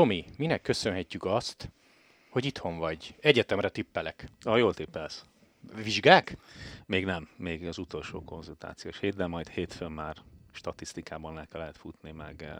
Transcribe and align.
Tomi, 0.00 0.24
minek 0.36 0.62
köszönhetjük 0.62 1.24
azt, 1.24 1.70
hogy 2.30 2.44
itthon 2.44 2.78
vagy? 2.78 3.14
Egyetemre 3.20 3.68
tippelek. 3.68 4.28
Ah, 4.42 4.58
jól 4.58 4.74
tippelsz. 4.74 5.24
Vizsgák? 5.74 6.36
Még 6.86 7.04
nem, 7.04 7.28
még 7.36 7.66
az 7.66 7.78
utolsó 7.78 8.24
konzultációs 8.24 8.98
hét, 8.98 9.16
de 9.16 9.26
majd 9.26 9.48
hétfőn 9.48 9.90
már 9.90 10.16
statisztikában 10.52 11.34
le 11.34 11.46
lehet 11.52 11.76
futni, 11.76 12.10
meg 12.10 12.42
eh, 12.42 12.56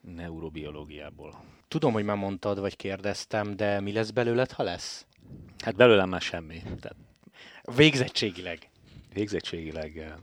neurobiológiából. 0.00 1.44
Tudom, 1.68 1.92
hogy 1.92 2.04
már 2.04 2.16
mondtad, 2.16 2.58
vagy 2.60 2.76
kérdeztem, 2.76 3.56
de 3.56 3.80
mi 3.80 3.92
lesz 3.92 4.10
belőled, 4.10 4.50
ha 4.50 4.62
lesz? 4.62 5.06
Hát 5.58 5.76
belőlem 5.76 6.08
már 6.08 6.20
semmi. 6.20 6.62
Tehát 6.62 6.96
Végzettségileg. 7.76 8.70
végzettségileg 9.12 9.98
eh, 9.98 10.14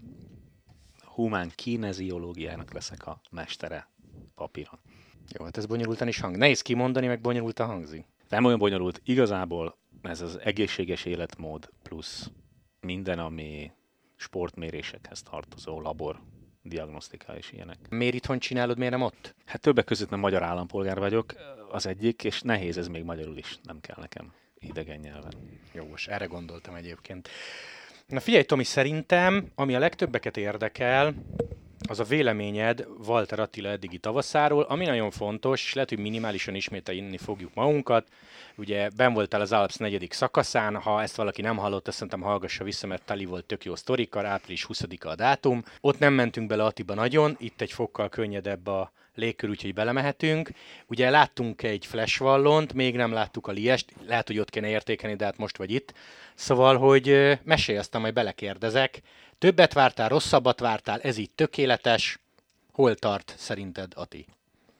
humán 1.03 1.51
kineziológiának 1.55 2.73
leszek 2.73 3.07
a 3.07 3.21
mestere 3.31 3.87
papíron. 4.35 4.79
Jó, 5.37 5.45
hát 5.45 5.57
ez 5.57 5.65
bonyolultan 5.65 6.07
is 6.07 6.19
hang. 6.19 6.37
Nehéz 6.37 6.61
kimondani, 6.61 7.07
meg 7.07 7.21
bonyolultan 7.21 7.67
hangzik. 7.67 8.05
Nem 8.29 8.45
olyan 8.45 8.59
bonyolult, 8.59 9.01
igazából 9.03 9.77
ez 10.01 10.21
az 10.21 10.39
egészséges 10.43 11.05
életmód 11.05 11.69
plusz 11.83 12.29
minden, 12.79 13.19
ami 13.19 13.71
sportmérésekhez 14.15 15.21
tartozó, 15.21 15.81
labor, 15.81 16.19
diagnosztika 16.61 17.37
és 17.37 17.51
ilyenek. 17.51 17.77
Miért 17.89 18.13
itthon 18.13 18.39
csinálod, 18.39 18.77
miért 18.77 18.91
nem 18.91 19.01
ott? 19.01 19.35
Hát 19.45 19.61
többek 19.61 19.85
között 19.85 20.09
nem 20.09 20.19
magyar 20.19 20.43
állampolgár 20.43 20.99
vagyok, 20.99 21.33
az 21.71 21.85
egyik, 21.85 22.23
és 22.23 22.41
nehéz 22.41 22.77
ez 22.77 22.87
még 22.87 23.03
magyarul 23.03 23.37
is, 23.37 23.59
nem 23.63 23.79
kell 23.81 23.97
nekem 23.99 24.33
idegen 24.59 24.99
nyelven. 24.99 25.33
Jogos, 25.73 26.07
erre 26.07 26.25
gondoltam 26.25 26.75
egyébként. 26.75 27.29
Na 28.07 28.19
figyelj, 28.19 28.43
Tomi, 28.43 28.63
szerintem, 28.63 29.51
ami 29.55 29.75
a 29.75 29.79
legtöbbeket 29.79 30.37
érdekel, 30.37 31.13
az 31.87 31.99
a 31.99 32.03
véleményed 32.03 32.87
Walter 33.07 33.39
Attila 33.39 33.69
eddigi 33.69 33.97
tavaszáról, 33.97 34.63
ami 34.63 34.85
nagyon 34.85 35.11
fontos, 35.11 35.63
és 35.63 35.73
lehet, 35.73 35.89
hogy 35.89 35.99
minimálisan 35.99 36.55
ismételni 36.55 37.17
fogjuk 37.17 37.53
magunkat. 37.53 38.07
Ugye 38.55 38.89
ben 38.95 39.13
voltál 39.13 39.41
az 39.41 39.51
Alps 39.51 39.75
negyedik 39.75 40.13
szakaszán, 40.13 40.75
ha 40.75 41.01
ezt 41.01 41.15
valaki 41.15 41.41
nem 41.41 41.57
hallotta, 41.57 41.91
szerintem 41.91 42.21
hallgassa 42.21 42.63
vissza, 42.63 42.87
mert 42.87 43.05
tali 43.05 43.25
volt 43.25 43.45
tök 43.45 43.65
jó 43.65 43.75
sztorikkal, 43.75 44.25
április 44.25 44.65
20-a 44.69 45.07
a 45.07 45.15
dátum. 45.15 45.63
Ott 45.81 45.99
nem 45.99 46.13
mentünk 46.13 46.47
bele 46.47 46.63
Atiba 46.63 46.93
nagyon, 46.93 47.35
itt 47.39 47.61
egy 47.61 47.71
fokkal 47.71 48.09
könnyedebb 48.09 48.67
a 48.67 48.91
légkör, 49.15 49.49
úgyhogy 49.49 49.73
belemehetünk. 49.73 50.49
Ugye 50.87 51.09
láttunk 51.09 51.63
egy 51.63 51.85
flash 51.85 52.19
vallont, 52.19 52.73
még 52.73 52.95
nem 52.95 53.11
láttuk 53.11 53.47
a 53.47 53.51
liest, 53.51 53.93
lehet, 54.07 54.27
hogy 54.27 54.39
ott 54.39 54.49
kéne 54.49 54.67
értékelni, 54.67 55.15
de 55.15 55.25
hát 55.25 55.37
most 55.37 55.57
vagy 55.57 55.71
itt. 55.71 55.93
Szóval, 56.33 56.77
hogy 56.77 57.37
mesélj 57.43 57.77
aztán, 57.77 58.01
majd 58.01 58.13
belekérdezek. 58.13 59.01
Többet 59.37 59.73
vártál, 59.73 60.09
rosszabbat 60.09 60.59
vártál, 60.59 60.99
ez 61.01 61.17
így 61.17 61.31
tökéletes. 61.31 62.19
Hol 62.71 62.95
tart 62.95 63.33
szerinted, 63.37 63.91
Ati? 63.95 64.25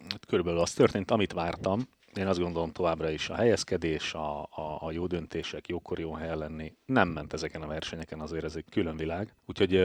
Hát 0.10 0.26
körülbelül 0.26 0.60
az 0.60 0.74
történt, 0.74 1.12
amit 1.12 1.34
vártam. 1.34 1.88
Én 2.14 2.28
azt 2.28 2.40
gondolom 2.40 2.72
továbbra 2.72 3.10
is 3.10 3.30
a 3.30 3.36
helyezkedés, 3.36 4.14
a, 4.14 4.42
a, 4.42 4.78
a 4.80 4.92
jó 4.92 5.08
döntések, 5.08 5.68
jókor 5.68 6.00
jó 6.00 6.14
helyen 6.14 6.38
lenni. 6.38 6.74
Nem 6.86 7.08
ment 7.08 7.34
ezeken 7.34 7.62
a 7.62 7.68
versenyeken, 7.68 8.20
azért 8.20 8.44
ez 8.44 8.56
egy 8.56 8.66
külön 8.70 8.98
világ. 8.98 9.34
Úgyhogy 9.46 9.76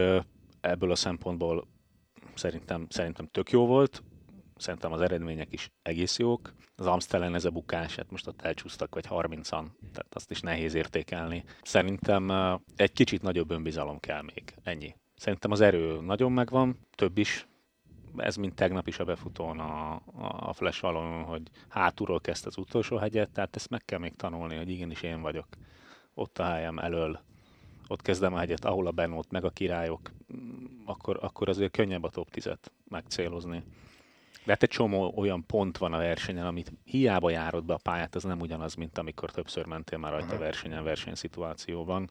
ebből 0.60 0.90
a 0.90 0.94
szempontból 0.94 1.66
szerintem, 2.34 2.86
szerintem 2.88 3.28
tök 3.32 3.50
jó 3.50 3.66
volt. 3.66 4.02
Szerintem 4.60 4.92
az 4.92 5.00
eredmények 5.00 5.52
is 5.52 5.70
egész 5.82 6.18
jók. 6.18 6.54
Az 6.76 6.86
Amstelen 6.86 7.34
ez 7.34 7.44
a 7.44 7.50
bukás, 7.50 7.96
hát 7.96 8.10
most 8.10 8.26
ott 8.26 8.42
elcsúsztak 8.42 8.94
vagy 8.94 9.06
30-an, 9.08 9.64
tehát 9.92 10.14
azt 10.14 10.30
is 10.30 10.40
nehéz 10.40 10.74
értékelni. 10.74 11.44
Szerintem 11.62 12.30
egy 12.76 12.92
kicsit 12.92 13.22
nagyobb 13.22 13.50
önbizalom 13.50 14.00
kell 14.00 14.22
még, 14.22 14.54
ennyi. 14.62 14.94
Szerintem 15.16 15.50
az 15.50 15.60
erő 15.60 16.00
nagyon 16.00 16.32
megvan, 16.32 16.78
több 16.94 17.18
is, 17.18 17.48
ez 18.16 18.36
mint 18.36 18.54
tegnap 18.54 18.86
is 18.86 18.98
a 18.98 19.04
befutón 19.04 19.58
a, 19.58 20.02
a 20.48 20.52
Flash 20.52 20.80
valon, 20.80 21.22
hogy 21.22 21.42
hátulról 21.68 22.20
kezdte 22.20 22.48
az 22.48 22.58
utolsó 22.58 22.96
hegyet, 22.96 23.30
tehát 23.30 23.56
ezt 23.56 23.70
meg 23.70 23.84
kell 23.84 23.98
még 23.98 24.16
tanulni, 24.16 24.56
hogy 24.56 24.70
igenis 24.70 25.02
én 25.02 25.20
vagyok 25.20 25.46
ott 26.14 26.38
a 26.38 26.44
helyem 26.44 26.78
elől, 26.78 27.20
ott 27.88 28.02
kezdem 28.02 28.34
a 28.34 28.38
hegyet, 28.38 28.64
ahol 28.64 28.86
a 28.86 28.90
Benót, 28.90 29.30
meg 29.30 29.44
a 29.44 29.50
királyok, 29.50 30.10
mm, 30.36 30.64
akkor, 30.84 31.18
akkor 31.20 31.48
azért 31.48 31.72
könnyebb 31.72 32.02
a 32.02 32.10
top 32.10 32.28
10-et 32.32 32.66
megcélozni. 32.88 33.62
De 34.44 34.52
hát 34.52 34.62
egy 34.62 34.68
csomó 34.68 35.12
olyan 35.16 35.46
pont 35.46 35.78
van 35.78 35.92
a 35.92 35.98
versenyen, 35.98 36.46
amit 36.46 36.72
hiába 36.84 37.30
járod 37.30 37.64
be 37.64 37.74
a 37.74 37.80
pályát, 37.82 38.14
az 38.14 38.24
nem 38.24 38.40
ugyanaz, 38.40 38.74
mint 38.74 38.98
amikor 38.98 39.30
többször 39.30 39.66
mentél 39.66 39.98
már 39.98 40.12
rajta 40.12 40.38
versenyen, 40.38 40.84
versenyszituációban. 40.84 42.10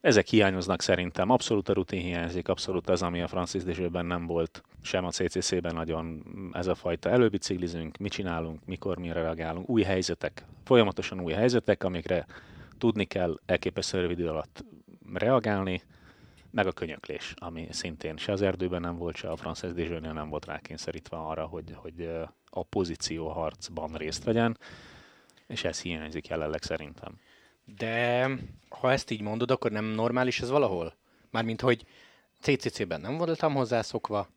Ezek 0.00 0.26
hiányoznak 0.26 0.82
szerintem. 0.82 1.30
Abszolút 1.30 1.68
a 1.68 1.72
rutin 1.72 2.00
hiányzik, 2.00 2.48
abszolút 2.48 2.88
az, 2.88 3.02
ami 3.02 3.20
a 3.20 3.26
Francis 3.26 3.62
Dezsőben 3.62 4.06
nem 4.06 4.26
volt, 4.26 4.62
sem 4.82 5.04
a 5.04 5.10
CCC-ben 5.10 5.74
nagyon 5.74 6.24
ez 6.52 6.66
a 6.66 6.74
fajta 6.74 7.10
előbiciklizünk, 7.10 7.96
mit 7.96 8.12
csinálunk, 8.12 8.64
mikor 8.64 8.98
mire 8.98 9.12
reagálunk, 9.12 9.68
új 9.68 9.82
helyzetek, 9.82 10.44
folyamatosan 10.64 11.20
új 11.20 11.32
helyzetek, 11.32 11.84
amikre 11.84 12.26
tudni 12.78 13.04
kell 13.04 13.40
elképesztő 13.46 14.00
rövid 14.00 14.18
idő 14.18 14.28
alatt 14.28 14.64
reagálni, 15.14 15.82
meg 16.50 16.66
a 16.66 16.72
könyöklés, 16.72 17.34
ami 17.36 17.68
szintén 17.70 18.16
se 18.16 18.32
az 18.32 18.42
erdőben 18.42 18.80
nem 18.80 18.96
volt, 18.96 19.16
se 19.16 19.30
a 19.30 19.36
Francis 19.36 19.72
Dezsőnél 19.72 20.12
nem 20.12 20.28
volt 20.28 20.44
rákényszerítve 20.44 21.16
arra, 21.16 21.46
hogy, 21.46 21.72
hogy 21.74 22.10
a 22.50 22.62
pozícióharcban 22.62 23.94
részt 23.94 24.24
vegyen, 24.24 24.58
és 25.46 25.64
ez 25.64 25.80
hiányzik 25.80 26.28
jelenleg 26.28 26.62
szerintem. 26.62 27.18
De 27.76 28.28
ha 28.68 28.92
ezt 28.92 29.10
így 29.10 29.20
mondod, 29.20 29.50
akkor 29.50 29.70
nem 29.70 29.84
normális 29.84 30.40
ez 30.40 30.50
valahol? 30.50 30.94
Mármint, 31.30 31.60
hogy 31.60 31.84
CCC-ben 32.40 33.00
nem 33.00 33.16
voltam 33.16 33.54
hozzászokva, 33.54 34.28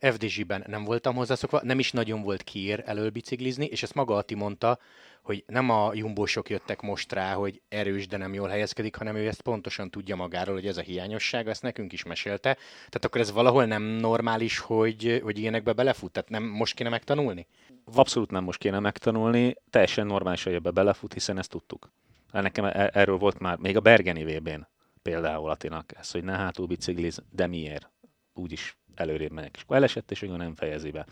FDZ-ben 0.00 0.64
nem 0.66 0.84
voltam 0.84 1.14
hozzászokva, 1.14 1.60
nem 1.62 1.78
is 1.78 1.92
nagyon 1.92 2.22
volt 2.22 2.42
kiér 2.42 2.82
elől 2.86 3.10
biciklizni, 3.10 3.64
és 3.64 3.82
ezt 3.82 3.94
maga 3.94 4.16
Ati 4.16 4.34
mondta, 4.34 4.78
hogy 5.22 5.44
nem 5.46 5.70
a 5.70 5.94
jumbósok 5.94 6.50
jöttek 6.50 6.80
most 6.80 7.12
rá, 7.12 7.34
hogy 7.34 7.62
erős, 7.68 8.06
de 8.06 8.16
nem 8.16 8.34
jól 8.34 8.48
helyezkedik, 8.48 8.96
hanem 8.96 9.16
ő 9.16 9.26
ezt 9.26 9.42
pontosan 9.42 9.90
tudja 9.90 10.16
magáról, 10.16 10.54
hogy 10.54 10.66
ez 10.66 10.76
a 10.76 10.80
hiányosság, 10.80 11.48
ezt 11.48 11.62
nekünk 11.62 11.92
is 11.92 12.04
mesélte. 12.04 12.54
Tehát 12.74 13.04
akkor 13.04 13.20
ez 13.20 13.32
valahol 13.32 13.64
nem 13.64 13.82
normális, 13.82 14.58
hogy, 14.58 15.20
hogy 15.22 15.38
ilyenekbe 15.38 15.72
belefut? 15.72 16.12
Tehát 16.12 16.28
nem 16.28 16.42
most 16.42 16.74
kéne 16.74 16.88
megtanulni? 16.88 17.46
Abszolút 17.94 18.30
nem 18.30 18.44
most 18.44 18.58
kéne 18.58 18.78
megtanulni, 18.78 19.54
teljesen 19.70 20.06
normális, 20.06 20.42
hogy 20.42 20.54
ebbe 20.54 20.70
belefut, 20.70 21.12
hiszen 21.12 21.38
ezt 21.38 21.50
tudtuk. 21.50 21.90
Hát 22.32 22.42
Nekem 22.42 22.64
e- 22.64 22.90
erről 22.92 23.16
volt 23.16 23.38
már, 23.38 23.58
még 23.58 23.76
a 23.76 23.80
Bergeni 23.80 24.24
VB-n 24.24 24.66
például 25.02 25.50
Atinak, 25.50 25.92
ez, 25.98 26.10
hogy 26.10 26.24
ne 26.24 26.32
hátul 26.32 26.66
bicikliz, 26.66 27.22
de 27.30 27.46
miért? 27.46 27.90
Úgyis 28.34 28.76
előrébb 28.94 29.32
megyek. 29.32 29.56
És 29.56 29.62
akkor 29.62 29.76
elesett, 29.76 30.10
és 30.10 30.22
akkor 30.22 30.36
nem 30.36 30.54
fejezi 30.54 30.90
be. 30.90 31.04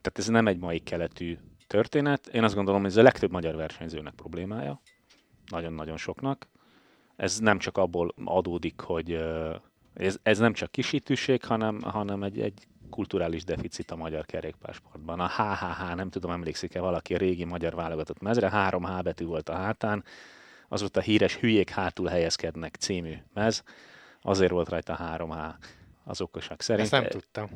Tehát 0.00 0.18
ez 0.18 0.26
nem 0.26 0.46
egy 0.46 0.58
mai 0.58 0.78
keletű 0.78 1.38
történet. 1.66 2.26
Én 2.26 2.44
azt 2.44 2.54
gondolom, 2.54 2.80
hogy 2.80 2.90
ez 2.90 2.96
a 2.96 3.02
legtöbb 3.02 3.30
magyar 3.30 3.56
versenyzőnek 3.56 4.14
problémája. 4.14 4.80
Nagyon-nagyon 5.50 5.96
soknak. 5.96 6.48
Ez 7.16 7.38
nem 7.38 7.58
csak 7.58 7.76
abból 7.76 8.14
adódik, 8.24 8.80
hogy 8.80 9.24
ez, 9.94 10.18
ez 10.22 10.38
nem 10.38 10.52
csak 10.52 10.70
kisítőség, 10.70 11.44
hanem, 11.44 11.80
hanem 11.80 12.22
egy, 12.22 12.40
egy 12.40 12.66
kulturális 12.90 13.44
deficit 13.44 13.90
a 13.90 13.96
magyar 13.96 14.26
kerékpársportban. 14.26 15.20
A 15.20 15.28
HHH, 15.28 15.94
nem 15.94 16.10
tudom, 16.10 16.30
emlékszik-e 16.30 16.80
valaki 16.80 17.14
a 17.14 17.18
régi 17.18 17.44
magyar 17.44 17.74
válogatott 17.74 18.20
mezre, 18.20 18.50
három 18.50 18.84
H 18.84 19.02
betű 19.02 19.24
volt 19.24 19.48
a 19.48 19.54
hátán, 19.54 20.04
az 20.68 20.80
volt 20.80 20.96
a 20.96 21.00
híres 21.00 21.36
Hülyék 21.36 21.70
hátul 21.70 22.06
helyezkednek 22.06 22.74
című 22.74 23.14
mez, 23.32 23.62
azért 24.22 24.50
volt 24.50 24.68
rajta 24.68 24.94
három 24.94 25.30
H 25.30 25.38
az 26.04 26.20
okosak 26.20 26.62
szerint. 26.62 26.92
Ezt 26.92 27.02
nem 27.02 27.10
tudtam. 27.10 27.48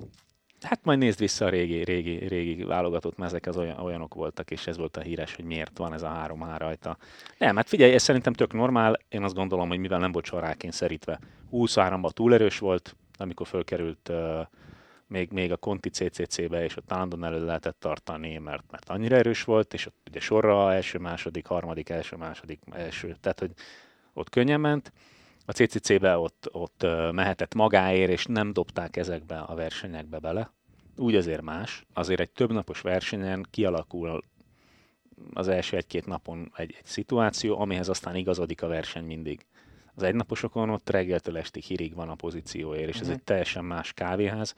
Hát 0.61 0.85
majd 0.85 0.99
nézd 0.99 1.19
vissza 1.19 1.45
a 1.45 1.49
régi, 1.49 1.85
régi, 1.85 2.27
régi 2.27 2.63
válogatott 2.63 3.17
mezek, 3.17 3.47
az 3.47 3.57
olyan, 3.57 3.79
olyanok 3.79 4.15
voltak, 4.15 4.51
és 4.51 4.67
ez 4.67 4.77
volt 4.77 4.97
a 4.97 5.01
híres, 5.01 5.35
hogy 5.35 5.45
miért 5.45 5.79
van 5.79 5.93
ez 5.93 6.03
a 6.03 6.09
három 6.09 6.41
H 6.41 6.59
rajta. 6.59 6.97
Nem, 7.39 7.57
hát 7.57 7.69
figyelj, 7.69 7.93
ez 7.93 8.03
szerintem 8.03 8.33
tök 8.33 8.53
normál, 8.53 8.99
én 9.09 9.23
azt 9.23 9.35
gondolom, 9.35 9.69
hogy 9.69 9.79
mivel 9.79 9.99
nem 9.99 10.13
volt 10.13 10.25
soha 10.25 10.43
rákényszerítve. 10.43 11.21
23-ban 11.53 12.11
túl 12.11 12.35
erős 12.35 12.59
volt, 12.59 12.97
amikor 13.19 13.47
fölkerült 13.47 14.09
uh, 14.09 14.41
még, 15.07 15.31
még 15.33 15.53
a 15.53 15.57
Conti 15.57 15.89
CCC-be, 15.89 16.65
és 16.65 16.77
ott 16.77 16.93
állandóan 16.93 17.25
elő 17.25 17.45
lehetett 17.45 17.81
tartani, 17.81 18.39
mert, 18.39 18.65
mert 18.71 18.89
annyira 18.89 19.17
erős 19.17 19.45
volt, 19.45 19.75
és 19.75 19.87
ott 19.87 19.97
ugye 20.09 20.21
sorra 20.21 20.73
első, 20.73 20.99
második, 20.99 21.47
harmadik, 21.47 21.89
első, 21.89 22.17
második, 22.17 22.61
első, 22.71 23.17
tehát 23.21 23.39
hogy 23.39 23.51
ott 24.13 24.31
könnyen 24.31 24.61
ment. 24.61 24.93
A 25.47 25.53
CCC-be 25.53 26.19
ott, 26.19 26.49
ott 26.53 26.87
mehetett 27.13 27.55
magáért, 27.55 28.11
és 28.11 28.27
nem 28.27 28.53
dobták 28.53 28.97
ezekbe 28.97 29.39
a 29.39 29.55
versenyekbe 29.55 30.19
bele. 30.19 30.51
Úgy 30.99 31.15
azért 31.15 31.43
más. 31.43 31.87
Azért 31.93 32.21
egy 32.21 32.31
többnapos 32.31 32.81
versenyen 32.81 33.47
kialakul 33.51 34.23
az 35.33 35.49
első 35.49 35.77
egy-két 35.77 36.07
napon 36.07 36.53
egy, 36.57 36.75
egy 36.79 36.85
szituáció, 36.87 37.61
amihez 37.61 37.89
aztán 37.89 38.17
igazodik 38.17 38.63
a 38.63 38.67
verseny 38.67 39.05
mindig. 39.05 39.47
Az 39.95 40.03
egynaposokon 40.03 40.71
ott 40.71 40.91
reggeltől 40.91 41.37
estig 41.39 41.63
hírig 41.63 41.95
van 41.95 42.09
a 42.09 42.15
pozícióért, 42.15 42.89
és 42.89 42.97
ez 43.01 43.07
Mhm. 43.07 43.17
egy 43.17 43.23
teljesen 43.23 43.65
más 43.65 43.93
kávéház. 43.93 44.55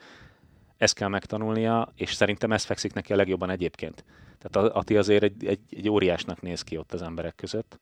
Ezt 0.77 0.93
kell 0.95 1.07
megtanulnia, 1.07 1.91
és 1.95 2.13
szerintem 2.13 2.51
ez 2.51 2.63
fekszik 2.63 2.93
neki 2.93 3.13
a 3.13 3.15
legjobban 3.15 3.49
egyébként. 3.49 4.03
Tehát 4.39 4.71
Ati 4.75 4.97
azért 4.97 5.23
egy, 5.23 5.45
egy, 5.45 5.59
egy 5.69 5.89
óriásnak 5.89 6.41
néz 6.41 6.61
ki 6.61 6.77
ott 6.77 6.93
az 6.93 7.01
emberek 7.01 7.35
között, 7.35 7.79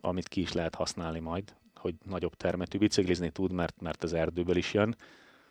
amit 0.00 0.28
ki 0.28 0.40
is 0.40 0.52
lehet 0.52 0.74
használni 0.74 1.18
majd, 1.20 1.54
hogy 1.74 1.94
nagyobb 2.04 2.34
termetű 2.34 2.78
biciklizni 2.78 3.30
tud, 3.30 3.52
mert, 3.52 3.80
mert 3.80 4.02
az 4.02 4.12
erdőből 4.12 4.56
is 4.56 4.74
jön. 4.74 4.96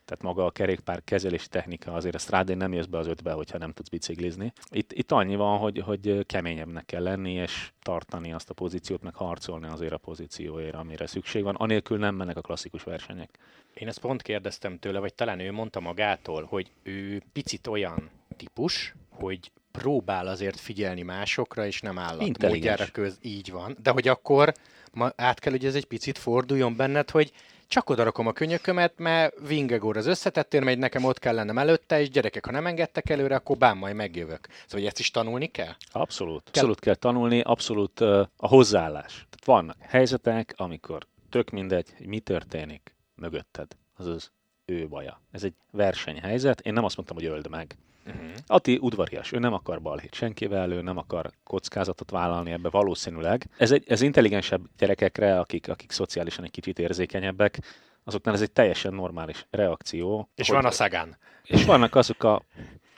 Tehát 0.06 0.24
maga 0.24 0.46
a 0.46 0.52
kerékpár 0.52 1.04
kezelési 1.04 1.48
technika, 1.48 1.94
azért 1.94 2.16
a 2.16 2.20
strádén 2.20 2.58
nem 2.58 2.74
jössz 2.74 2.86
be 2.86 2.98
az 2.98 3.08
ötbe, 3.08 3.32
hogyha 3.32 3.58
nem 3.58 3.72
tudsz 3.72 3.90
biciklizni. 3.90 4.54
Itt, 4.70 4.94
itt 4.94 5.12
annyi 5.12 5.36
van, 5.36 5.58
hogy, 5.58 5.80
hogy 5.80 6.26
keményebbnek 6.26 6.86
kell 6.86 7.04
lenni, 7.04 7.32
és 7.32 7.72
tartani 7.82 8.34
azt 8.34 8.50
a 8.50 8.54
pozíciót, 8.54 9.02
meg 9.02 9.16
harcolni 9.16 9.68
azért 9.68 9.94
a 9.94 9.98
pozícióért, 9.98 10.76
amire 10.76 11.08
szükség 11.08 11.44
van. 11.44 11.56
Anélkül 11.56 11.98
nem 11.98 12.16
mennek 12.16 12.38
a 12.38 12.42
klasszikus 12.42 12.84
versenyek. 12.84 13.38
Én 13.74 13.88
ezt 13.88 14.00
pont 14.00 14.22
kérdeztem 14.22 14.80
tőle, 14.80 15.00
vagy 15.00 15.14
talán 15.14 15.40
ő 15.40 15.52
mondta 15.52 15.80
magától, 15.80 16.44
hogy 16.44 16.72
ő 16.84 17.22
picit 17.34 17.68
olyan 17.68 18.10
típus, 18.38 18.94
hogy 19.10 19.52
próbál 19.72 20.28
azért 20.28 20.60
figyelni 20.60 21.02
másokra, 21.02 21.66
és 21.66 21.82
nem 21.82 21.98
állat 21.98 22.42
módjára 22.42 22.86
köz, 22.92 23.18
így 23.22 23.52
van. 23.52 23.78
De 23.82 23.90
hogy 23.90 24.08
akkor 24.08 24.54
ma 24.92 25.12
át 25.16 25.40
kell, 25.40 25.52
hogy 25.52 25.66
ez 25.66 25.76
egy 25.76 25.86
picit 25.86 26.18
forduljon 26.18 26.76
benned, 26.76 27.10
hogy 27.10 27.32
csak 27.72 27.90
oda 27.90 28.04
rakom 28.04 28.28
a 28.28 28.32
könyökömet, 28.32 28.94
mert 28.98 29.48
Vingegor 29.48 29.98
az 29.98 30.06
összetettér 30.06 30.64
megy, 30.64 30.78
nekem 30.78 31.04
ott 31.04 31.20
kell 31.20 31.36
lennem 31.36 31.58
előtte, 31.58 32.00
és 32.02 32.10
gyerekek, 32.10 32.46
ha 32.46 32.52
nem 32.52 32.66
engedtek 32.68 33.10
előre, 33.10 33.36
akkor 33.36 33.58
bám 33.58 33.78
majd 33.78 33.96
megjövök. 33.96 34.48
Szóval 34.68 34.88
ezt 34.88 35.00
is 35.00 35.12
tanulni 35.12 35.48
kell? 35.48 35.74
Abszolút. 35.92 36.42
Kell. 36.44 36.52
Abszolút 36.52 36.80
kell 36.80 36.96
tanulni, 36.96 37.42
abszolút 37.42 38.00
uh, 38.00 38.20
a 38.38 38.48
hozzáállás. 38.48 39.12
Tehát 39.12 39.46
vannak 39.46 39.78
helyzetek, 39.80 40.54
amikor 40.58 41.08
tök 41.30 41.50
mindegy, 41.50 41.88
hogy 41.98 42.08
mi 42.08 42.20
történik 42.20 42.96
mögötted. 43.16 43.68
Azaz 43.98 44.32
ő 44.66 44.88
baja. 44.88 45.22
Ez 45.32 45.44
egy 45.44 45.54
versenyhelyzet. 45.72 46.62
Én 46.62 46.74
nem 46.74 46.84
azt 46.84 46.96
mondtam, 46.96 47.18
hogy 47.18 47.26
öld 47.26 47.50
meg. 47.50 47.76
Uh-huh. 48.06 48.30
Ati 48.48 48.78
udvarias, 48.82 49.32
ő 49.32 49.40
nem 49.40 49.54
akar 49.54 49.82
balhét 49.82 50.14
senkivel, 50.14 50.72
ő 50.72 50.82
nem 50.82 50.98
akar 50.98 51.32
kockázatot 51.44 52.10
vállalni 52.10 52.52
ebbe 52.52 52.70
valószínűleg. 52.70 53.50
Ez, 53.58 53.72
egy, 53.72 53.84
ez 53.88 54.02
intelligensebb 54.02 54.62
gyerekekre, 54.78 55.40
akik, 55.40 55.70
akik 55.70 55.92
szociálisan 55.92 56.44
egy 56.44 56.52
kicsit 56.52 56.80
érzékenyebbek, 56.80 57.60
azoknál 58.04 58.34
ez 58.34 58.42
egy 58.42 58.52
teljesen 58.52 58.94
normális 58.94 59.46
reakció. 59.50 60.30
És 60.36 60.48
hogy, 60.48 60.56
van 60.56 60.66
a 60.66 60.72
szagán. 60.72 61.18
És 61.44 61.66
vannak 61.66 61.96
azok 61.96 62.24
a, 62.24 62.44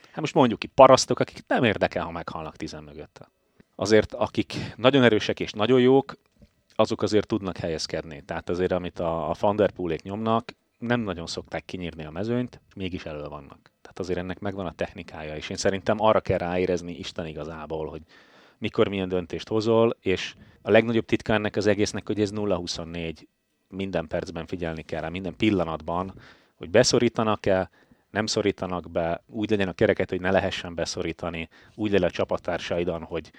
hát 0.05 0.19
most 0.19 0.33
mondjuk 0.33 0.59
ki, 0.59 0.67
parasztok, 0.67 1.19
akik 1.19 1.43
nem 1.47 1.63
érdekel, 1.63 2.03
ha 2.03 2.11
meghalnak 2.11 2.55
tizen 2.55 2.83
mögött. 2.83 3.27
Azért, 3.75 4.13
akik 4.13 4.55
nagyon 4.75 5.03
erősek 5.03 5.39
és 5.39 5.51
nagyon 5.51 5.79
jók, 5.79 6.15
azok 6.75 7.01
azért 7.01 7.27
tudnak 7.27 7.57
helyezkedni. 7.57 8.23
Tehát 8.25 8.49
azért, 8.49 8.71
amit 8.71 8.99
a, 8.99 9.29
a 9.29 9.35
Van 9.39 9.69
nyomnak, 10.03 10.53
nem 10.77 10.99
nagyon 10.99 11.27
szokták 11.27 11.65
kinyírni 11.65 12.05
a 12.05 12.11
mezőnyt, 12.11 12.61
mégis 12.75 13.05
elő 13.05 13.27
vannak. 13.27 13.72
Tehát 13.93 14.09
azért 14.09 14.19
ennek 14.19 14.39
megvan 14.39 14.65
a 14.65 14.73
technikája, 14.73 15.35
és 15.35 15.49
én 15.49 15.57
szerintem 15.57 16.01
arra 16.01 16.19
kell 16.19 16.37
ráérezni 16.37 16.97
Isten 16.97 17.27
igazából, 17.27 17.87
hogy 17.87 18.01
mikor 18.57 18.87
milyen 18.87 19.09
döntést 19.09 19.47
hozol, 19.47 19.97
és 20.01 20.35
a 20.61 20.71
legnagyobb 20.71 21.05
titka 21.05 21.33
ennek 21.33 21.55
az 21.55 21.67
egésznek, 21.67 22.07
hogy 22.07 22.21
ez 22.21 22.31
0-24 22.33 23.15
minden 23.67 24.07
percben 24.07 24.45
figyelni 24.45 24.81
kell 24.81 25.01
rá, 25.01 25.09
minden 25.09 25.35
pillanatban, 25.35 26.13
hogy 26.55 26.69
beszorítanak-e, 26.69 27.69
nem 28.09 28.25
szorítanak 28.25 28.91
be, 28.91 29.23
úgy 29.27 29.49
legyen 29.49 29.67
a 29.67 29.73
kereket, 29.73 30.09
hogy 30.09 30.21
ne 30.21 30.31
lehessen 30.31 30.75
beszorítani, 30.75 31.49
úgy 31.75 31.91
legyen 31.91 32.07
a 32.07 32.11
csapattársaidon, 32.11 33.03
hogy 33.03 33.31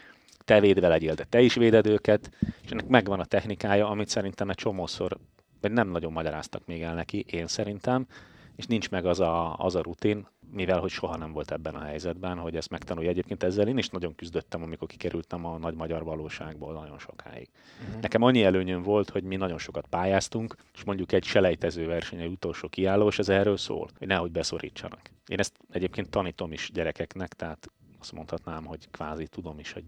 te 0.45 0.61
védve 0.61 0.89
legyél, 0.89 1.15
de 1.15 1.25
te 1.25 1.41
is 1.41 1.55
véded 1.55 1.87
őket, 1.87 2.31
és 2.63 2.71
ennek 2.71 2.87
megvan 2.87 3.21
a 3.21 3.25
technikája, 3.25 3.89
amit 3.89 4.09
szerintem 4.09 4.51
egy 4.51 4.57
csomószor, 4.57 5.19
vagy 5.61 5.73
nem 5.73 5.89
nagyon 5.89 6.13
magyaráztak 6.13 6.67
még 6.67 6.83
el 6.83 6.95
neki, 6.95 7.25
én 7.31 7.47
szerintem, 7.47 8.07
és 8.57 8.67
nincs 8.67 8.91
meg 8.91 9.07
az 9.07 9.21
a, 9.21 9.57
az 9.57 9.75
a 9.75 9.83
rutin, 9.83 10.27
mivel 10.51 10.81
hogy 10.81 10.91
soha 10.91 11.17
nem 11.17 11.33
volt 11.33 11.51
ebben 11.51 11.75
a 11.75 11.85
helyzetben, 11.85 12.39
hogy 12.39 12.57
ezt 12.57 12.71
megtanulja. 12.71 13.11
Egyébként 13.11 13.43
ezzel 13.43 13.69
én 13.69 13.79
is 13.79 13.89
nagyon 13.89 14.15
küzdöttem, 14.15 14.63
amikor 14.63 14.89
kikerültem 14.89 15.45
a 15.45 15.59
nagy 15.59 15.75
magyar 15.75 16.05
valóságból 16.05 16.73
nagyon 16.73 16.99
sokáig. 16.99 17.49
Uh-huh. 17.81 18.01
Nekem 18.01 18.23
annyi 18.23 18.43
előnyöm 18.43 18.83
volt, 18.83 19.11
hogy 19.11 19.23
mi 19.23 19.37
nagyon 19.37 19.59
sokat 19.59 19.87
pályáztunk, 19.87 20.57
és 20.75 20.85
mondjuk 20.85 21.13
egy 21.13 21.25
selejtező 21.25 21.87
verseny, 21.87 22.21
egy 22.21 22.31
utolsó 22.31 22.69
kiállós, 22.69 23.19
ez 23.19 23.29
erről 23.29 23.57
szól, 23.57 23.89
hogy 23.99 24.07
nehogy 24.07 24.31
beszorítsanak. 24.31 25.01
Én 25.27 25.39
ezt 25.39 25.57
egyébként 25.71 26.11
tanítom 26.11 26.53
is 26.53 26.71
gyerekeknek, 26.73 27.33
tehát 27.33 27.71
azt 28.01 28.13
mondhatnám, 28.13 28.65
hogy 28.65 28.91
kvázi 28.91 29.27
tudom 29.27 29.59
is, 29.59 29.73
hogy 29.73 29.85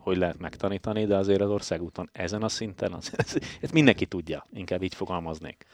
hogy 0.00 0.16
lehet 0.16 0.38
megtanítani, 0.38 1.06
de 1.06 1.16
azért 1.16 1.40
az 1.40 1.50
országúton 1.50 2.08
ezen 2.12 2.42
a 2.42 2.48
szinten, 2.48 2.92
az, 2.92 3.12
ezt 3.60 3.72
mindenki 3.72 4.06
tudja, 4.06 4.46
inkább 4.52 4.82
így 4.82 4.94
fogalmaznék. 4.94 5.66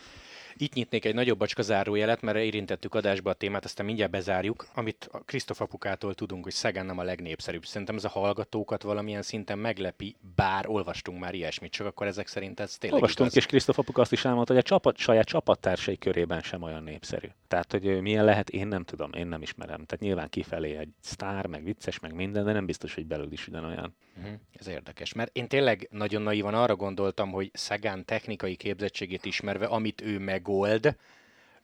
Itt 0.58 0.72
nyitnék 0.72 1.04
egy 1.04 1.14
nagyobb 1.14 1.38
bacska 1.38 1.62
zárójelet, 1.62 2.22
mert 2.22 2.38
érintettük 2.38 2.94
adásba 2.94 3.30
a 3.30 3.34
témát, 3.34 3.64
aztán 3.64 3.86
mindjárt 3.86 4.10
bezárjuk, 4.10 4.66
amit 4.74 5.08
a 5.12 5.18
Krisztof 5.18 5.60
apukától 5.60 6.14
tudunk, 6.14 6.44
hogy 6.44 6.52
Szegen 6.52 6.86
nem 6.86 6.98
a 6.98 7.02
legnépszerűbb. 7.02 7.64
Szerintem 7.64 7.96
ez 7.96 8.04
a 8.04 8.08
hallgatókat 8.08 8.82
valamilyen 8.82 9.22
szinten 9.22 9.58
meglepi, 9.58 10.16
bár 10.34 10.68
olvastunk 10.68 11.18
már 11.18 11.34
ilyesmit, 11.34 11.72
csak 11.72 11.86
akkor 11.86 12.06
ezek 12.06 12.26
szerint 12.26 12.60
ez 12.60 12.78
tényleg 12.78 13.00
Olvastunk, 13.00 13.30
igaz. 13.30 13.42
és 13.42 13.48
Krisztof 13.48 13.78
apuka 13.78 14.00
azt 14.00 14.12
is 14.12 14.24
elmondta, 14.24 14.52
hogy 14.52 14.62
a 14.62 14.66
csapat, 14.66 14.96
saját 14.96 15.26
csapattársai 15.26 15.98
körében 15.98 16.40
sem 16.40 16.62
olyan 16.62 16.82
népszerű. 16.82 17.28
Tehát, 17.48 17.72
hogy 17.72 18.00
milyen 18.00 18.24
lehet, 18.24 18.48
én 18.48 18.66
nem 18.66 18.84
tudom, 18.84 19.12
én 19.12 19.26
nem 19.26 19.42
ismerem. 19.42 19.84
Tehát 19.84 20.04
nyilván 20.04 20.28
kifelé 20.28 20.76
egy 20.76 20.88
sztár, 21.00 21.46
meg 21.46 21.64
vicces, 21.64 21.98
meg 21.98 22.14
minden, 22.14 22.44
de 22.44 22.52
nem 22.52 22.66
biztos, 22.66 22.94
hogy 22.94 23.06
belül 23.06 23.32
is 23.32 23.48
ugyanolyan. 23.48 23.94
Uh-huh. 24.16 24.32
Ez 24.52 24.68
érdekes, 24.68 25.12
mert 25.12 25.36
én 25.36 25.48
tényleg 25.48 25.88
nagyon 25.90 26.22
naivan 26.22 26.54
arra 26.54 26.76
gondoltam, 26.76 27.30
hogy 27.30 27.50
Szegán 27.52 28.04
technikai 28.04 28.56
képzettségét 28.56 29.24
ismerve, 29.24 29.66
amit 29.66 30.00
ő 30.00 30.18
megold, 30.18 30.96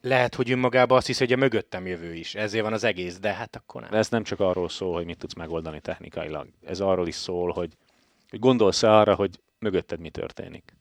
lehet, 0.01 0.35
hogy 0.35 0.51
önmagában 0.51 0.97
azt 0.97 1.07
hiszi, 1.07 1.23
hogy 1.23 1.33
a 1.33 1.37
mögöttem 1.37 1.87
jövő 1.87 2.13
is. 2.13 2.35
Ezért 2.35 2.63
van 2.63 2.73
az 2.73 2.83
egész, 2.83 3.19
de 3.19 3.33
hát 3.33 3.55
akkor 3.55 3.81
nem. 3.81 3.89
De 3.89 3.97
ez 3.97 4.09
nem 4.09 4.23
csak 4.23 4.39
arról 4.39 4.69
szól, 4.69 4.93
hogy 4.93 5.05
mit 5.05 5.17
tudsz 5.17 5.33
megoldani 5.33 5.79
technikailag. 5.79 6.47
Ez 6.65 6.79
arról 6.79 7.07
is 7.07 7.15
szól, 7.15 7.51
hogy, 7.51 7.73
hogy 8.29 8.39
gondolsz 8.39 8.83
arra, 8.83 9.15
hogy 9.15 9.39
mögötted 9.59 9.99
mi 9.99 10.09
történik. 10.09 10.75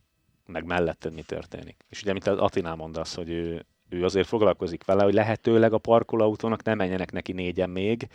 Meg 0.46 0.64
melletted 0.64 1.12
mi 1.12 1.22
történik. 1.22 1.76
És 1.88 2.02
ugye, 2.02 2.10
amit 2.10 2.26
Atinál 2.26 2.74
mondasz, 2.74 3.14
hogy 3.14 3.30
ő, 3.30 3.66
ő 3.88 4.04
azért 4.04 4.26
foglalkozik 4.26 4.84
vele, 4.84 5.02
hogy 5.02 5.14
lehetőleg 5.14 5.72
a 5.72 5.78
parkolóautónak 5.78 6.62
ne 6.62 6.74
menjenek 6.74 7.12
neki 7.12 7.32
négyen 7.32 7.70
még, 7.70 8.08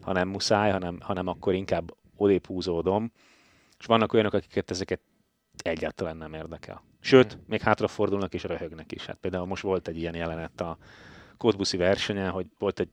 hanem 0.00 0.28
muszáj, 0.28 0.70
hanem, 0.70 0.98
hanem 1.00 1.26
akkor 1.26 1.54
inkább 1.54 1.94
odébb 2.16 2.46
húzódom. 2.46 3.12
És 3.78 3.86
vannak 3.86 4.12
olyanok, 4.12 4.32
akiket 4.32 4.70
ezeket 4.70 5.00
egyáltalán 5.56 6.16
nem 6.16 6.34
érdekel. 6.34 6.82
Sőt, 7.00 7.36
mm. 7.36 7.40
még 7.46 7.60
hátrafordulnak 7.60 8.34
és 8.34 8.42
röhögnek 8.42 8.92
is. 8.92 9.06
Hát 9.06 9.16
például 9.16 9.46
most 9.46 9.62
volt 9.62 9.88
egy 9.88 9.98
ilyen 9.98 10.14
jelenet 10.14 10.60
a 10.60 10.78
kódbuszi 11.36 11.76
versenyen, 11.76 12.30
hogy 12.30 12.46
volt 12.58 12.80
egy 12.80 12.90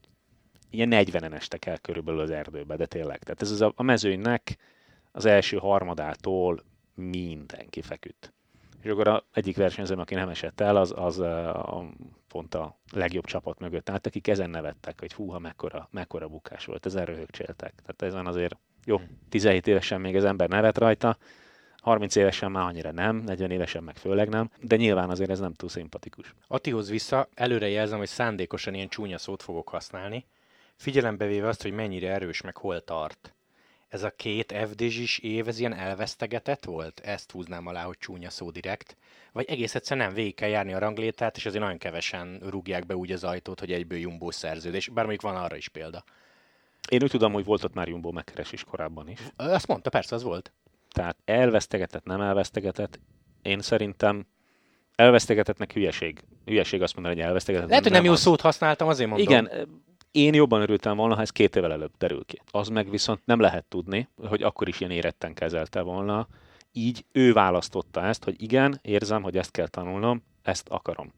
ilyen 0.70 0.88
40-en 0.92 1.32
estek 1.32 1.66
el 1.66 1.78
körülbelül 1.78 2.20
az 2.20 2.30
erdőbe, 2.30 2.76
de 2.76 2.86
tényleg. 2.86 3.18
Tehát 3.18 3.42
ez 3.42 3.50
az 3.50 3.60
a, 3.60 3.72
a 3.76 3.82
mezőnynek 3.82 4.56
az 5.12 5.24
első 5.24 5.56
harmadától 5.56 6.62
mindenki 6.94 7.82
feküdt. 7.82 8.32
És 8.82 8.90
akkor 8.90 9.08
a 9.08 9.24
egyik 9.32 9.56
versenyzőm, 9.56 9.98
aki 9.98 10.14
nem 10.14 10.28
esett 10.28 10.60
el, 10.60 10.76
az, 10.76 10.92
az 10.96 11.18
a, 11.18 11.84
pont 12.28 12.54
a 12.54 12.78
legjobb 12.92 13.24
csapat 13.24 13.58
mögött 13.58 13.90
állt, 13.90 14.06
akik 14.06 14.28
ezen 14.28 14.50
nevettek, 14.50 15.00
hogy 15.00 15.12
húha, 15.12 15.38
mekkora, 15.38 15.88
mekkora 15.90 16.28
bukás 16.28 16.64
volt, 16.64 16.86
ezen 16.86 17.04
röhögcséltek. 17.04 17.74
Tehát 17.74 18.14
ezen 18.14 18.26
azért 18.26 18.56
jó, 18.84 19.00
17 19.28 19.66
évesen 19.66 20.00
még 20.00 20.16
az 20.16 20.24
ember 20.24 20.48
nevet 20.48 20.78
rajta, 20.78 21.16
30 21.82 22.16
évesen 22.16 22.50
már 22.50 22.66
annyira 22.66 22.92
nem, 22.92 23.16
40 23.16 23.50
évesen 23.50 23.82
meg 23.82 23.96
főleg 23.96 24.28
nem, 24.28 24.50
de 24.60 24.76
nyilván 24.76 25.10
azért 25.10 25.30
ez 25.30 25.40
nem 25.40 25.54
túl 25.54 25.68
szimpatikus. 25.68 26.34
Attihoz 26.46 26.90
vissza 26.90 27.28
előre 27.34 27.68
jelzem, 27.68 27.98
hogy 27.98 28.08
szándékosan 28.08 28.74
ilyen 28.74 28.88
csúnya 28.88 29.18
szót 29.18 29.42
fogok 29.42 29.68
használni, 29.68 30.26
figyelembe 30.76 31.26
véve 31.26 31.48
azt, 31.48 31.62
hogy 31.62 31.72
mennyire 31.72 32.10
erős, 32.12 32.40
meg 32.40 32.56
hol 32.56 32.84
tart. 32.84 33.34
Ez 33.88 34.02
a 34.02 34.10
két 34.10 34.52
FDZ-is 34.52 35.18
év, 35.18 35.48
ez 35.48 35.58
ilyen 35.58 35.74
elvesztegetett 35.74 36.64
volt? 36.64 37.00
Ezt 37.00 37.30
húznám 37.30 37.66
alá, 37.66 37.84
hogy 37.84 37.98
csúnya 37.98 38.30
szó 38.30 38.50
direkt. 38.50 38.96
Vagy 39.32 39.44
egész 39.48 39.74
egyszerűen 39.74 40.06
nem 40.06 40.14
végig 40.14 40.34
kell 40.34 40.48
járni 40.48 40.72
a 40.72 40.78
ranglétát, 40.78 41.36
és 41.36 41.46
azért 41.46 41.62
nagyon 41.62 41.78
kevesen 41.78 42.40
rúgják 42.48 42.86
be 42.86 42.96
úgy 42.96 43.12
az 43.12 43.24
ajtót, 43.24 43.60
hogy 43.60 43.72
egyből 43.72 43.98
Jumbo 43.98 44.30
szerződés. 44.30 44.88
Bár 44.88 45.04
mondjuk 45.04 45.32
van 45.32 45.42
arra 45.42 45.56
is 45.56 45.68
példa. 45.68 46.04
Én 46.88 47.02
úgy 47.02 47.10
tudom, 47.10 47.32
hogy 47.32 47.44
volt 47.44 47.64
ott 47.64 47.74
már 47.74 47.88
Jumbo 47.88 48.10
megkeresés 48.10 48.64
korábban 48.64 49.08
is. 49.08 49.18
Azt 49.36 49.66
mondta, 49.66 49.90
persze, 49.90 50.14
az 50.14 50.22
volt. 50.22 50.52
Tehát 50.90 51.16
elvesztegetett, 51.24 52.04
nem 52.04 52.20
elvesztegetett. 52.20 53.00
Én 53.42 53.60
szerintem 53.60 54.26
elvesztegetetnek 54.94 55.72
hülyeség. 55.72 56.24
Hülyeség 56.44 56.82
azt 56.82 56.94
mondani, 56.94 57.14
hogy 57.14 57.24
elvesztegetett. 57.24 57.68
Lehet, 57.68 57.82
hogy 57.82 57.92
nem, 57.92 58.00
nem 58.00 58.10
jó 58.10 58.16
az. 58.16 58.22
szót 58.22 58.40
használtam, 58.40 58.88
azért 58.88 59.08
mondom. 59.08 59.26
Igen, 59.26 59.68
én 60.10 60.34
jobban 60.34 60.60
örültem 60.60 60.96
volna, 60.96 61.14
ha 61.14 61.20
ez 61.20 61.30
két 61.30 61.56
évvel 61.56 61.72
előbb 61.72 61.92
derül 61.98 62.24
ki. 62.24 62.40
Az 62.50 62.68
meg 62.68 62.90
viszont 62.90 63.20
nem 63.24 63.40
lehet 63.40 63.64
tudni, 63.64 64.08
hogy 64.28 64.42
akkor 64.42 64.68
is 64.68 64.80
ilyen 64.80 64.92
éretten 64.92 65.34
kezelte 65.34 65.80
volna. 65.80 66.26
Így 66.72 67.04
ő 67.12 67.32
választotta 67.32 68.04
ezt, 68.04 68.24
hogy 68.24 68.42
igen, 68.42 68.78
érzem, 68.82 69.22
hogy 69.22 69.36
ezt 69.36 69.50
kell 69.50 69.68
tanulnom, 69.68 70.22
ezt 70.42 70.68
akarom. 70.68 71.12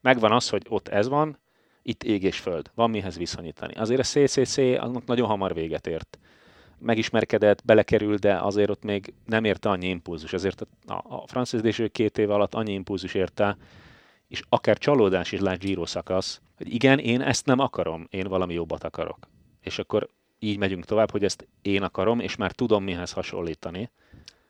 Megvan 0.00 0.32
az, 0.32 0.48
hogy 0.48 0.66
ott 0.68 0.88
ez 0.88 1.08
van, 1.08 1.38
itt 1.88 2.02
ég 2.02 2.22
és 2.22 2.38
föld, 2.38 2.70
van 2.74 2.90
mihez 2.90 3.16
viszonyítani. 3.16 3.74
Azért 3.74 4.00
a 4.00 4.02
CCC 4.02 4.56
annak 4.58 5.06
nagyon 5.06 5.26
hamar 5.26 5.54
véget 5.54 5.86
ért. 5.86 6.18
Megismerkedett, 6.78 7.64
belekerül, 7.64 8.16
de 8.16 8.34
azért 8.36 8.70
ott 8.70 8.82
még 8.82 9.14
nem 9.26 9.44
érte 9.44 9.68
annyi 9.68 9.88
impulzus. 9.88 10.32
Azért 10.32 10.66
a, 10.86 10.92
a 10.92 11.26
Francis 11.26 11.82
két 11.92 12.18
év 12.18 12.30
alatt 12.30 12.54
annyi 12.54 12.72
impulzus 12.72 13.14
érte, 13.14 13.56
és 14.28 14.42
akár 14.48 14.78
csalódás 14.78 15.32
is 15.32 15.40
lát 15.40 15.58
Giro 15.58 15.86
szakasz, 15.86 16.40
hogy 16.56 16.74
igen, 16.74 16.98
én 16.98 17.20
ezt 17.20 17.46
nem 17.46 17.58
akarom, 17.58 18.06
én 18.10 18.26
valami 18.28 18.54
jobbat 18.54 18.84
akarok. 18.84 19.28
És 19.60 19.78
akkor 19.78 20.08
így 20.38 20.58
megyünk 20.58 20.84
tovább, 20.84 21.10
hogy 21.10 21.24
ezt 21.24 21.48
én 21.62 21.82
akarom, 21.82 22.20
és 22.20 22.36
már 22.36 22.52
tudom 22.52 22.84
mihez 22.84 23.12
hasonlítani. 23.12 23.90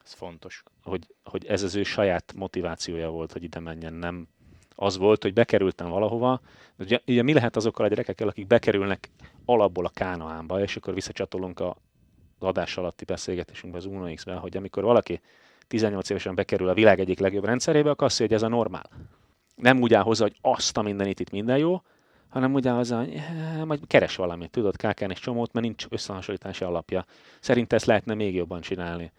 Ez 0.05 0.13
fontos. 0.13 0.63
Hogy, 0.83 1.07
hogy 1.25 1.47
ez 1.47 1.63
az 1.63 1.75
ő 1.75 1.83
saját 1.83 2.33
motivációja 2.37 3.11
volt, 3.11 3.33
hogy 3.33 3.43
ide 3.43 3.61
menjen, 3.61 3.93
nem 3.93 4.29
az 4.81 4.97
volt, 4.97 5.23
hogy 5.23 5.33
bekerültem 5.33 5.89
valahova. 5.89 6.41
Ugye, 6.79 7.01
ugye 7.07 7.23
mi 7.23 7.33
lehet 7.33 7.57
azokkal 7.57 7.85
a 7.85 7.89
gyerekekkel, 7.89 8.29
akik 8.29 8.47
bekerülnek 8.47 9.11
alapból 9.45 9.85
a 9.85 9.91
Kánaánba, 9.95 10.63
és 10.63 10.77
akkor 10.77 10.95
visszacsatolunk 10.95 11.61
a 11.61 11.77
adás 12.39 12.77
alatti 12.77 13.05
beszélgetésünkbe 13.05 13.79
az 13.79 13.87
Uno 13.87 14.15
X-be, 14.15 14.35
hogy 14.35 14.57
amikor 14.57 14.83
valaki 14.83 15.21
18 15.69 16.11
évesen 16.11 16.35
bekerül 16.35 16.69
a 16.69 16.75
világ 16.75 17.01
egyik 17.01 17.19
legjobb 17.19 17.45
rendszerébe, 17.45 17.91
akkor 17.91 18.07
azt 18.07 18.19
hogy 18.19 18.33
ez 18.33 18.43
a 18.43 18.49
normál. 18.49 18.91
Nem 19.55 19.81
úgy 19.81 19.95
áll 19.95 20.03
hozzá, 20.03 20.25
hogy 20.25 20.37
azt 20.41 20.77
a 20.77 20.83
mindenit 20.83 21.21
itt 21.21 21.31
minden 21.31 21.59
jó, 21.59 21.83
hanem 22.29 22.55
úgy 22.55 22.69
áll 22.69 22.77
hogy 22.77 23.21
majd 23.65 23.81
keres 23.87 24.17
valamit, 24.17 24.51
tudod, 24.51 24.77
kákán 24.77 25.11
és 25.11 25.21
csomót, 25.21 25.53
mert 25.53 25.67
nincs 25.67 25.87
összehasonlítási 25.89 26.65
alapja. 26.65 27.05
Szerint 27.41 27.73
ezt 27.73 27.87
lehetne 27.87 28.15
még 28.15 28.35
jobban 28.35 28.61
csinálni 28.61 29.13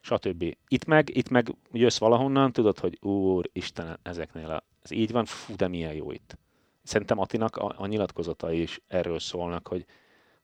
stb. 0.00 0.56
Itt 0.68 0.84
meg, 0.84 1.16
itt 1.16 1.28
meg 1.28 1.54
jössz 1.72 1.98
valahonnan, 1.98 2.52
tudod, 2.52 2.78
hogy 2.78 2.98
úr, 3.00 3.50
Isten, 3.52 3.98
ezeknél 4.02 4.50
a, 4.50 4.64
ez 4.82 4.90
így 4.90 5.10
van, 5.10 5.24
fú, 5.24 5.56
de 5.56 5.68
milyen 5.68 5.94
jó 5.94 6.12
itt. 6.12 6.38
Szerintem 6.82 7.18
Atinak 7.18 7.56
a, 7.56 7.74
a 7.76 7.86
nyilatkozatai 7.86 8.60
is 8.60 8.80
erről 8.86 9.18
szólnak, 9.18 9.68
hogy, 9.68 9.84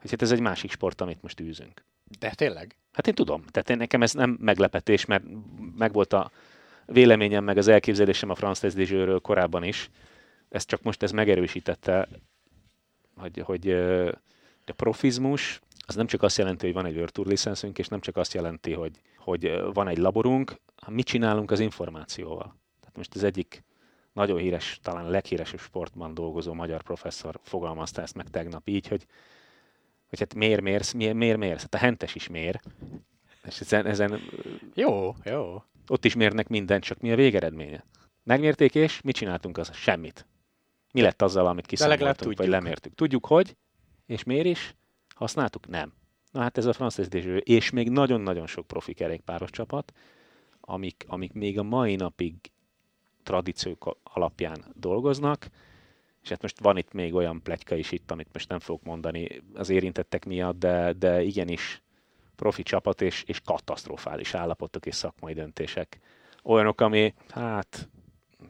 hogy 0.00 0.11
hát 0.11 0.23
ez 0.23 0.33
egy 0.33 0.40
másik 0.40 0.71
sport, 0.71 1.00
amit 1.00 1.23
most 1.23 1.40
űzünk. 1.40 1.85
De 2.18 2.30
tényleg? 2.30 2.76
Hát 2.92 3.07
én 3.07 3.14
tudom. 3.14 3.45
Tehát 3.50 3.71
én, 3.71 3.76
nekem 3.76 4.02
ez 4.02 4.12
nem 4.12 4.37
meglepetés, 4.40 5.04
mert 5.04 5.25
megvolt 5.76 6.12
a 6.12 6.30
véleményem, 6.87 7.45
meg 7.45 7.57
az 7.57 7.68
elképzelésem 7.68 8.30
a 8.30 8.35
Franz 8.35 8.59
Teszdizsőről 8.59 9.21
korábban 9.21 9.64
is. 9.64 9.90
Ez 10.49 10.64
csak 10.64 10.83
most 10.83 11.02
ez 11.02 11.12
megerősítette, 11.12 12.09
hogy, 13.16 13.38
hogy 13.38 13.71
a 14.66 14.73
profizmus 14.76 15.61
az 15.87 15.95
nem 15.95 16.07
csak 16.07 16.23
azt 16.23 16.38
jelenti, 16.38 16.66
hogy 16.66 16.75
van 16.75 16.87
egy 16.87 16.95
World 16.95 17.12
Tour 17.12 17.26
licenszünk, 17.26 17.78
és 17.78 17.88
nem 17.88 18.00
csak 18.00 18.16
azt 18.16 18.35
jelenti, 18.35 18.73
hogy, 18.73 19.00
hogy 19.16 19.61
van 19.73 19.88
egy 19.88 19.99
laborunk, 19.99 20.57
mit 20.87 21.07
csinálunk 21.07 21.50
az 21.50 21.61
információval. 21.61 22.57
Tehát 22.80 22.97
most 22.97 23.14
az 23.14 23.23
egyik 23.23 23.64
nagyon 24.18 24.38
híres, 24.38 24.78
talán 24.82 25.10
leghíresebb 25.10 25.60
sportban 25.60 26.14
dolgozó 26.14 26.52
magyar 26.52 26.82
professzor 26.82 27.40
fogalmazta 27.42 28.02
ezt 28.02 28.14
meg 28.14 28.28
tegnap 28.28 28.68
így, 28.68 28.88
hogy, 28.88 29.06
hogy 30.08 30.18
hát 30.18 30.34
miért 30.34 30.60
mérsz, 30.60 30.92
miért, 30.92 31.14
miért 31.14 31.38
mérsz? 31.38 31.60
Hát 31.62 31.75
a 31.75 31.78
hentes 31.78 32.14
is 32.14 32.28
mér. 32.28 32.60
És 33.44 33.60
ezen, 33.60 33.87
ezen, 33.87 34.20
jó, 34.75 35.14
jó. 35.25 35.62
Ott 35.87 36.04
is 36.04 36.14
mérnek 36.14 36.48
mindent, 36.48 36.84
csak 36.84 37.00
mi 37.00 37.12
a 37.12 37.16
végeredménye. 37.16 37.84
Megmérték 38.22 38.75
és 38.75 39.00
mit 39.00 39.16
csináltunk 39.16 39.58
az? 39.58 39.70
Semmit. 39.75 40.26
Mi 40.92 41.00
lett 41.00 41.22
azzal, 41.22 41.46
amit 41.46 41.66
kiszámoltunk, 41.66 42.37
vagy 42.37 42.48
lemértük? 42.48 42.94
Tudjuk, 42.94 43.26
hogy, 43.26 43.56
és 44.06 44.22
miért 44.22 44.46
is? 44.46 44.75
Használtuk? 45.14 45.68
Nem. 45.68 45.92
Na 46.30 46.40
hát 46.40 46.58
ez 46.58 46.66
a 46.66 46.72
francia 46.72 47.04
és 47.37 47.70
még 47.70 47.90
nagyon-nagyon 47.90 48.46
sok 48.46 48.66
profi 48.66 48.94
kerékpáros 48.94 49.50
csapat, 49.50 49.92
amik, 50.60 51.04
amik 51.06 51.32
még 51.32 51.58
a 51.58 51.62
mai 51.62 51.96
napig 51.96 52.34
tradíciók 53.28 53.97
alapján 54.02 54.64
dolgoznak, 54.75 55.47
és 56.23 56.28
hát 56.28 56.42
most 56.42 56.61
van 56.61 56.76
itt 56.76 56.92
még 56.92 57.14
olyan 57.14 57.42
pletyka 57.42 57.75
is 57.75 57.92
itt, 57.92 58.11
amit 58.11 58.28
most 58.32 58.49
nem 58.49 58.58
fogok 58.58 58.82
mondani 58.82 59.42
az 59.54 59.68
érintettek 59.68 60.25
miatt, 60.25 60.58
de, 60.58 60.92
de 60.92 61.23
igenis 61.23 61.82
profi 62.37 62.62
csapat 62.62 63.00
és, 63.00 63.23
és 63.26 63.40
katasztrofális 63.40 64.35
állapotok 64.35 64.87
és 64.87 64.94
szakmai 64.94 65.35
döntések. 65.35 65.99
Olyanok, 66.42 66.80
ami 66.80 67.14
hát 67.28 67.88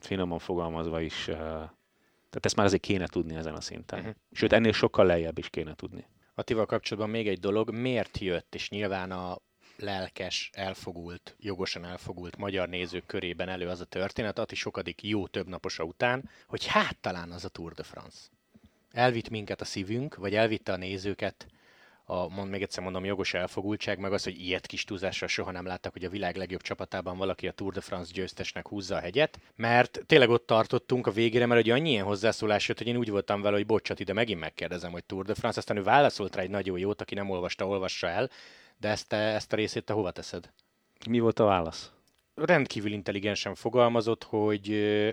finoman 0.00 0.38
fogalmazva 0.38 1.00
is, 1.00 1.25
tehát 1.25 2.44
ezt 2.44 2.56
már 2.56 2.66
azért 2.66 2.82
kéne 2.82 3.06
tudni 3.06 3.35
ezen 3.35 3.54
a 3.54 3.61
szinten. 3.61 3.99
Uh-huh. 3.99 4.14
Sőt, 4.32 4.52
ennél 4.52 4.73
sokkal 4.73 5.06
lejjebb 5.06 5.38
is 5.38 5.50
kéne 5.50 5.75
tudni. 5.75 6.06
Attival 6.35 6.66
kapcsolatban 6.66 7.11
még 7.11 7.28
egy 7.28 7.40
dolog, 7.40 7.70
miért 7.70 8.18
jött, 8.18 8.54
és 8.54 8.70
nyilván 8.70 9.11
a 9.11 9.38
lelkes, 9.80 10.50
elfogult, 10.52 11.37
jogosan 11.38 11.85
elfogult 11.85 12.37
magyar 12.37 12.68
nézők 12.68 13.06
körében 13.06 13.49
elő 13.49 13.68
az 13.68 13.80
a 13.80 13.85
történet, 13.85 14.38
Ati 14.38 14.54
sokadik 14.54 15.02
jó 15.02 15.26
több 15.26 15.49
naposa 15.49 15.85
után, 15.85 16.30
hogy 16.47 16.66
hát 16.66 16.97
talán 16.97 17.30
az 17.30 17.44
a 17.44 17.49
Tour 17.49 17.73
de 17.73 17.82
France. 17.82 18.18
Elvitt 18.92 19.28
minket 19.28 19.61
a 19.61 19.64
szívünk, 19.64 20.14
vagy 20.14 20.35
elvitte 20.35 20.73
a 20.73 20.76
nézőket 20.76 21.47
a, 22.11 22.28
mond, 22.28 22.50
még 22.50 22.62
egyszer 22.62 22.82
mondom, 22.82 23.04
jogos 23.04 23.35
elfogultság, 23.35 23.99
meg 23.99 24.12
az, 24.12 24.25
hogy 24.25 24.40
ilyet 24.40 24.66
kis 24.66 24.85
túlzásra 24.85 25.26
soha 25.26 25.50
nem 25.50 25.66
láttak, 25.66 25.92
hogy 25.92 26.04
a 26.04 26.11
világ 26.11 26.37
legjobb 26.37 26.61
csapatában 26.61 27.16
valaki 27.16 27.49
a 27.49 27.52
Tour 27.52 27.73
de 27.73 27.80
France 27.80 28.12
győztesnek 28.12 28.68
húzza 28.68 28.97
a 28.97 29.00
hegyet, 29.00 29.38
mert 29.56 30.00
tényleg 30.06 30.28
ott 30.28 30.47
tartottunk 30.47 31.06
a 31.06 31.11
végére, 31.11 31.47
mert 31.47 31.61
ugye 31.61 31.73
annyi 31.73 31.90
ilyen 31.90 32.04
hozzászólás 32.04 32.68
jött, 32.68 32.78
hogy 32.78 32.87
én 32.87 32.97
úgy 32.97 33.11
voltam 33.11 33.42
vele, 33.42 33.56
hogy 33.56 33.66
bocsát, 33.66 34.00
ide 34.00 34.12
megint 34.12 34.40
megkérdezem, 34.40 34.90
hogy 34.90 35.04
Tour 35.04 35.25
de 35.25 35.35
France, 35.35 35.58
aztán 35.58 35.76
ő 35.76 35.82
válaszolt 35.82 36.37
rá 36.37 36.42
egy 36.42 36.50
nagyon 36.50 36.78
jót, 36.78 37.00
aki 37.00 37.14
nem 37.14 37.30
olvasta, 37.30 37.66
olvassa 37.66 38.08
el, 38.08 38.30
de 38.78 38.88
ezt, 38.88 39.08
te, 39.08 39.16
ezt 39.16 39.52
a 39.52 39.56
részét 39.56 39.85
te 39.85 39.92
hova 39.92 40.11
teszed? 40.11 40.50
Mi 41.08 41.18
volt 41.18 41.38
a 41.38 41.44
válasz? 41.44 41.92
rendkívül 42.44 42.92
intelligensen 42.92 43.54
fogalmazott, 43.54 44.25
hogy 44.25 44.68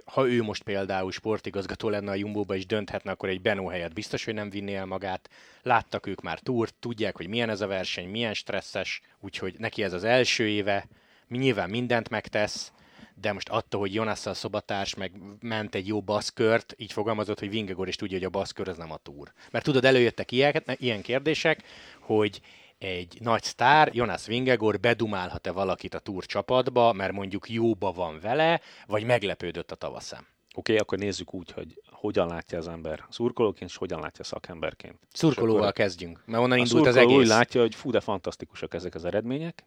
ha 0.05 0.27
ő 0.27 0.43
most 0.43 0.63
például 0.63 1.11
sportigazgató 1.11 1.89
lenne 1.89 2.11
a 2.11 2.15
Jumbo-ba 2.15 2.55
és 2.55 2.65
dönthetne, 2.65 3.11
akkor 3.11 3.29
egy 3.29 3.41
Benó 3.41 3.67
helyet 3.67 3.93
biztos, 3.93 4.25
hogy 4.25 4.33
nem 4.33 4.49
vinné 4.49 4.75
el 4.75 4.85
magát. 4.85 5.29
Láttak 5.61 6.07
ők 6.07 6.21
már 6.21 6.39
túrt, 6.39 6.73
tudják, 6.79 7.17
hogy 7.17 7.27
milyen 7.27 7.49
ez 7.49 7.61
a 7.61 7.67
verseny, 7.67 8.09
milyen 8.09 8.33
stresszes, 8.33 9.01
úgyhogy 9.19 9.55
neki 9.57 9.83
ez 9.83 9.93
az 9.93 10.03
első 10.03 10.47
éve, 10.47 10.87
nyilván 11.29 11.69
mindent 11.69 12.09
megtesz, 12.09 12.71
de 13.21 13.33
most 13.33 13.49
attól, 13.49 13.79
hogy 13.79 13.93
Jonasszal 13.93 14.33
szobatárs 14.33 14.95
meg 14.95 15.11
ment 15.39 15.75
egy 15.75 15.87
jó 15.87 16.01
baszkört, 16.01 16.73
így 16.77 16.91
fogalmazott, 16.91 17.39
hogy 17.39 17.49
Vingegor 17.49 17.87
is 17.87 17.95
tudja, 17.95 18.17
hogy 18.17 18.25
a 18.25 18.29
baszkör 18.29 18.67
az 18.67 18.77
nem 18.77 18.91
a 18.91 18.97
túr. 18.97 19.31
Mert 19.51 19.65
tudod, 19.65 19.85
előjöttek 19.85 20.31
ilyen, 20.31 20.63
ilyen 20.77 21.01
kérdések, 21.01 21.63
hogy 21.99 22.41
egy 22.77 23.17
nagy 23.21 23.43
sztár, 23.43 23.89
Jonas 23.93 24.25
Vingegor 24.25 24.79
bedumálhat-e 24.79 25.51
valakit 25.51 25.93
a 25.93 25.99
túr 25.99 26.25
csapatba, 26.25 26.93
mert 26.93 27.11
mondjuk 27.11 27.49
jóba 27.49 27.91
van 27.91 28.19
vele, 28.19 28.61
vagy 28.87 29.03
meglepődött 29.03 29.71
a 29.71 29.75
tavaszán. 29.75 30.27
Oké, 30.57 30.71
okay, 30.71 30.77
akkor 30.77 30.97
nézzük 30.97 31.33
úgy, 31.33 31.51
hogy 31.51 31.81
hogyan 31.91 32.27
látja 32.27 32.57
az 32.57 32.67
ember 32.67 33.05
szurkolóként, 33.09 33.69
és 33.69 33.75
hogyan 33.77 33.99
látja 33.99 34.23
szakemberként. 34.23 34.99
Szurkolóval 35.11 35.71
kezdjünk, 35.71 36.21
mert 36.25 36.43
onnan 36.43 36.57
indult 36.57 36.87
az 36.87 36.95
egész. 36.95 37.17
úgy 37.17 37.27
látja, 37.27 37.61
hogy 37.61 37.75
fú, 37.75 37.91
de 37.91 37.99
fantasztikusak 37.99 38.73
ezek 38.73 38.95
az 38.95 39.05
eredmények. 39.05 39.65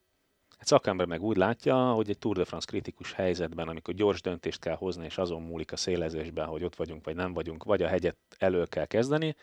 Egy 0.59 0.67
szakember 0.67 1.07
meg 1.07 1.23
úgy 1.23 1.37
látja, 1.37 1.93
hogy 1.93 2.11
egy 2.11 2.19
Tour 2.19 2.37
de 2.37 2.45
France 2.45 2.67
kritikus 2.67 3.12
helyzetben, 3.12 3.69
amikor 3.69 3.95
gyors 3.95 4.21
döntést 4.21 4.61
kell 4.61 4.77
hozni, 4.77 5.05
és 5.05 5.19
azon 5.19 5.43
múlik 5.43 5.73
a 5.73 5.77
szélezésben, 5.77 6.47
hogy 6.47 6.65
ott 6.65 6.77
vagyunk, 6.77 7.05
vagy 7.05 7.15
nem 7.15 7.33
vagyunk, 7.33 7.65
vagy 7.65 7.83
a 7.83 7.88
hegyet 7.88 8.17
elő 8.38 8.65
kell 8.65 8.87
kezdeni, 8.87 9.37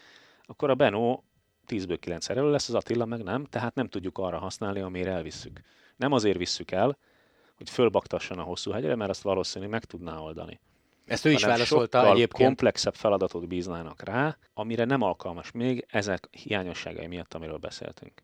akkor 0.44 0.70
a 0.70 0.76
Benó 0.76 1.24
10-ből 1.68 1.98
9 2.00 2.30
erő 2.30 2.50
lesz, 2.50 2.70
az 2.70 2.76
Attila 2.76 3.06
meg 3.06 3.24
nem, 3.24 3.46
tehát 3.46 3.76
nem 3.76 3.88
tudjuk 3.88 4.18
arra 4.18 4.38
használni, 4.38 4.80
amire 4.80 5.12
elvisszük. 5.12 5.60
Nem 5.96 6.12
azért 6.12 6.38
visszük 6.38 6.72
el, 6.72 6.98
hogy 7.58 7.70
fölbaktasson 7.70 8.40
a 8.40 8.44
hosszú 8.44 8.72
hegyre, 8.72 8.96
mert 8.96 9.10
azt 9.10 9.22
valószínűleg 9.22 9.74
meg 9.74 9.86
tudná 9.86 10.18
oldani. 10.18 10.60
Ezt 11.06 11.26
ő 11.26 11.32
is 11.32 11.44
válaszolta 11.44 12.10
egyébként. 12.10 12.44
komplexebb 12.44 12.96
feladatot 12.96 13.48
bíznának 13.48 14.04
rá, 14.04 14.38
amire 14.54 14.86
nem 14.86 15.02
alkalmas 15.02 15.52
még 15.52 15.86
ezek 15.90 16.28
hiányosságai 16.32 17.08
miatt, 17.08 17.34
amiről 17.34 17.58
beszéltünk. 17.58 18.24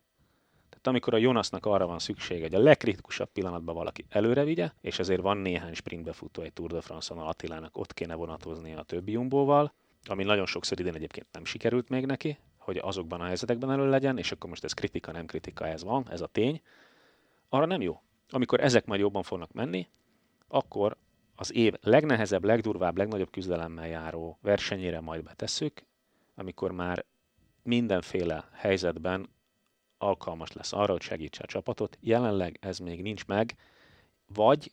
Tehát 0.68 0.86
amikor 0.86 1.14
a 1.14 1.16
Jonasnak 1.16 1.66
arra 1.66 1.86
van 1.86 1.98
szüksége, 1.98 2.42
hogy 2.42 2.54
a 2.54 2.58
legkritikusabb 2.58 3.28
pillanatban 3.32 3.74
valaki 3.74 4.04
előre 4.08 4.44
vigye, 4.44 4.70
és 4.80 4.98
ezért 4.98 5.20
van 5.20 5.36
néhány 5.36 5.74
sprintbe 5.74 6.12
futó 6.12 6.42
egy 6.42 6.52
Tour 6.52 6.70
de 6.70 6.80
France-on 6.80 7.18
Attilának, 7.18 7.78
ott 7.78 7.94
kéne 7.94 8.14
vonatozni 8.14 8.74
a 8.74 8.82
többi 8.82 9.12
jumbóval, 9.12 9.74
ami 10.04 10.24
nagyon 10.24 10.46
sokszor 10.46 10.80
idén 10.80 10.94
egyébként 10.94 11.26
nem 11.32 11.44
sikerült 11.44 11.88
még 11.88 12.06
neki, 12.06 12.38
hogy 12.62 12.76
azokban 12.76 13.20
a 13.20 13.24
helyzetekben 13.24 13.70
elő 13.70 13.88
legyen, 13.88 14.18
és 14.18 14.32
akkor 14.32 14.48
most 14.50 14.64
ez 14.64 14.72
kritika, 14.72 15.12
nem 15.12 15.26
kritika, 15.26 15.66
ez 15.66 15.84
van, 15.84 16.06
ez 16.10 16.20
a 16.20 16.26
tény, 16.26 16.60
arra 17.48 17.66
nem 17.66 17.80
jó. 17.80 18.00
Amikor 18.30 18.60
ezek 18.60 18.86
majd 18.86 19.00
jobban 19.00 19.22
fognak 19.22 19.52
menni, 19.52 19.88
akkor 20.48 20.96
az 21.34 21.52
év 21.52 21.74
legnehezebb, 21.80 22.44
legdurvább, 22.44 22.96
legnagyobb 22.96 23.30
küzdelemmel 23.30 23.88
járó 23.88 24.38
versenyére 24.42 25.00
majd 25.00 25.22
betesszük, 25.22 25.84
amikor 26.34 26.72
már 26.72 27.04
mindenféle 27.62 28.48
helyzetben 28.52 29.28
alkalmas 29.98 30.52
lesz 30.52 30.72
arra, 30.72 30.92
hogy 30.92 31.02
segítse 31.02 31.42
a 31.42 31.46
csapatot. 31.46 31.98
Jelenleg 32.00 32.58
ez 32.60 32.78
még 32.78 33.02
nincs 33.02 33.26
meg, 33.26 33.56
vagy 34.26 34.72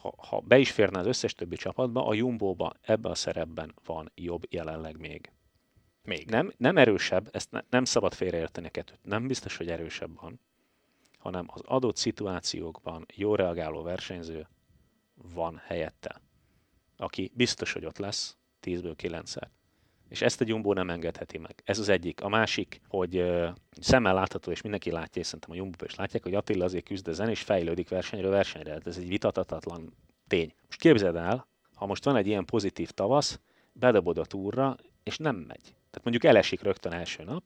ha, 0.00 0.14
ha 0.16 0.40
be 0.40 0.58
is 0.58 0.70
férne 0.70 0.98
az 0.98 1.06
összes 1.06 1.34
többi 1.34 1.56
csapatba, 1.56 2.06
a 2.06 2.14
Jumbo-ba 2.14 2.72
ebbe 2.80 3.08
a 3.08 3.14
szerepben 3.14 3.74
van 3.84 4.12
jobb 4.14 4.42
jelenleg 4.50 4.98
még. 4.98 5.32
Még. 6.02 6.30
Nem, 6.30 6.52
nem 6.56 6.76
erősebb, 6.76 7.28
ezt 7.32 7.50
ne, 7.50 7.60
nem 7.70 7.84
szabad 7.84 8.14
félreérteni 8.14 8.66
a 8.66 8.70
kettőt. 8.70 8.98
Nem 9.02 9.26
biztos, 9.26 9.56
hogy 9.56 9.68
erősebb 9.68 10.20
van, 10.20 10.40
hanem 11.18 11.46
az 11.48 11.60
adott 11.64 11.96
szituációkban 11.96 13.06
jó 13.14 13.34
reagáló 13.34 13.82
versenyző 13.82 14.48
van 15.34 15.60
helyette, 15.64 16.20
aki 16.96 17.32
biztos, 17.34 17.72
hogy 17.72 17.84
ott 17.84 17.98
lesz 17.98 18.36
10-ből 18.62 18.94
9-szer. 19.02 19.48
És 20.08 20.22
ezt 20.22 20.40
a 20.40 20.44
Jumbo 20.48 20.72
nem 20.72 20.90
engedheti 20.90 21.38
meg. 21.38 21.62
Ez 21.64 21.78
az 21.78 21.88
egyik. 21.88 22.22
A 22.22 22.28
másik, 22.28 22.80
hogy 22.88 23.16
uh, 23.16 23.48
szemmel 23.80 24.14
látható, 24.14 24.50
és 24.50 24.62
mindenki 24.62 24.90
látja, 24.90 25.20
és 25.20 25.26
szerintem 25.26 25.50
a 25.50 25.54
Jumbo 25.54 25.84
is 25.84 25.94
látják, 25.94 26.22
hogy 26.22 26.34
Attila 26.34 26.64
azért 26.64 26.84
küzd 26.84 27.08
ezen, 27.08 27.28
és 27.28 27.42
fejlődik 27.42 27.88
versenyről 27.88 28.30
versenyre. 28.30 28.78
Ez 28.84 28.96
egy 28.96 29.08
vitatatlan 29.08 29.94
tény. 30.28 30.54
Most 30.66 30.80
képzeld 30.80 31.16
el, 31.16 31.46
ha 31.74 31.86
most 31.86 32.04
van 32.04 32.16
egy 32.16 32.26
ilyen 32.26 32.44
pozitív 32.44 32.90
tavasz, 32.90 33.40
bedobod 33.72 34.18
a 34.18 34.24
túra, 34.24 34.76
és 35.08 35.16
nem 35.16 35.36
megy. 35.36 35.62
Tehát 35.62 36.02
mondjuk 36.02 36.24
elesik 36.24 36.62
rögtön 36.62 36.92
első 36.92 37.24
nap, 37.24 37.42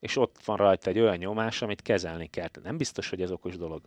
és 0.00 0.16
ott 0.16 0.36
van 0.44 0.56
rajta 0.56 0.90
egy 0.90 0.98
olyan 0.98 1.16
nyomás, 1.16 1.62
amit 1.62 1.82
kezelni 1.82 2.26
kell. 2.26 2.48
Nem 2.62 2.76
biztos, 2.76 3.08
hogy 3.08 3.22
ez 3.22 3.30
okos 3.30 3.56
dolog. 3.56 3.82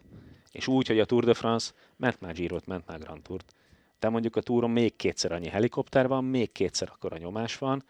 És 0.51 0.67
úgy, 0.67 0.87
hogy 0.87 0.99
a 0.99 1.05
Tour 1.05 1.23
de 1.23 1.33
France 1.33 1.71
ment 1.95 2.21
már 2.21 2.33
Girot, 2.33 2.65
ment 2.65 2.87
már 2.87 2.99
Grand 2.99 3.21
Tourt, 3.21 3.53
Te 3.99 4.09
mondjuk 4.09 4.35
a 4.35 4.41
túron 4.41 4.69
még 4.69 4.95
kétszer 4.95 5.31
annyi 5.31 5.47
helikopter 5.47 6.07
van, 6.07 6.23
még 6.23 6.51
kétszer 6.51 6.89
akkor 6.93 7.13
a 7.13 7.17
nyomás 7.17 7.57
van, 7.57 7.83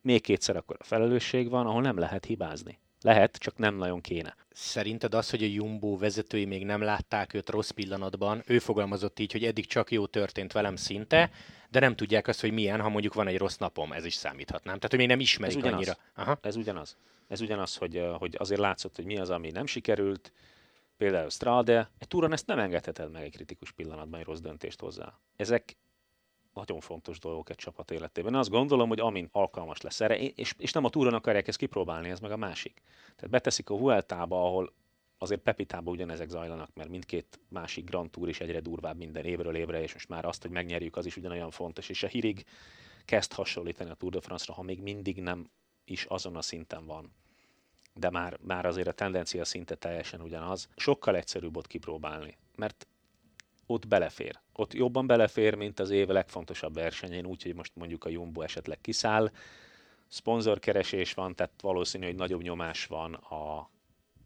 még 0.00 0.22
kétszer 0.22 0.56
akkor 0.56 0.76
a 0.78 0.84
felelősség 0.84 1.48
van, 1.48 1.66
ahol 1.66 1.82
nem 1.82 1.98
lehet 1.98 2.24
hibázni. 2.24 2.78
Lehet, 3.00 3.36
csak 3.36 3.58
nem 3.58 3.76
nagyon 3.76 4.00
kéne. 4.00 4.36
Szerinted 4.50 5.14
az, 5.14 5.30
hogy 5.30 5.42
a 5.42 5.46
Jumbo 5.46 5.96
vezetői 5.96 6.44
még 6.44 6.64
nem 6.64 6.82
látták 6.82 7.34
őt 7.34 7.50
rossz 7.50 7.70
pillanatban, 7.70 8.42
ő 8.46 8.58
fogalmazott 8.58 9.18
így, 9.18 9.32
hogy 9.32 9.44
eddig 9.44 9.66
csak 9.66 9.90
jó 9.90 10.06
történt 10.06 10.52
velem 10.52 10.76
szinte, 10.76 11.30
de 11.74 11.80
nem 11.80 11.96
tudják 11.96 12.28
azt, 12.28 12.40
hogy 12.40 12.52
milyen, 12.52 12.80
ha 12.80 12.88
mondjuk 12.88 13.14
van 13.14 13.26
egy 13.26 13.38
rossz 13.38 13.56
napom, 13.56 13.92
ez 13.92 14.04
is 14.04 14.14
számíthat, 14.14 14.64
nem? 14.64 14.74
Tehát, 14.74 14.90
hogy 14.90 14.98
még 14.98 15.08
nem 15.08 15.20
ismerik 15.20 15.56
Ez 15.56 15.62
ugyanaz. 15.62 15.76
annyira. 15.76 15.96
Aha. 16.14 16.38
Ez 16.40 16.56
ugyanaz. 16.56 16.96
Ez 17.28 17.40
ugyanaz, 17.40 17.76
hogy, 17.76 18.06
hogy 18.18 18.36
azért 18.38 18.60
látszott, 18.60 18.96
hogy 18.96 19.04
mi 19.04 19.18
az, 19.18 19.30
ami 19.30 19.50
nem 19.50 19.66
sikerült. 19.66 20.32
Például 20.96 21.30
Strade. 21.30 21.90
Egy 21.98 22.08
túron 22.08 22.32
ezt 22.32 22.46
nem 22.46 22.58
engedheted 22.58 23.10
meg 23.10 23.22
egy 23.22 23.32
kritikus 23.32 23.72
pillanatban, 23.72 24.20
egy 24.20 24.26
rossz 24.26 24.40
döntést 24.40 24.80
hozzá. 24.80 25.18
Ezek 25.36 25.76
nagyon 26.52 26.80
fontos 26.80 27.18
dolgok 27.18 27.50
egy 27.50 27.56
csapat 27.56 27.90
életében. 27.90 28.32
Én 28.32 28.38
azt 28.38 28.50
gondolom, 28.50 28.88
hogy 28.88 29.00
amint 29.00 29.28
alkalmas 29.32 29.80
lesz 29.80 30.00
erre, 30.00 30.18
és, 30.18 30.54
és 30.58 30.72
nem 30.72 30.84
a 30.84 30.90
túron 30.90 31.14
akarják 31.14 31.48
ezt 31.48 31.58
kipróbálni, 31.58 32.10
ez 32.10 32.20
meg 32.20 32.30
a 32.30 32.36
másik. 32.36 32.82
Tehát 33.16 33.30
beteszik 33.30 33.70
a 33.70 33.76
Vueltába, 33.76 34.44
ahol 34.44 34.72
azért 35.24 35.40
Pepitában 35.40 35.94
ugyanezek 35.94 36.28
zajlanak, 36.28 36.70
mert 36.74 36.88
mindkét 36.88 37.40
másik 37.48 37.84
Grand 37.84 38.10
Tour 38.10 38.28
is 38.28 38.40
egyre 38.40 38.60
durvább 38.60 38.96
minden 38.96 39.24
évről 39.24 39.56
évre, 39.56 39.82
és 39.82 39.92
most 39.92 40.08
már 40.08 40.24
azt, 40.24 40.42
hogy 40.42 40.50
megnyerjük, 40.50 40.96
az 40.96 41.06
is 41.06 41.16
ugyanolyan 41.16 41.50
fontos. 41.50 41.88
És 41.88 42.02
a 42.02 42.06
hírig 42.06 42.44
kezd 43.04 43.32
hasonlítani 43.32 43.90
a 43.90 43.94
Tour 43.94 44.12
de 44.12 44.20
France-ra, 44.20 44.54
ha 44.54 44.62
még 44.62 44.82
mindig 44.82 45.20
nem 45.20 45.50
is 45.84 46.04
azon 46.04 46.36
a 46.36 46.42
szinten 46.42 46.86
van. 46.86 47.12
De 47.94 48.10
már, 48.10 48.38
már 48.40 48.66
azért 48.66 48.88
a 48.88 48.92
tendencia 48.92 49.44
szinte 49.44 49.74
teljesen 49.74 50.20
ugyanaz. 50.20 50.68
Sokkal 50.76 51.16
egyszerűbb 51.16 51.56
ott 51.56 51.66
kipróbálni, 51.66 52.36
mert 52.56 52.86
ott 53.66 53.88
belefér. 53.88 54.40
Ott 54.52 54.72
jobban 54.72 55.06
belefér, 55.06 55.54
mint 55.54 55.80
az 55.80 55.90
év 55.90 56.08
legfontosabb 56.08 56.74
versenyén, 56.74 57.26
úgyhogy 57.26 57.54
most 57.54 57.72
mondjuk 57.76 58.04
a 58.04 58.08
Jumbo 58.08 58.40
esetleg 58.40 58.80
kiszáll. 58.80 59.30
Szponzorkeresés 60.08 61.14
van, 61.14 61.34
tehát 61.34 61.60
valószínű, 61.60 62.06
hogy 62.06 62.14
nagyobb 62.14 62.42
nyomás 62.42 62.86
van 62.86 63.14
a 63.14 63.70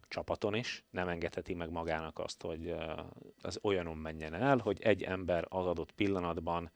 csapaton 0.09 0.55
is. 0.55 0.85
Nem 0.91 1.09
engedheti 1.09 1.55
meg 1.55 1.71
magának 1.71 2.19
azt, 2.19 2.43
hogy 2.43 2.75
az 3.41 3.59
olyanon 3.63 3.97
menjen 3.97 4.35
el, 4.35 4.59
hogy 4.59 4.81
egy 4.81 5.03
ember 5.03 5.47
az 5.49 5.67
adott 5.67 5.93
pillanatban 5.93 6.71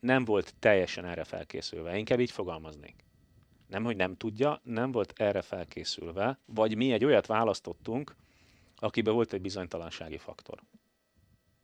nem 0.00 0.24
volt 0.24 0.54
teljesen 0.58 1.04
erre 1.04 1.24
felkészülve. 1.24 1.98
Inkább 1.98 2.20
így 2.20 2.30
fogalmaznék. 2.30 3.04
Nem, 3.66 3.84
hogy 3.84 3.96
nem 3.96 4.16
tudja, 4.16 4.60
nem 4.62 4.92
volt 4.92 5.12
erre 5.16 5.42
felkészülve, 5.42 6.38
vagy 6.44 6.76
mi 6.76 6.92
egy 6.92 7.04
olyat 7.04 7.26
választottunk, 7.26 8.16
akiben 8.76 9.14
volt 9.14 9.32
egy 9.32 9.40
bizonytalansági 9.40 10.18
faktor. 10.18 10.62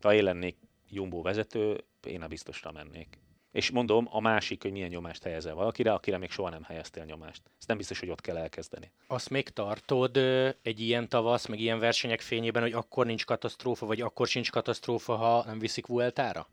Ha 0.00 0.14
én 0.14 0.22
lennék 0.22 0.56
Jumbo 0.88 1.22
vezető, 1.22 1.84
én 2.06 2.22
a 2.22 2.28
biztosra 2.28 2.72
mennék. 2.72 3.21
És 3.52 3.70
mondom, 3.70 4.08
a 4.10 4.20
másik, 4.20 4.62
hogy 4.62 4.72
milyen 4.72 4.88
nyomást 4.88 5.22
helyezel 5.22 5.54
valakire, 5.54 5.92
akire 5.92 6.18
még 6.18 6.30
soha 6.30 6.50
nem 6.50 6.62
helyeztél 6.62 7.04
nyomást. 7.04 7.42
Ez 7.58 7.66
nem 7.66 7.76
biztos, 7.76 8.00
hogy 8.00 8.10
ott 8.10 8.20
kell 8.20 8.36
elkezdeni. 8.36 8.92
Azt 9.06 9.30
még 9.30 9.48
tartod 9.48 10.16
egy 10.62 10.80
ilyen 10.80 11.08
tavasz, 11.08 11.46
meg 11.46 11.60
ilyen 11.60 11.78
versenyek 11.78 12.20
fényében, 12.20 12.62
hogy 12.62 12.72
akkor 12.72 13.06
nincs 13.06 13.24
katasztrófa, 13.24 13.86
vagy 13.86 14.00
akkor 14.00 14.26
sincs 14.26 14.50
katasztrófa, 14.50 15.16
ha 15.16 15.44
nem 15.44 15.58
viszik 15.58 15.86
Vueltára? 15.86 16.48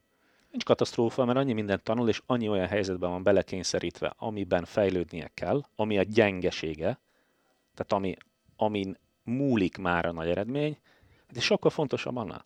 Nincs 0.52 0.64
katasztrófa, 0.64 1.26
mert 1.26 1.38
annyi 1.38 1.54
mindent 1.54 1.84
tanul, 1.84 2.10
és 2.10 2.22
annyi 2.26 2.50
olyan 2.50 2.68
helyzetben 2.68 3.10
van 3.10 3.24
belekényszerítve, 3.24 4.14
amiben 4.18 4.66
fejlődnie 4.66 5.32
kell, 5.34 5.66
ami 5.76 5.98
a 5.98 6.04
gyengesége, 6.04 7.00
tehát 7.74 7.92
ami, 7.94 8.16
amin 8.56 8.98
múlik 9.24 9.78
már 9.78 10.06
a 10.06 10.12
nagy 10.12 10.30
eredmény, 10.30 10.78
de 11.32 11.40
sokkal 11.40 11.72
fontosabb 11.72 12.16
annál. 12.16 12.46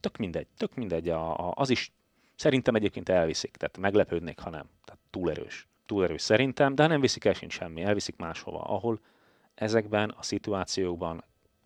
Tök 0.00 0.16
mindegy, 0.16 0.46
tök 0.56 0.74
mindegy, 0.74 1.08
a, 1.08 1.48
a, 1.48 1.52
az 1.56 1.70
is 1.70 1.92
szerintem 2.42 2.74
egyébként 2.74 3.08
elviszik, 3.08 3.56
tehát 3.56 3.78
meglepődnék, 3.78 4.38
ha 4.38 4.50
nem. 4.50 4.66
Tehát 4.84 5.00
túl 5.10 5.30
erős. 5.30 5.66
Szerintem, 6.22 6.74
de 6.74 6.86
nem 6.86 7.00
viszik 7.00 7.24
el 7.24 7.32
sincs 7.32 7.52
semmi, 7.52 7.82
elviszik 7.82 8.16
máshova, 8.16 8.60
ahol 8.60 9.00
ezekben 9.54 10.10
a 10.10 10.22
szituációkban 10.22 11.24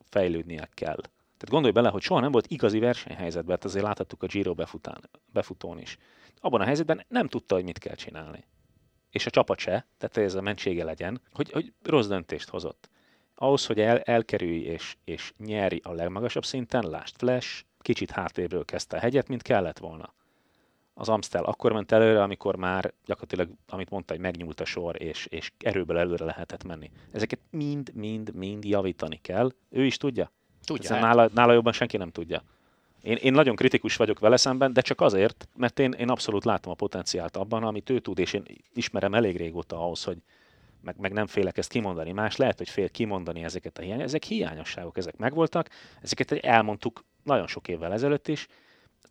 fejlődnie 0.08 0.68
kell. 0.74 1.00
Tehát 1.36 1.50
gondolj 1.50 1.72
bele, 1.72 1.88
hogy 1.88 2.02
soha 2.02 2.20
nem 2.20 2.32
volt 2.32 2.46
igazi 2.46 2.78
versenyhelyzetben, 2.78 3.54
hát 3.54 3.64
azért 3.64 3.84
láthattuk 3.84 4.22
a 4.22 4.26
Giro 4.26 4.54
befután, 4.54 5.10
befutón 5.32 5.78
is. 5.78 5.98
Abban 6.40 6.60
a 6.60 6.64
helyzetben 6.64 7.04
nem 7.08 7.28
tudta, 7.28 7.54
hogy 7.54 7.64
mit 7.64 7.78
kell 7.78 7.94
csinálni. 7.94 8.44
És 9.10 9.26
a 9.26 9.30
csapat 9.30 9.58
se, 9.58 9.86
tehát 9.98 10.16
ez 10.16 10.34
a 10.34 10.40
mentsége 10.40 10.84
legyen, 10.84 11.20
hogy, 11.32 11.50
hogy 11.50 11.72
rossz 11.82 12.06
döntést 12.06 12.48
hozott. 12.48 12.90
Ahhoz, 13.34 13.66
hogy 13.66 13.80
el, 13.80 14.00
elkerülj 14.00 14.60
és, 14.60 14.96
és 15.04 15.32
nyeri 15.38 15.80
a 15.84 15.92
legmagasabb 15.92 16.44
szinten, 16.44 16.88
lásd 16.88 17.16
Flash, 17.16 17.64
kicsit 17.78 18.10
hátrébről 18.10 18.64
kezdte 18.64 18.96
a 18.96 19.00
hegyet, 19.00 19.28
mint 19.28 19.42
kellett 19.42 19.78
volna. 19.78 20.14
Az 20.98 21.08
Amstel 21.08 21.44
akkor 21.44 21.72
ment 21.72 21.92
előre, 21.92 22.22
amikor 22.22 22.56
már 22.56 22.92
gyakorlatilag, 23.04 23.48
amit 23.68 23.90
mondta, 23.90 24.12
hogy 24.12 24.22
megnyúlt 24.22 24.60
a 24.60 24.64
sor, 24.64 25.02
és, 25.02 25.26
és 25.26 25.52
erőből 25.58 25.98
előre 25.98 26.24
lehetett 26.24 26.64
menni. 26.64 26.90
Ezeket 27.12 27.38
mind, 27.50 27.90
mind, 27.94 28.34
mind 28.34 28.64
javítani 28.64 29.18
kell. 29.22 29.52
Ő 29.70 29.84
is 29.84 29.96
tudja? 29.96 30.30
Tudja. 30.64 30.92
Hát. 30.92 31.02
nála, 31.02 31.28
nála 31.34 31.52
jobban 31.52 31.72
senki 31.72 31.96
nem 31.96 32.10
tudja. 32.10 32.42
Én, 33.02 33.16
én 33.16 33.32
nagyon 33.32 33.56
kritikus 33.56 33.96
vagyok 33.96 34.18
vele 34.18 34.36
szemben, 34.36 34.72
de 34.72 34.80
csak 34.80 35.00
azért, 35.00 35.48
mert 35.56 35.78
én, 35.78 35.92
én 35.92 36.10
abszolút 36.10 36.44
látom 36.44 36.72
a 36.72 36.74
potenciált 36.74 37.36
abban, 37.36 37.62
amit 37.62 37.90
ő 37.90 37.98
tud, 37.98 38.18
és 38.18 38.32
én 38.32 38.42
ismerem 38.74 39.14
elég 39.14 39.36
régóta 39.36 39.80
ahhoz, 39.80 40.04
hogy 40.04 40.18
meg, 40.80 40.96
meg 40.98 41.12
nem 41.12 41.26
félek 41.26 41.58
ezt 41.58 41.70
kimondani. 41.70 42.12
Más 42.12 42.36
lehet, 42.36 42.58
hogy 42.58 42.68
fél 42.68 42.88
kimondani 42.88 43.44
ezeket 43.44 43.78
a 43.78 43.82
hiány. 43.82 44.00
Ezek 44.00 44.22
hiányosságok, 44.22 44.96
ezek 44.98 45.16
megvoltak, 45.16 45.68
ezeket 46.02 46.32
elmondtuk 46.32 47.04
nagyon 47.22 47.46
sok 47.46 47.68
évvel 47.68 47.92
ezelőtt 47.92 48.28
is, 48.28 48.46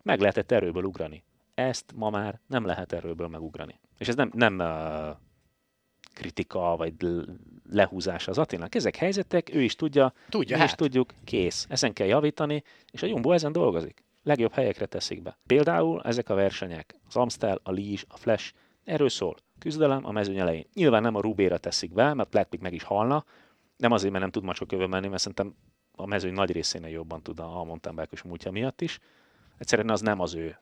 meg 0.02 0.20
lehetett 0.20 0.52
erőből 0.52 0.84
ugrani. 0.84 1.24
Ezt 1.56 1.92
ma 1.94 2.10
már 2.10 2.40
nem 2.46 2.64
lehet 2.64 2.92
erőből 2.92 3.28
megugrani. 3.28 3.80
És 3.98 4.08
ez 4.08 4.14
nem, 4.14 4.30
nem 4.34 4.58
uh, 4.58 5.16
kritika, 6.12 6.76
vagy 6.76 6.94
l- 7.02 7.28
lehúzás 7.70 8.28
az 8.28 8.38
Attilának. 8.38 8.74
Ezek 8.74 8.96
helyzetek, 8.96 9.54
ő 9.54 9.62
is 9.62 9.74
tudja, 9.74 10.12
Tudja, 10.28 10.56
mi 10.56 10.62
is 10.62 10.68
hát. 10.68 10.78
tudjuk, 10.78 11.12
kész. 11.24 11.66
Ezen 11.68 11.92
kell 11.92 12.06
javítani, 12.06 12.62
és 12.90 13.02
a 13.02 13.06
Jumbo 13.06 13.32
ezen 13.32 13.52
dolgozik. 13.52 14.04
Legjobb 14.22 14.52
helyekre 14.52 14.86
teszik 14.86 15.22
be. 15.22 15.38
Például 15.46 16.02
ezek 16.02 16.28
a 16.28 16.34
versenyek, 16.34 16.94
az 17.08 17.16
Amstel, 17.16 17.60
a 17.62 17.70
Liege, 17.70 18.02
a 18.08 18.16
Flash, 18.16 18.52
erről 18.84 19.08
szól. 19.08 19.36
Küzdelem 19.58 20.06
a 20.06 20.10
mezőny 20.10 20.38
elején. 20.38 20.66
Nyilván 20.74 21.02
nem 21.02 21.14
a 21.14 21.20
Rubéra 21.20 21.58
teszik 21.58 21.92
be, 21.92 22.14
mert 22.14 22.50
még 22.50 22.60
meg 22.60 22.72
is 22.72 22.82
halna. 22.82 23.24
Nem 23.76 23.92
azért, 23.92 24.10
mert 24.10 24.22
nem 24.22 24.32
tud 24.32 24.44
macsokövön 24.44 24.88
menni, 24.88 25.08
mert 25.08 25.20
szerintem 25.20 25.54
a 25.92 26.06
mezőny 26.06 26.32
nagy 26.32 26.52
részénél 26.52 26.90
jobban 26.90 27.22
tud 27.22 27.38
a 27.40 27.64
mountainbike 27.64 28.16
múltja 28.24 28.50
miatt 28.50 28.80
is. 28.80 28.98
Egyszerűen 29.58 29.90
az 29.90 30.00
nem 30.00 30.20
az 30.20 30.34
ő 30.34 30.58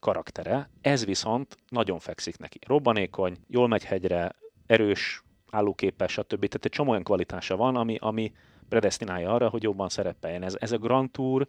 karaktere. 0.00 0.70
Ez 0.80 1.04
viszont 1.04 1.56
nagyon 1.68 1.98
fekszik 1.98 2.38
neki. 2.38 2.58
Robbanékony, 2.66 3.36
jól 3.46 3.68
megy 3.68 3.84
hegyre, 3.84 4.34
erős, 4.66 5.22
állóképes, 5.50 6.12
stb. 6.12 6.46
Tehát 6.46 6.64
egy 6.64 6.70
csomó 6.70 6.90
olyan 6.90 7.02
kvalitása 7.02 7.56
van, 7.56 7.76
ami, 7.76 7.96
ami 8.00 8.32
predestinálja 8.68 9.34
arra, 9.34 9.48
hogy 9.48 9.62
jobban 9.62 9.88
szerepeljen. 9.88 10.42
Ez, 10.42 10.56
ez 10.58 10.72
a 10.72 10.78
Grand 10.78 11.10
Tour, 11.10 11.46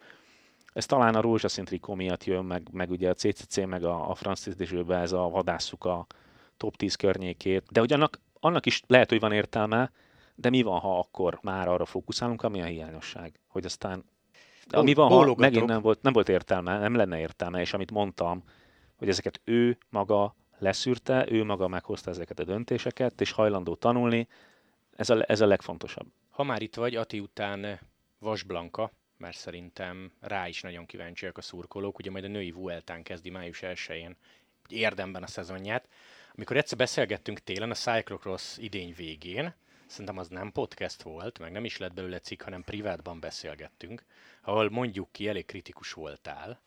ez 0.73 0.85
talán 0.85 1.15
a 1.15 1.21
rózsaszín 1.21 1.65
trikó 1.65 1.93
miatt 1.93 2.23
jön, 2.23 2.45
meg, 2.45 2.67
meg 2.71 2.89
ugye 2.89 3.09
a 3.09 3.13
CCC, 3.13 3.65
meg 3.65 3.83
a, 3.83 4.09
a 4.09 4.15
France 4.15 4.49
Divisionbe 4.49 4.97
ez 4.97 5.11
a 5.11 5.29
vadásszuk 5.29 5.85
a 5.85 6.05
top 6.57 6.75
10 6.75 6.95
környékét. 6.95 7.63
De 7.71 7.79
hogy 7.79 7.93
annak, 7.93 8.19
annak 8.39 8.65
is 8.65 8.83
lehet, 8.87 9.09
hogy 9.09 9.19
van 9.19 9.31
értelme, 9.31 9.91
de 10.35 10.49
mi 10.49 10.61
van, 10.61 10.79
ha 10.79 10.99
akkor 10.99 11.39
már 11.41 11.67
arra 11.67 11.85
fókuszálunk, 11.85 12.43
ami 12.43 12.61
a 12.61 12.65
hiányosság? 12.65 13.39
Hogy 13.47 13.65
aztán 13.65 14.05
de 14.69 14.81
mi 14.81 14.93
van, 14.93 15.09
ha 15.09 15.35
megint 15.37 15.65
nem 15.65 15.81
volt, 15.81 16.01
nem 16.01 16.13
volt 16.13 16.29
értelme, 16.29 16.77
nem 16.77 16.95
lenne 16.95 17.19
értelme, 17.19 17.61
és 17.61 17.73
amit 17.73 17.91
mondtam, 17.91 18.43
hogy 18.95 19.09
ezeket 19.09 19.41
ő 19.43 19.77
maga 19.89 20.35
leszűrte, 20.57 21.25
ő 21.29 21.43
maga 21.43 21.67
meghozta 21.67 22.09
ezeket 22.09 22.39
a 22.39 22.43
döntéseket, 22.43 23.21
és 23.21 23.31
hajlandó 23.31 23.75
tanulni, 23.75 24.27
ez 24.95 25.09
a, 25.09 25.23
ez 25.27 25.41
a 25.41 25.45
legfontosabb. 25.45 26.07
Ha 26.29 26.43
már 26.43 26.61
itt 26.61 26.75
vagy, 26.75 26.95
Ati 26.95 27.19
után 27.19 27.79
Vas 28.19 28.43
Blanka, 28.43 28.91
mert 29.17 29.37
szerintem 29.37 30.11
rá 30.19 30.47
is 30.47 30.61
nagyon 30.61 30.85
kíváncsiak 30.85 31.37
a 31.37 31.41
szurkolók, 31.41 31.97
ugye 31.97 32.11
majd 32.11 32.23
a 32.23 32.27
női 32.27 32.51
Vueltán 32.51 33.03
kezdi 33.03 33.29
május 33.29 33.59
1-én 33.63 34.15
érdemben 34.67 35.23
a 35.23 35.27
szezonját. 35.27 35.87
Amikor 36.35 36.57
egyszer 36.57 36.77
beszélgettünk 36.77 37.39
télen 37.39 37.71
a 37.71 37.73
Cyclocross 37.73 38.57
idény 38.57 38.93
végén, 38.97 39.53
szerintem 39.87 40.17
az 40.17 40.27
nem 40.27 40.51
podcast 40.51 41.01
volt, 41.01 41.39
meg 41.39 41.51
nem 41.51 41.65
is 41.65 41.77
lett 41.77 41.93
belőle 41.93 42.19
cikk, 42.19 42.41
hanem 42.41 42.63
privátban 42.63 43.19
beszélgettünk, 43.19 44.05
ahol 44.41 44.69
mondjuk 44.69 45.11
ki 45.11 45.27
elég 45.27 45.45
kritikus 45.45 45.93
voltál, 45.93 46.61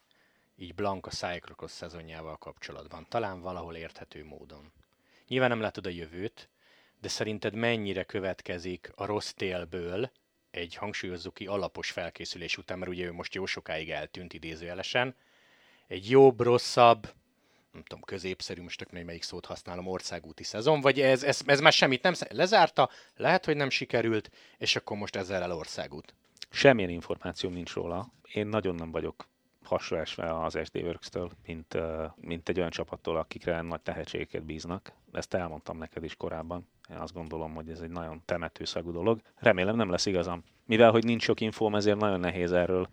így 0.57 0.75
Blanka 0.75 1.11
Cyclocross 1.11 1.73
szezonjával 1.73 2.37
kapcsolatban. 2.37 3.07
Talán 3.09 3.41
valahol 3.41 3.77
érthető 3.77 4.25
módon. 4.25 4.73
Nyilván 5.29 5.49
nem 5.49 5.61
látod 5.61 5.87
a 5.87 5.91
jövőt, 5.91 6.49
de 7.01 7.09
szerinted 7.09 7.55
mennyire 7.55 8.05
következik 8.05 8.91
a 8.95 9.05
rossz 9.05 9.31
télből 9.31 10.11
egy 10.51 10.75
hangsúlyozzuk 10.75 11.35
ki 11.35 11.47
alapos 11.47 11.91
felkészülés 11.91 12.57
után, 12.57 12.79
mert 12.79 12.91
ugye 12.91 13.05
ő 13.05 13.13
most 13.13 13.35
jó 13.35 13.47
sokáig 13.47 13.91
eltűnt 13.91 14.33
idézőjelesen, 14.33 15.15
egy 15.87 16.11
jobb, 16.11 16.41
rosszabb, 16.41 17.13
nem 17.73 17.83
tudom, 17.83 18.03
középszerű, 18.03 18.63
most 18.63 18.79
tök 18.79 18.91
melyik 18.91 19.23
szót 19.23 19.47
használom, 19.47 19.87
országúti 19.87 20.45
szezon, 20.45 20.81
vagy 20.81 21.01
ez, 21.01 21.23
ez, 21.23 21.41
ez 21.47 21.61
már 21.61 21.73
semmit 21.73 22.03
nem, 22.03 22.15
lezárta, 22.29 22.91
lehet, 23.17 23.45
hogy 23.45 23.57
nem 23.57 23.71
sikerült, 23.71 24.31
és 24.59 24.77
akkor 24.77 24.97
most 24.97 25.17
ezzel 25.17 25.43
el 25.43 25.53
országút. 25.53 26.15
Semmilyen 26.53 26.91
információm 26.91 27.53
nincs 27.53 27.75
róla. 27.75 28.13
Én 28.33 28.47
nagyon 28.47 28.75
nem 28.75 28.91
vagyok 28.91 29.29
hasonlásva 29.65 30.45
az 30.45 30.59
SD 30.65 30.77
Works-től, 30.77 31.31
mint, 31.47 31.79
mint 32.17 32.49
egy 32.49 32.59
olyan 32.59 32.71
csapattól, 32.71 33.17
akikre 33.17 33.61
nagy 33.61 33.81
tehetségeket 33.81 34.45
bíznak. 34.45 34.93
Ezt 35.13 35.35
elmondtam 35.35 35.79
neked 35.79 36.05
is 36.05 36.17
korábban. 36.17 36.69
Én 36.91 36.97
azt 36.97 37.15
gondolom, 37.15 37.55
hogy 37.55 37.69
ez 37.69 37.81
egy 37.81 37.91
nagyon 37.91 38.23
temetőszagú 38.25 38.93
dolog. 38.93 39.21
Remélem 39.37 39.77
nem 39.77 39.91
lesz 39.91 40.07
igazam. 40.07 40.45
Mivel, 40.65 40.91
hogy 40.91 41.05
nincs 41.05 41.23
sok 41.23 41.41
infóm, 41.41 41.75
ezért 41.75 41.99
nagyon 41.99 42.21
nehéz 42.21 42.53
erről 42.53 42.89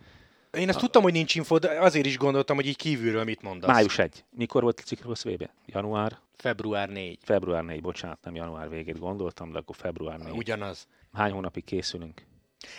én 0.52 0.68
ezt 0.68 0.78
a... 0.78 0.82
tudtam, 0.82 1.02
hogy 1.02 1.14
nincs 1.14 1.36
info, 1.36 1.58
de 1.58 1.80
azért 1.80 2.06
is 2.06 2.18
gondoltam, 2.18 2.56
hogy 2.56 2.68
így 2.68 2.76
kívülről 2.76 3.24
mit 3.24 3.42
mondasz. 3.42 3.72
Május 3.72 3.98
1. 3.98 4.24
Mikor 4.30 4.62
volt 4.64 4.80
a 4.80 4.84
Ciklusz 4.84 5.24
VB? 5.24 5.50
Január? 5.66 6.20
Február 6.36 6.90
4. 6.90 7.18
Február 7.22 7.64
4, 7.64 7.82
bocsánat, 7.82 8.18
nem 8.24 8.36
január 8.36 8.70
végét 8.70 9.00
gondoltam, 9.00 9.52
de 9.52 9.58
akkor 9.58 9.76
február 9.76 10.20
4. 10.20 10.38
Ugyanaz. 10.38 10.88
Hány 11.14 11.32
hónapig 11.32 11.64
készülünk? 11.64 12.26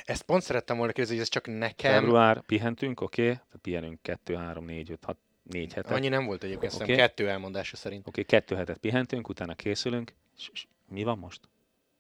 Ezt 0.05 0.23
pont 0.23 0.43
szerettem 0.43 0.77
volna 0.77 0.93
kérdezni, 0.93 1.17
hogy 1.19 1.25
ez 1.25 1.33
csak 1.33 1.59
nekem... 1.59 1.93
Február, 1.93 2.41
pihentünk, 2.41 3.01
oké? 3.01 3.23
Okay? 3.23 3.39
Pihenünk 3.63 4.03
2, 4.03 4.35
3, 4.35 4.65
4, 4.65 4.91
5, 4.91 5.05
6, 5.05 5.17
4 5.43 5.73
hetet. 5.73 5.93
Annyi 5.93 6.09
nem 6.09 6.27
volt 6.27 6.45
egyébként, 6.45 6.75
okay. 6.75 6.95
kettő 6.95 7.29
elmondása 7.29 7.77
szerint. 7.77 8.07
Oké, 8.07 8.21
okay, 8.21 8.39
kettő 8.39 8.55
hetet 8.55 8.79
pihentünk, 8.79 9.29
utána 9.29 9.55
készülünk. 9.55 10.15
És 10.37 10.67
mi 10.89 11.03
van 11.03 11.19
most? 11.19 11.41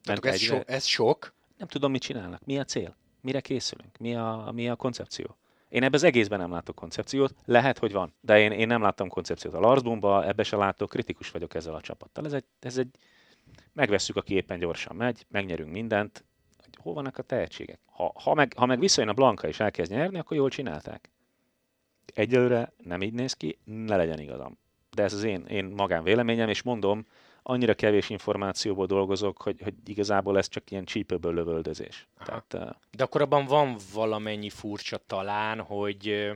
Tehát 0.02 0.24
ez, 0.24 0.40
so, 0.40 0.60
ez 0.66 0.84
sok? 0.84 1.34
Nem 1.56 1.68
tudom, 1.68 1.90
mit 1.90 2.02
csinálnak. 2.02 2.44
Mi 2.44 2.58
a 2.58 2.64
cél? 2.64 2.96
Mire 3.20 3.40
készülünk? 3.40 3.98
Mi 3.98 4.14
a, 4.14 4.50
mi 4.54 4.68
a 4.68 4.76
koncepció? 4.76 5.36
Én 5.68 5.82
ebben 5.82 5.94
az 5.94 6.02
egészben 6.02 6.38
nem 6.38 6.50
látok 6.50 6.74
koncepciót, 6.74 7.34
lehet, 7.44 7.78
hogy 7.78 7.92
van, 7.92 8.14
de 8.20 8.40
én, 8.40 8.52
én 8.52 8.66
nem 8.66 8.82
láttam 8.82 9.08
koncepciót 9.08 9.54
a 9.54 9.60
Larsbomba, 9.60 10.26
ebbe 10.26 10.42
se 10.42 10.56
látok, 10.56 10.88
kritikus 10.88 11.30
vagyok 11.30 11.54
ezzel 11.54 11.74
a 11.74 11.80
csapattal. 11.80 12.24
Ez 12.24 12.32
egy, 12.32 12.44
ez 12.60 12.78
egy 12.78 12.88
megvesszük, 13.72 14.16
aki 14.16 14.34
éppen 14.34 14.58
gyorsan 14.58 14.96
megy, 14.96 15.26
megnyerünk 15.28 15.70
mindent, 15.70 16.24
hogy 16.74 16.82
hol 16.82 16.94
vannak 16.94 17.18
a 17.18 17.22
tehetségek. 17.22 17.78
Ha, 17.86 18.12
ha, 18.14 18.34
meg, 18.34 18.52
ha 18.56 18.66
meg 18.66 18.78
visszajön 18.78 19.10
a 19.10 19.14
Blanka 19.14 19.48
és 19.48 19.60
elkezd 19.60 19.90
nyerni, 19.90 20.18
akkor 20.18 20.36
jól 20.36 20.48
csinálták. 20.48 21.10
Egyelőre 22.14 22.72
nem 22.84 23.02
így 23.02 23.12
néz 23.12 23.32
ki, 23.32 23.58
ne 23.64 23.96
legyen 23.96 24.18
igazam. 24.18 24.58
De 24.94 25.02
ez 25.02 25.12
az 25.12 25.22
én, 25.22 25.44
én 25.46 25.64
magán 25.64 26.02
véleményem, 26.02 26.48
és 26.48 26.62
mondom, 26.62 27.06
annyira 27.42 27.74
kevés 27.74 28.10
információból 28.10 28.86
dolgozok, 28.86 29.42
hogy, 29.42 29.60
hogy 29.62 29.74
igazából 29.84 30.38
ez 30.38 30.48
csak 30.48 30.70
ilyen 30.70 30.84
csípőből 30.84 31.34
lövöldözés. 31.34 32.08
Tehát, 32.24 32.54
uh... 32.54 32.70
De 32.90 33.04
akkor 33.04 33.20
abban 33.20 33.46
van 33.46 33.76
valamennyi 33.94 34.50
furcsa 34.50 34.98
talán, 35.06 35.60
hogy 35.60 36.30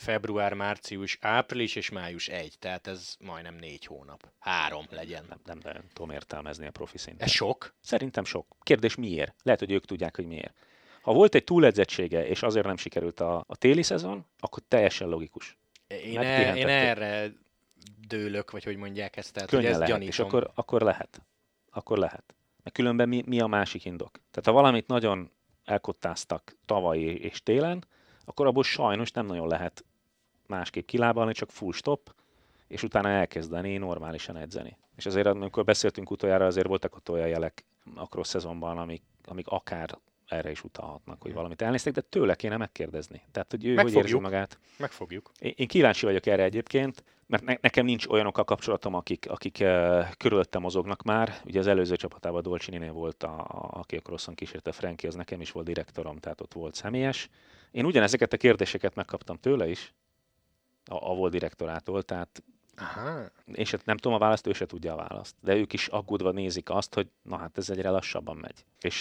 február, 0.00 0.52
március, 0.54 1.18
április 1.20 1.76
és 1.76 1.90
május 1.90 2.28
egy, 2.28 2.54
tehát 2.58 2.86
ez 2.86 3.16
majdnem 3.20 3.54
négy 3.54 3.84
hónap. 3.84 4.28
Három 4.38 4.86
legyen. 4.90 5.24
Nem, 5.28 5.40
nem, 5.44 5.58
nem 5.62 5.84
tudom 5.92 6.10
értelmezni 6.10 6.66
a 6.66 6.70
profi 6.70 6.98
szinten. 6.98 7.26
Ez 7.26 7.32
sok? 7.32 7.74
Szerintem 7.80 8.24
sok. 8.24 8.56
Kérdés 8.62 8.94
miért? 8.94 9.34
Lehet, 9.42 9.60
hogy 9.60 9.72
ők 9.72 9.84
tudják, 9.84 10.16
hogy 10.16 10.26
miért. 10.26 10.54
Ha 11.02 11.12
volt 11.12 11.34
egy 11.34 11.44
túledzettsége, 11.44 12.26
és 12.26 12.42
azért 12.42 12.66
nem 12.66 12.76
sikerült 12.76 13.20
a, 13.20 13.44
a 13.46 13.56
téli 13.56 13.82
szezon, 13.82 14.26
akkor 14.38 14.62
teljesen 14.68 15.08
logikus. 15.08 15.58
Én, 15.86 16.18
e, 16.18 16.56
én 16.56 16.68
erre 16.68 17.32
dőlök, 18.06 18.50
vagy 18.50 18.64
hogy 18.64 18.76
mondják 18.76 19.16
ezt, 19.16 19.32
tehát 19.32 19.48
Könnyen 19.48 19.64
hogy 19.64 19.74
ez 19.74 19.80
lehet, 19.80 19.94
gyanítom. 19.94 20.24
És 20.24 20.30
akkor, 20.30 20.50
akkor 20.54 20.82
lehet. 20.82 21.22
Akkor 21.70 21.98
lehet. 21.98 22.34
Mert 22.62 22.76
különben 22.76 23.08
mi, 23.08 23.22
mi 23.26 23.40
a 23.40 23.46
másik 23.46 23.84
indok? 23.84 24.10
Tehát 24.10 24.44
ha 24.44 24.52
valamit 24.52 24.86
nagyon 24.86 25.30
elkottáztak 25.64 26.56
tavaly 26.66 26.98
és 26.98 27.42
télen, 27.42 27.84
akkor 28.24 28.46
abból 28.46 28.62
sajnos 28.62 29.10
nem 29.10 29.26
nagyon 29.26 29.48
lehet 29.48 29.84
másképp 30.50 30.86
kilábalni, 30.86 31.32
csak 31.32 31.50
full 31.50 31.72
stop, 31.72 32.14
és 32.68 32.82
utána 32.82 33.08
elkezdeni 33.08 33.76
normálisan 33.76 34.36
edzeni. 34.36 34.76
És 34.96 35.06
azért, 35.06 35.26
amikor 35.26 35.64
beszéltünk 35.64 36.10
utoljára, 36.10 36.46
azért 36.46 36.66
voltak 36.66 36.96
ott 36.96 37.10
olyan 37.10 37.28
jelek 37.28 37.64
a 37.94 38.04
cross 38.04 38.28
szezonban, 38.28 38.78
amik, 38.78 39.02
amik 39.24 39.46
akár 39.48 39.98
erre 40.26 40.50
is 40.50 40.64
utalhatnak, 40.64 41.22
hogy 41.22 41.32
valamit 41.32 41.62
elnéztek, 41.62 41.92
de 41.92 42.00
tőle 42.00 42.34
kéne 42.34 42.56
megkérdezni. 42.56 43.22
Tehát, 43.32 43.50
hogy 43.50 43.64
ő 43.64 43.74
Megfogjuk. 43.74 44.02
hogy 44.02 44.10
érzi 44.10 44.22
magát. 44.22 44.58
Megfogjuk. 44.78 45.30
Én, 45.38 45.52
én 45.56 45.66
kíváncsi 45.66 46.06
vagyok 46.06 46.26
erre 46.26 46.42
egyébként, 46.42 47.04
mert 47.26 47.44
ne, 47.44 47.54
nekem 47.60 47.84
nincs 47.84 48.06
olyanokkal 48.06 48.44
kapcsolatom, 48.44 48.94
akik, 48.94 49.30
akik 49.30 49.58
uh, 49.60 50.10
körülötte 50.16 50.58
mozognak 50.58 51.02
már. 51.02 51.40
Ugye 51.44 51.58
az 51.58 51.66
előző 51.66 51.96
csapatában 51.96 52.42
Dolcsininél 52.42 52.92
volt, 52.92 53.22
a, 53.22 53.38
a, 53.38 53.68
aki 53.72 53.96
a 53.96 54.00
crosson 54.00 54.34
kísérte 54.34 54.72
Franki, 54.72 55.06
az 55.06 55.14
nekem 55.14 55.40
is 55.40 55.52
volt 55.52 55.66
direktorom, 55.66 56.18
tehát 56.18 56.40
ott 56.40 56.52
volt 56.52 56.74
személyes. 56.74 57.28
Én 57.70 57.84
ugyanezeket 57.84 58.32
a 58.32 58.36
kérdéseket 58.36 58.94
megkaptam 58.94 59.36
tőle 59.36 59.68
is, 59.68 59.94
a, 60.90 61.10
a 61.10 61.14
volt 61.14 61.32
direktorától, 61.32 62.02
tehát 62.02 62.42
Aha. 62.76 63.30
Sem, 63.64 63.80
nem 63.84 63.96
tudom 63.96 64.16
a 64.16 64.20
választ, 64.20 64.46
ő 64.46 64.52
se 64.52 64.66
tudja 64.66 64.92
a 64.92 64.96
választ. 64.96 65.34
De 65.40 65.56
ők 65.56 65.72
is 65.72 65.86
aggódva 65.86 66.30
nézik 66.30 66.70
azt, 66.70 66.94
hogy 66.94 67.08
na 67.22 67.36
hát 67.36 67.58
ez 67.58 67.70
egyre 67.70 67.90
lassabban 67.90 68.36
megy. 68.36 68.64
És 68.80 69.00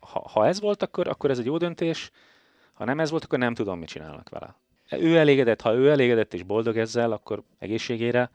ha, 0.00 0.28
ha 0.32 0.46
ez 0.46 0.60
volt, 0.60 0.82
akkor, 0.82 1.08
akkor 1.08 1.30
ez 1.30 1.38
egy 1.38 1.44
jó 1.44 1.56
döntés, 1.56 2.10
ha 2.72 2.84
nem 2.84 3.00
ez 3.00 3.10
volt, 3.10 3.24
akkor 3.24 3.38
nem 3.38 3.54
tudom, 3.54 3.78
mit 3.78 3.88
csinálnak 3.88 4.28
vele. 4.28 4.54
Ő 4.90 5.16
elégedett, 5.16 5.60
ha 5.60 5.74
ő 5.74 5.90
elégedett 5.90 6.34
és 6.34 6.42
boldog 6.42 6.76
ezzel, 6.76 7.12
akkor 7.12 7.42
egészségére 7.58 8.30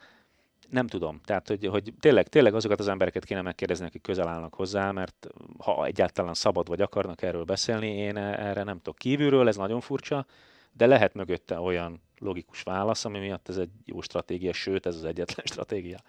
nem 0.69 0.87
tudom. 0.87 1.21
Tehát, 1.25 1.47
hogy, 1.47 1.65
hogy 1.65 1.93
tényleg, 1.99 2.27
tényleg 2.27 2.53
azokat 2.53 2.79
az 2.79 2.87
embereket 2.87 3.25
kéne 3.25 3.41
megkérdezni, 3.41 3.85
akik 3.85 4.01
közel 4.01 4.27
állnak 4.27 4.53
hozzá, 4.53 4.91
mert 4.91 5.27
ha 5.57 5.85
egyáltalán 5.85 6.33
szabad 6.33 6.67
vagy 6.67 6.81
akarnak 6.81 7.21
erről 7.21 7.43
beszélni, 7.43 7.87
én 7.87 8.17
erre 8.17 8.63
nem 8.63 8.77
tudok 8.77 8.97
kívülről, 8.97 9.47
ez 9.47 9.55
nagyon 9.55 9.81
furcsa, 9.81 10.25
de 10.71 10.85
lehet 10.85 11.13
mögötte 11.13 11.59
olyan 11.59 12.01
logikus 12.17 12.61
válasz, 12.61 13.05
ami 13.05 13.19
miatt 13.19 13.49
ez 13.49 13.57
egy 13.57 13.69
jó 13.85 14.01
stratégia, 14.01 14.53
sőt, 14.53 14.85
ez 14.85 14.95
az 14.95 15.05
egyetlen 15.05 15.45
stratégia. 15.51 16.03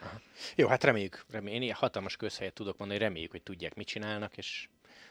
Jó, 0.57 0.69
hát 0.69 0.85
reméljük, 0.85 1.25
reméljük. 1.31 1.63
Én 1.63 1.73
hatalmas 1.75 2.17
közhelyet 2.17 2.55
tudok 2.55 2.79
mondani, 2.79 3.01
reméljük, 3.01 3.31
hogy 3.31 3.43
tudják, 3.43 3.75
mit 3.75 3.87
csinálnak, 3.87 4.37
és 4.37 4.69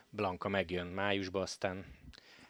Blanka 0.09 0.49
megjön 0.49 0.87
májusba, 0.87 1.41
aztán 1.41 1.85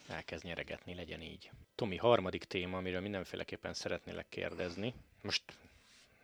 elkezd 0.08 0.44
nyeregetni, 0.44 0.96
legyen 0.96 1.22
így. 1.22 1.52
Tomi, 1.76 1.98
harmadik 1.98 2.44
téma, 2.44 2.78
amiről 2.78 3.02
mindenféleképpen 3.02 3.74
szeretnélek 3.74 4.26
kérdezni. 4.30 4.94
Most 5.22 5.44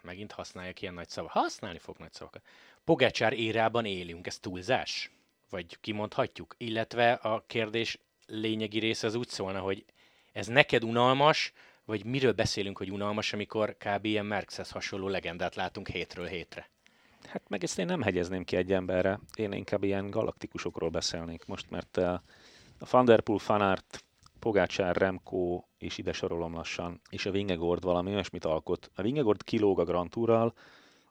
megint 0.02 0.32
használják 0.32 0.82
ilyen 0.82 0.94
nagy 0.94 1.10
szavakat. 1.10 1.42
Használni 1.42 1.78
fog 1.78 1.98
nagy 1.98 2.13
szavakat. 2.13 2.44
Pogácsár 2.84 3.34
érában 3.34 3.86
élünk, 3.86 4.28
ez 4.28 4.40
túlzás? 4.40 5.12
Vagy 5.50 5.78
kimondhatjuk? 5.82 6.56
Illetve 6.58 7.12
a 7.13 7.44
kérdés 7.48 8.00
lényegi 8.26 8.80
része 8.80 9.08
az 9.08 9.16
úgy 9.16 9.28
szólna, 9.28 9.60
hogy 9.60 9.86
ez 10.38 10.47
neked 10.47 10.84
unalmas, 10.84 11.54
vagy 11.86 12.06
miről 12.06 12.34
beszélünk, 12.34 12.78
hogy 12.78 12.91
unalmas, 12.91 13.34
amikor 13.34 13.78
kb. 13.78 14.06
ilyen 14.06 14.26
Merckxhez 14.26 14.71
hasonló 14.71 15.08
legendát 15.08 15.56
látunk 15.56 15.88
hétről 15.88 16.26
hétre? 16.26 16.69
Hát 17.28 17.50
meg 17.50 17.63
ezt 17.63 17.80
én 17.80 17.86
nem 17.86 18.02
hegyezném 18.02 18.43
ki 18.43 18.56
egy 18.56 18.73
emberre, 18.73 19.19
én 19.36 19.52
inkább 19.52 19.84
ilyen 19.84 20.10
galaktikusokról 20.10 20.89
beszélnék 20.89 21.45
most, 21.45 21.69
mert 21.69 21.97
eh, 21.97 22.13
a 22.80 22.86
Thunderpool 22.86 23.39
fanart, 23.39 24.04
Pogácsár, 24.39 24.95
Remco 24.95 25.63
és 25.78 25.97
ide 25.97 26.13
sorolom 26.13 26.54
lassan, 26.54 27.02
és 27.10 27.26
a 27.26 27.32
Vingegord 27.32 27.84
valami 27.84 28.13
olyasmit 28.13 28.45
alkot. 28.45 28.91
A 28.95 29.02
Vingegord 29.02 29.43
kilóg 29.43 29.80
a 29.80 29.84
Grand 29.84 30.10
Tourral, 30.10 30.54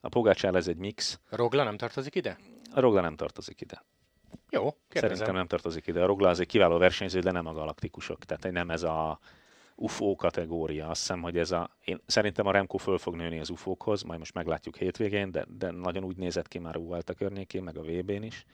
a 0.00 0.08
Pogácsár 0.08 0.54
ez 0.54 0.68
egy 0.68 0.76
mix. 0.76 1.20
A 1.30 1.36
Rogla 1.36 1.64
nem 1.64 1.76
tartozik 1.76 2.14
ide? 2.14 2.38
A 2.72 2.80
Rogla 2.80 3.00
nem 3.00 3.16
tartozik 3.16 3.60
ide. 3.60 3.84
Jó, 4.50 4.62
kérdezem. 4.88 5.16
Szerintem 5.16 5.34
nem 5.34 5.46
tartozik 5.46 5.86
ide. 5.86 6.02
A 6.02 6.06
Rogla 6.06 6.28
az 6.28 6.40
egy 6.40 6.46
kiváló 6.46 6.78
versenyző, 6.78 7.20
de 7.20 7.30
nem 7.30 7.46
a 7.46 7.52
galaktikusok. 7.52 8.24
Tehát 8.24 8.52
nem 8.52 8.70
ez 8.70 8.82
a 8.82 9.18
UFO 9.76 10.14
kategória. 10.14 10.88
Azt 10.88 11.00
hiszem, 11.00 11.22
hogy 11.22 11.38
ez 11.38 11.50
a... 11.50 11.70
Én 11.84 12.00
szerintem 12.06 12.46
a 12.46 12.50
Remco 12.50 12.76
föl 12.76 12.98
fog 12.98 13.14
nőni 13.14 13.38
az 13.38 13.50
UFO-khoz, 13.50 14.02
majd 14.02 14.18
most 14.18 14.34
meglátjuk 14.34 14.76
hétvégén, 14.76 15.30
de, 15.30 15.46
de 15.48 15.70
nagyon 15.70 16.04
úgy 16.04 16.16
nézett 16.16 16.48
ki 16.48 16.58
már 16.58 16.76
a 16.76 17.14
környékén, 17.16 17.62
meg 17.62 17.76
a 17.76 17.82
VB-n 17.82 18.22
is, 18.22 18.44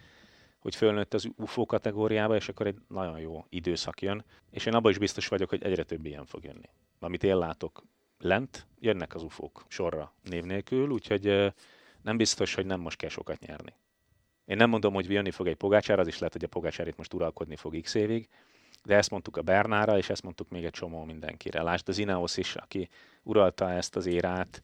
hogy 0.58 0.76
fölnőtt 0.76 1.14
az 1.14 1.28
UFO 1.36 1.66
kategóriába, 1.66 2.36
és 2.36 2.48
akkor 2.48 2.66
egy 2.66 2.78
nagyon 2.88 3.18
jó 3.20 3.44
időszak 3.48 4.02
jön. 4.02 4.24
És 4.50 4.66
én 4.66 4.74
abban 4.74 4.90
is 4.90 4.98
biztos 4.98 5.28
vagyok, 5.28 5.48
hogy 5.48 5.62
egyre 5.62 5.82
több 5.82 6.06
ilyen 6.06 6.26
fog 6.26 6.44
jönni. 6.44 6.68
Amit 7.00 7.24
én 7.24 7.36
látok 7.36 7.82
lent, 8.18 8.66
jönnek 8.78 9.14
az 9.14 9.22
UFO-k 9.22 9.64
sorra 9.68 10.12
név 10.22 10.44
nélkül, 10.44 10.90
úgyhogy 10.90 11.52
nem 12.02 12.16
biztos, 12.16 12.54
hogy 12.54 12.66
nem 12.66 12.80
most 12.80 12.96
kell 12.96 13.08
sokat 13.08 13.40
nyerni. 13.40 13.74
Én 14.52 14.58
nem 14.58 14.70
mondom, 14.70 14.94
hogy 14.94 15.10
jönni 15.10 15.30
fog 15.30 15.46
egy 15.46 15.56
pogácsár, 15.56 15.98
az 15.98 16.06
is 16.06 16.18
lehet, 16.18 16.32
hogy 16.32 16.44
a 16.44 16.48
pogácsár 16.48 16.86
itt 16.86 16.96
most 16.96 17.14
uralkodni 17.14 17.56
fog 17.56 17.80
x 17.80 17.94
évig, 17.94 18.28
de 18.84 18.96
ezt 18.96 19.10
mondtuk 19.10 19.36
a 19.36 19.42
Bernára, 19.42 19.98
és 19.98 20.10
ezt 20.10 20.22
mondtuk 20.22 20.48
még 20.48 20.64
egy 20.64 20.70
csomó 20.70 21.04
mindenkire. 21.04 21.62
Lásd 21.62 21.88
az 21.88 21.98
Ineos 21.98 22.36
is, 22.36 22.56
aki 22.56 22.88
uralta 23.22 23.70
ezt 23.70 23.96
az 23.96 24.06
érát, 24.06 24.62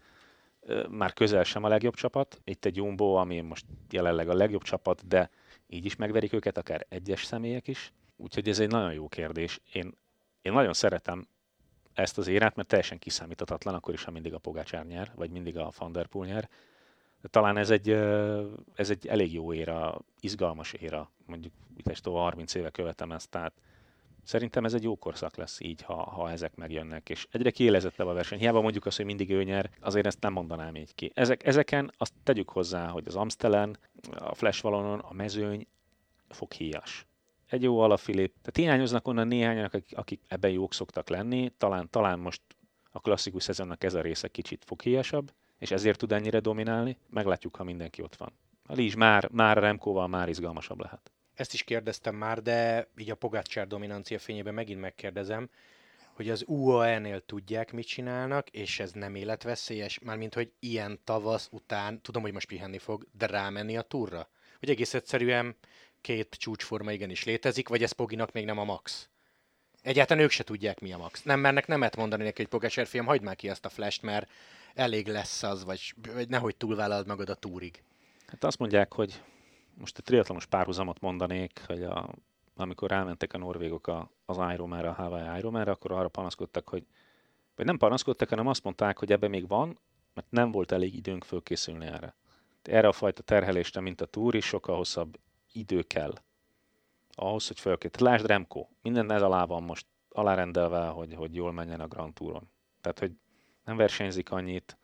már 0.89 1.13
közel 1.13 1.45
sem 1.45 1.65
a 1.65 1.69
legjobb 1.69 1.95
csapat. 1.95 2.41
Itt 2.45 2.65
egy 2.65 2.77
Jumbo, 2.77 3.13
ami 3.15 3.41
most 3.41 3.65
jelenleg 3.91 4.29
a 4.29 4.35
legjobb 4.35 4.63
csapat, 4.63 5.07
de 5.07 5.31
így 5.67 5.85
is 5.85 5.97
megverik 5.97 6.33
őket, 6.33 6.59
akár 6.59 6.87
egyes 6.89 7.25
személyek 7.25 7.69
is. 7.69 7.93
Úgyhogy 8.17 8.49
ez 8.49 8.59
egy 8.59 8.71
nagyon 8.71 8.93
jó 8.93 9.09
kérdés. 9.09 9.61
Én, 9.73 9.95
én 10.43 10.53
nagyon 10.53 10.73
szeretem 10.73 11.29
ezt 11.95 12.19
az 12.19 12.27
érát, 12.27 12.57
mert 12.57 12.69
teljesen 12.69 12.99
kiszámíthatatlan, 12.99 13.75
akkor 13.75 13.95
is, 13.95 14.05
ha 14.05 14.11
mindig 14.11 14.35
a 14.35 14.39
Pogácsár 14.39 14.87
nyer, 14.87 15.13
vagy 15.15 15.31
mindig 15.31 15.59
a 15.59 15.71
Van 15.79 15.93
Der 15.93 16.07
Poel 16.07 16.29
nyer. 16.29 16.49
Talán 17.31 17.57
ez 17.57 17.71
egy, 17.71 17.91
ez 18.75 18.91
egy 18.91 19.07
elég 19.07 19.33
jó 19.33 19.53
éra, 19.53 19.99
izgalmas 20.21 20.73
éra. 20.73 21.11
Mondjuk 21.27 21.53
itt 21.77 22.05
30 22.05 22.55
éve 22.55 22.71
követem 22.71 23.13
ezt, 23.13 23.31
tehát 23.31 23.53
Szerintem 24.29 24.65
ez 24.65 24.75
egy 24.75 24.83
jó 24.83 24.97
korszak 24.97 25.37
lesz 25.37 25.61
így, 25.61 25.83
ha, 25.83 25.95
ha 25.95 26.31
ezek 26.31 26.55
megjönnek, 26.55 27.09
és 27.09 27.27
egyre 27.31 27.51
kiélezettebb 27.51 28.07
a 28.07 28.13
verseny. 28.13 28.39
Hiába 28.39 28.61
mondjuk 28.61 28.87
azt, 28.87 28.97
hogy 28.97 29.07
mindig 29.07 29.31
ő 29.31 29.43
nyer, 29.43 29.71
azért 29.81 30.07
ezt 30.07 30.21
nem 30.21 30.33
mondanám 30.33 30.75
így 30.75 30.95
ki. 30.95 31.11
Ezek, 31.15 31.47
ezeken 31.47 31.93
azt 31.97 32.13
tegyük 32.23 32.49
hozzá, 32.49 32.89
hogy 32.89 33.05
az 33.07 33.17
Amstelen, 33.17 33.79
a 34.19 34.35
Flash 34.35 34.63
Valonon, 34.63 34.99
a 34.99 35.13
mezőny 35.13 35.67
fog 36.29 36.53
híjas. 36.53 37.07
Egy 37.47 37.63
jó 37.63 37.79
alapfilip. 37.79 38.33
Tehát 38.43 38.57
hiányoznak 38.57 39.09
onnan 39.09 39.27
néhányak, 39.27 39.75
akik, 39.75 39.99
akik 39.99 40.21
ebben 40.29 40.51
jók 40.51 40.75
szoktak 40.75 41.09
lenni, 41.09 41.53
talán, 41.59 41.91
talán 41.91 42.19
most 42.19 42.43
a 42.91 43.01
klasszikus 43.01 43.43
szezonnak 43.43 43.85
ez 43.85 43.95
a 43.95 44.01
része 44.01 44.29
kicsit 44.29 44.65
foghíjasabb, 44.65 45.33
és 45.59 45.71
ezért 45.71 45.99
tud 45.99 46.13
ennyire 46.13 46.41
dominálni. 46.41 46.97
Meglátjuk, 47.11 47.57
ha 47.57 47.65
mindenki 47.65 48.03
ott 48.03 48.17
van. 48.17 48.33
A 48.67 48.75
Lízs 48.75 48.95
már, 48.95 49.29
már 49.33 49.57
a 49.57 49.61
Remkóval 49.61 50.09
már 50.09 50.29
izgalmasabb 50.29 50.81
lehet. 50.81 51.13
Ezt 51.35 51.53
is 51.53 51.63
kérdeztem 51.63 52.15
már, 52.15 52.43
de 52.43 52.89
így 52.97 53.11
a 53.11 53.15
Pogácsár 53.15 53.67
dominancia 53.67 54.19
fényében 54.19 54.55
megint 54.55 54.81
megkérdezem, 54.81 55.51
hogy 56.13 56.31
az 56.31 56.45
UAE-nél 56.47 57.21
tudják, 57.21 57.73
mit 57.73 57.87
csinálnak, 57.87 58.49
és 58.49 58.81
ez 58.81 58.93
nem 58.93 59.15
életveszélyes, 59.15 59.99
mármint, 59.99 60.35
hogy 60.35 60.53
ilyen 60.59 61.01
tavasz 61.05 61.49
után, 61.53 62.01
tudom, 62.01 62.23
hogy 62.23 62.33
most 62.33 62.47
pihenni 62.47 62.79
fog, 62.79 63.07
de 63.19 63.27
rámenni 63.27 63.77
a 63.77 63.83
túra? 63.83 64.29
Hogy 64.59 64.71
egész 64.71 64.95
egyszerűen 64.95 65.57
két 66.01 66.37
csúcsforma 66.39 66.93
igenis 66.93 67.25
létezik, 67.25 67.69
vagy 67.69 67.83
ez 67.83 67.93
Poginak 67.93 68.33
még 68.33 68.45
nem 68.45 68.59
a 68.59 68.65
max? 68.65 69.09
Egyáltalán 69.83 70.23
ők 70.23 70.31
se 70.31 70.45
tudják, 70.45 70.81
mi 70.81 70.93
a 70.93 70.99
max. 70.99 71.23
Nem 71.23 71.41
mernek 71.41 71.67
nemet 71.67 71.97
mondani 71.97 72.23
neki, 72.23 72.41
hogy 72.43 72.51
Pogácsár 72.51 72.87
fiam, 72.87 73.07
hagyd 73.07 73.23
már 73.23 73.37
ki 73.37 73.49
azt 73.49 73.65
a 73.65 73.69
flash 73.69 74.03
mert 74.03 74.31
elég 74.79 75.07
lesz 75.07 75.43
az, 75.43 75.65
vagy, 75.65 75.95
vagy 76.15 76.29
nehogy 76.29 76.57
túlvállalod 76.57 77.07
magad 77.07 77.29
a 77.29 77.35
túrig. 77.35 77.83
Hát 78.27 78.45
azt 78.45 78.59
mondják, 78.59 78.93
hogy 78.93 79.23
most 79.75 79.99
a 79.99 80.03
triatlonos 80.03 80.47
párhuzamot 80.47 81.01
mondanék, 81.01 81.63
hogy 81.67 81.83
a, 81.83 82.15
amikor 82.57 82.91
rámentek 82.91 83.33
a 83.33 83.39
norvégok 83.39 83.87
a, 83.87 84.11
az 84.27 84.37
Ironman-re, 84.53 84.89
a 84.89 84.93
Hawaii 84.93 85.39
Ironman-re, 85.39 85.71
akkor 85.71 85.93
arra 85.93 86.09
panaszkodtak, 86.09 86.69
hogy 86.69 86.87
vagy 87.57 87.67
nem 87.67 87.79
panaszkodtak, 87.79 88.29
hanem 88.29 88.47
azt 88.47 88.65
mondták, 88.65 88.99
hogy 88.99 89.13
ebben 89.13 89.31
még 89.31 89.49
van, 89.49 89.79
mert 90.15 90.31
nem 90.31 90.51
volt 90.51 90.73
elég 90.73 90.95
időnk 90.95 91.25
fölkészülni 91.25 91.87
erre. 91.87 92.15
Erre 92.63 92.89
a 92.89 92.93
fajta 92.93 93.23
terhelésre, 93.23 93.81
mint 93.81 94.01
a 94.01 94.07
túr 94.07 94.35
is, 94.35 94.45
sokkal 94.45 94.77
hosszabb 94.77 95.19
idő 95.53 95.83
kell 95.83 96.15
ahhoz, 97.15 97.47
hogy 97.47 97.61
fölkészül. 97.61 98.07
Lásd 98.07 98.27
Remco, 98.27 98.67
minden 98.83 99.13
ez 99.13 99.23
alá 99.23 99.45
van 99.45 99.63
most 99.63 99.87
alárendelve, 100.09 100.87
hogy, 100.87 101.15
hogy 101.15 101.35
jól 101.35 101.53
menjen 101.53 101.81
a 101.81 101.89
Grand 101.89 102.15
Touron. 102.15 102.51
Tehát, 102.81 102.99
hogy 102.99 103.13
nem 103.69 103.77
versenyzik 103.77 104.31
annyit, 104.31 104.77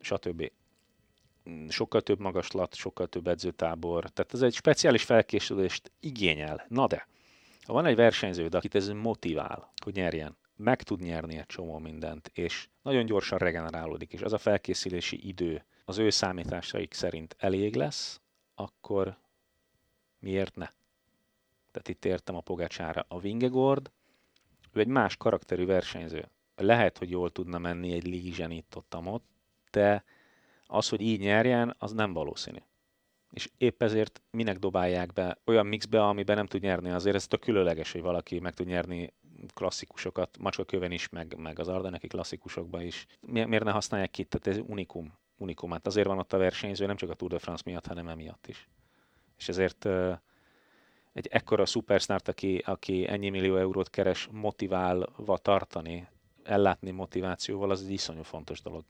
stb. 0.00 0.50
Sokkal 1.68 2.00
több 2.00 2.18
magaslat, 2.18 2.74
sokkal 2.74 3.06
több 3.06 3.26
edzőtábor. 3.26 4.10
Tehát 4.10 4.34
ez 4.34 4.42
egy 4.42 4.54
speciális 4.54 5.02
felkészülést 5.02 5.92
igényel. 6.00 6.66
Na 6.68 6.86
de, 6.86 7.08
ha 7.62 7.72
van 7.72 7.86
egy 7.86 7.96
versenyződ, 7.96 8.54
akit 8.54 8.74
ez 8.74 8.88
motivál, 8.88 9.72
hogy 9.84 9.94
nyerjen, 9.94 10.36
meg 10.56 10.82
tud 10.82 11.00
nyerni 11.00 11.36
egy 11.36 11.46
csomó 11.46 11.78
mindent, 11.78 12.30
és 12.34 12.68
nagyon 12.82 13.04
gyorsan 13.04 13.38
regenerálódik, 13.38 14.12
és 14.12 14.20
az 14.20 14.32
a 14.32 14.38
felkészülési 14.38 15.28
idő 15.28 15.64
az 15.84 15.98
ő 15.98 16.10
számításaik 16.10 16.94
szerint 16.94 17.36
elég 17.38 17.74
lesz, 17.74 18.20
akkor 18.54 19.16
miért 20.18 20.56
ne? 20.56 20.68
Tehát 21.70 21.88
itt 21.88 22.04
értem 22.04 22.34
a 22.34 22.40
Pogácsára. 22.40 23.04
A 23.08 23.20
Vingegord, 23.20 23.90
ő 24.72 24.80
egy 24.80 24.86
más 24.86 25.16
karakterű 25.16 25.66
versenyző 25.66 26.28
lehet, 26.60 26.98
hogy 26.98 27.10
jól 27.10 27.30
tudna 27.30 27.58
menni 27.58 27.92
egy 27.92 28.06
lízsen 28.06 28.50
itt 28.50 28.76
ott, 28.76 28.96
ott 29.04 29.24
de 29.70 30.04
az, 30.66 30.88
hogy 30.88 31.00
így 31.00 31.20
nyerjen, 31.20 31.74
az 31.78 31.92
nem 31.92 32.12
valószínű. 32.12 32.58
És 33.30 33.50
épp 33.58 33.82
ezért 33.82 34.22
minek 34.30 34.58
dobálják 34.58 35.12
be 35.12 35.38
olyan 35.44 35.66
mixbe, 35.66 36.04
amiben 36.04 36.36
nem 36.36 36.46
tud 36.46 36.62
nyerni. 36.62 36.90
Azért 36.90 37.16
ez 37.16 37.26
a 37.30 37.36
különleges, 37.36 37.92
hogy 37.92 38.00
valaki 38.00 38.38
meg 38.38 38.54
tud 38.54 38.66
nyerni 38.66 39.12
klasszikusokat, 39.54 40.38
Macska 40.38 40.64
köven 40.64 40.90
is, 40.90 41.08
meg, 41.08 41.36
meg 41.36 41.58
az 41.58 41.68
Ardeneki 41.68 42.06
klasszikusokban 42.06 42.80
is. 42.80 43.06
Mi, 43.20 43.44
miért 43.44 43.64
ne 43.64 43.70
használják 43.70 44.10
ki? 44.10 44.24
Tehát 44.24 44.58
ez 44.58 44.64
unikum. 44.66 45.12
unikum. 45.36 45.70
Hát 45.70 45.86
azért 45.86 46.06
van 46.06 46.18
ott 46.18 46.32
a 46.32 46.38
versenyző, 46.38 46.86
nem 46.86 46.96
csak 46.96 47.10
a 47.10 47.14
Tour 47.14 47.30
de 47.30 47.38
France 47.38 47.62
miatt, 47.66 47.86
hanem 47.86 48.08
emiatt 48.08 48.46
is. 48.46 48.68
És 49.38 49.48
ezért 49.48 49.88
egy 51.12 51.26
ekkora 51.30 51.66
szupersztárt, 51.66 52.28
aki, 52.28 52.62
aki 52.66 53.08
ennyi 53.08 53.28
millió 53.28 53.56
eurót 53.56 53.90
keres, 53.90 54.28
motiválva 54.32 55.38
tartani, 55.38 56.08
ellátni 56.44 56.90
motivációval, 56.90 57.70
az 57.70 57.82
egy 57.82 57.90
iszonyú 57.90 58.22
fontos 58.22 58.62
dolog. 58.62 58.84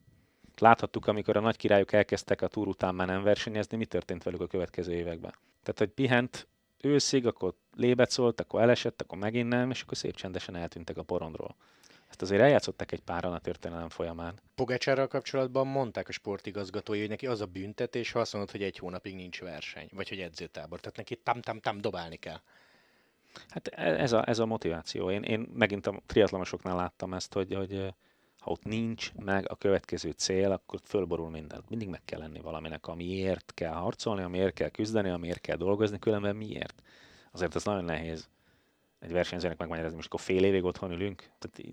Láthattuk, 0.59 1.07
amikor 1.07 1.37
a 1.37 1.41
nagy 1.41 1.57
királyok 1.57 1.93
elkezdtek 1.93 2.43
a 2.43 2.49
túr 2.49 2.69
után 2.69 2.95
már 2.95 3.07
nem 3.07 3.23
versenyezni, 3.23 3.77
mi 3.77 3.85
történt 3.85 4.23
velük 4.23 4.41
a 4.41 4.47
következő 4.47 4.93
években. 4.93 5.35
Tehát, 5.63 5.79
hogy 5.79 5.89
pihent 5.89 6.49
őszig, 6.81 7.27
akkor 7.27 7.55
lébet 7.77 8.11
szólt, 8.11 8.41
akkor 8.41 8.61
elesett, 8.61 9.03
akkor 9.03 9.19
megint 9.19 9.49
nem, 9.49 9.71
és 9.71 9.83
akkor 9.83 9.97
szép 9.97 10.15
csendesen 10.15 10.57
eltűntek 10.57 10.97
a 10.97 11.03
porondról. 11.03 11.57
Ezt 12.09 12.23
azért 12.23 12.43
eljátszottak 12.43 12.93
egy 12.93 13.01
páran 13.01 13.33
a 13.33 13.39
történelem 13.39 13.89
folyamán. 13.89 14.41
Pogácsárral 14.55 15.07
kapcsolatban 15.07 15.67
mondták 15.67 16.09
a 16.09 16.13
sportigazgatói, 16.13 17.01
hogy 17.01 17.09
neki 17.09 17.27
az 17.27 17.41
a 17.41 17.47
büntetés, 17.47 18.13
ha 18.13 18.21
azt 18.21 18.33
mondod, 18.33 18.51
hogy 18.51 18.63
egy 18.63 18.79
hónapig 18.79 19.15
nincs 19.15 19.41
verseny, 19.41 19.89
vagy 19.93 20.09
hogy 20.09 20.21
edzőtábor. 20.21 20.81
Tehát 20.81 20.97
neki 20.97 21.17
tam-tam-tam 21.17 21.81
dobálni 21.81 22.17
kell. 22.17 22.41
Hát 23.49 23.67
e, 23.69 24.01
ez 24.01 24.13
a, 24.13 24.29
ez 24.29 24.39
a 24.39 24.47
motiváció. 24.47 25.11
Én, 25.11 25.23
én 25.23 25.49
megint 25.55 25.87
a 25.87 26.01
triatlonosoknál 26.07 26.77
láttam 26.77 27.15
ezt, 27.15 27.33
hogy, 27.33 27.55
hogy 27.55 27.95
ha 28.39 28.51
ott 28.51 28.65
nincs 28.65 29.13
meg 29.15 29.51
a 29.51 29.57
következő 29.57 30.11
cél, 30.11 30.53
akkor 30.53 30.81
fölborul 30.85 31.31
minden. 31.31 31.65
Mindig 31.69 31.89
meg 31.89 32.05
kell 32.05 32.19
lenni 32.19 32.41
valaminek, 32.41 32.87
amiért 32.87 33.53
kell 33.55 33.73
harcolni, 33.73 34.23
amiért 34.23 34.55
kell 34.55 34.69
küzdeni, 34.69 35.09
amiért 35.09 35.41
kell 35.41 35.57
dolgozni, 35.57 35.99
különben 35.99 36.37
miért. 36.37 36.83
Azért 37.33 37.55
ez 37.55 37.65
nagyon 37.65 37.85
nehéz 37.85 38.29
egy 38.99 39.13
versenyzőnek 39.13 39.59
megmagyarázni, 39.59 39.97
most 39.97 40.09
akkor 40.09 40.21
fél 40.21 40.45
évig 40.45 40.65
otthon 40.65 40.91
ülünk. 40.91 41.31
Tehát 41.39 41.73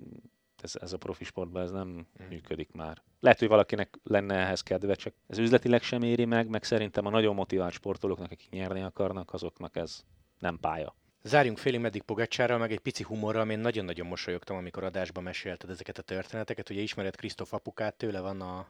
ez, 0.61 0.75
ez 0.81 0.93
a 0.93 0.97
profi 0.97 1.23
sportban 1.23 1.61
ez 1.63 1.71
nem 1.71 1.87
mm. 1.87 2.27
működik 2.29 2.71
már. 2.71 3.01
Lehet, 3.19 3.39
hogy 3.39 3.47
valakinek 3.47 3.99
lenne 4.03 4.35
ehhez 4.35 4.61
kedve, 4.61 4.95
csak 4.95 5.13
ez 5.27 5.37
üzletileg 5.37 5.81
sem 5.81 6.01
éri 6.01 6.25
meg, 6.25 6.47
meg 6.47 6.63
szerintem 6.63 7.05
a 7.05 7.09
nagyon 7.09 7.35
motivált 7.35 7.73
sportolóknak, 7.73 8.31
akik 8.31 8.49
nyerni 8.49 8.81
akarnak, 8.81 9.33
azoknak 9.33 9.75
ez 9.75 10.03
nem 10.39 10.59
pálya. 10.59 10.95
Zárjunk 11.27 11.57
félig 11.57 11.79
meddig 11.79 12.01
Pogacsárral, 12.01 12.57
meg 12.57 12.71
egy 12.71 12.79
pici 12.79 13.03
humorral, 13.03 13.49
én 13.49 13.59
nagyon-nagyon 13.59 14.07
mosolyogtam, 14.07 14.57
amikor 14.57 14.83
adásban 14.83 15.23
mesélted 15.23 15.69
ezeket 15.69 15.97
a 15.97 16.01
történeteket. 16.01 16.69
Ugye 16.69 16.81
ismered 16.81 17.15
Krisztof 17.15 17.53
apukát, 17.53 17.95
tőle 17.95 18.19
van 18.19 18.41
a, 18.41 18.67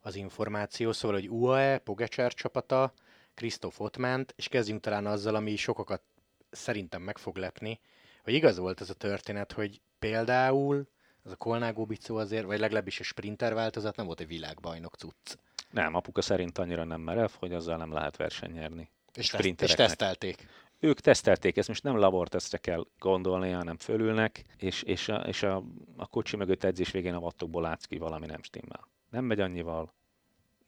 az 0.00 0.14
információ, 0.16 0.92
szóval, 0.92 1.16
hogy 1.16 1.28
UAE, 1.28 1.78
Pogacsár 1.78 2.32
csapata, 2.32 2.92
Krisztof 3.34 3.80
ott 3.80 3.96
ment, 3.96 4.32
és 4.36 4.48
kezdjünk 4.48 4.80
talán 4.80 5.06
azzal, 5.06 5.34
ami 5.34 5.56
sokakat 5.56 6.02
szerintem 6.50 7.02
meg 7.02 7.18
fog 7.18 7.36
lepni, 7.36 7.80
hogy 8.22 8.34
igaz 8.34 8.58
volt 8.58 8.80
ez 8.80 8.90
a 8.90 8.94
történet, 8.94 9.52
hogy 9.52 9.80
például 9.98 10.88
az 11.22 11.36
a 11.38 11.84
bicó 11.84 12.16
azért, 12.16 12.44
vagy 12.44 12.58
legalábbis 12.58 13.00
a 13.00 13.02
sprinter 13.02 13.54
változat 13.54 13.96
nem 13.96 14.06
volt 14.06 14.20
egy 14.20 14.26
világbajnok 14.26 14.94
cucc. 14.94 15.36
Nem, 15.70 15.94
apuka 15.94 16.22
szerint 16.22 16.58
annyira 16.58 16.84
nem 16.84 17.00
merev, 17.00 17.30
hogy 17.38 17.52
azzal 17.52 17.76
nem 17.76 17.92
lehet 17.92 18.16
verseny 18.16 18.52
nyerni. 18.52 18.90
És, 19.14 19.28
teszt, 19.28 19.62
és 19.62 19.74
tesztelték 19.74 20.46
ők 20.80 21.00
tesztelték, 21.00 21.56
ezt 21.56 21.68
most 21.68 21.82
nem 21.82 21.96
labortesztre 21.96 22.58
kell 22.58 22.86
gondolni, 22.98 23.50
hanem 23.50 23.76
fölülnek, 23.76 24.44
és, 24.56 24.82
és, 24.82 25.08
a, 25.08 25.16
és 25.16 25.42
a, 25.42 25.64
a 25.96 26.06
kocsi 26.06 26.36
mögött 26.36 26.64
edzés 26.64 26.90
végén 26.90 27.14
a 27.14 27.20
vattokból 27.20 27.62
látsz 27.62 27.84
ki, 27.84 27.98
valami 27.98 28.26
nem 28.26 28.42
stimmel. 28.42 28.88
Nem 29.10 29.24
megy 29.24 29.40
annyival, 29.40 29.94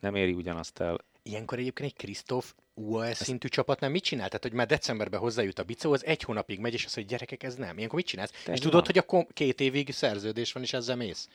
nem 0.01 0.15
éri 0.15 0.33
ugyanazt 0.33 0.81
el. 0.81 0.99
Ilyenkor 1.23 1.59
egyébként 1.59 1.91
egy 1.91 1.97
Krisztóf 1.97 2.55
UAS 2.75 3.09
Ezt... 3.09 3.23
szintű 3.23 3.49
nem 3.79 3.91
mit 3.91 4.03
csinál? 4.03 4.27
Tehát, 4.27 4.43
hogy 4.43 4.53
már 4.53 4.67
decemberben 4.67 5.21
hozzájut 5.21 5.59
a 5.59 5.63
bicó, 5.63 5.93
az 5.93 6.05
egy 6.05 6.23
hónapig 6.23 6.59
megy, 6.59 6.73
és 6.73 6.85
az, 6.85 6.95
hogy 6.95 7.07
gyerekek, 7.07 7.43
ez 7.43 7.55
nem. 7.55 7.77
Ilyenkor 7.77 7.99
mit 7.99 8.07
csinálsz? 8.07 8.31
Te 8.45 8.53
és 8.53 8.59
tudod, 8.59 8.75
van. 8.75 8.85
hogy 8.87 8.99
a 8.99 9.03
kom- 9.03 9.33
két 9.33 9.61
évig 9.61 9.93
szerződés 9.93 10.53
van, 10.53 10.63
és 10.63 10.73
ezzel 10.73 10.97
mész? 10.97 11.29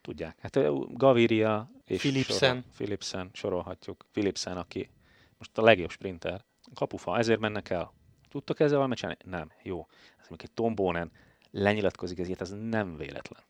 Tudják. 0.00 0.38
Hát 0.40 0.58
Gaviria 0.96 1.70
és 1.84 2.00
Philipsen. 2.00 2.48
Sorol, 2.48 2.64
Philipsen 2.76 3.30
sorolhatjuk. 3.32 4.06
Philipsen, 4.12 4.56
aki 4.56 4.90
most 5.38 5.58
a 5.58 5.62
legjobb 5.62 5.90
sprinter. 5.90 6.44
Kapufa, 6.74 7.18
ezért 7.18 7.40
mennek 7.40 7.70
el. 7.70 7.92
Tudtok 8.30 8.60
ezzel 8.60 8.76
valamit 8.76 8.98
csinálni? 8.98 9.20
Nem. 9.24 9.52
Jó. 9.62 9.86
Ez 10.18 10.26
egy 10.30 10.50
Tom 10.54 10.74
Bonen 10.74 11.12
lenyilatkozik 11.50 12.18
ezért, 12.18 12.40
ez 12.40 12.50
nem 12.50 12.96
véletlen. 12.96 13.42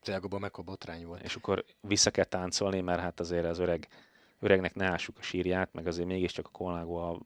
Tényleg 0.00 0.40
meg 0.40 0.50
a 0.54 0.62
botrány 0.62 1.06
volt. 1.06 1.22
És 1.22 1.36
akkor 1.36 1.64
vissza 1.80 2.10
kell 2.10 2.24
táncolni, 2.24 2.80
mert 2.80 3.00
hát 3.00 3.20
azért 3.20 3.44
az 3.44 3.58
öreg, 3.58 3.88
öregnek 4.40 4.74
ne 4.74 4.86
ássuk 4.86 5.18
a 5.18 5.22
sírját, 5.22 5.72
meg 5.72 5.86
azért 5.86 6.08
mégiscsak 6.08 6.46
a 6.46 6.50
Kolnágó 6.50 6.96
a... 6.96 7.20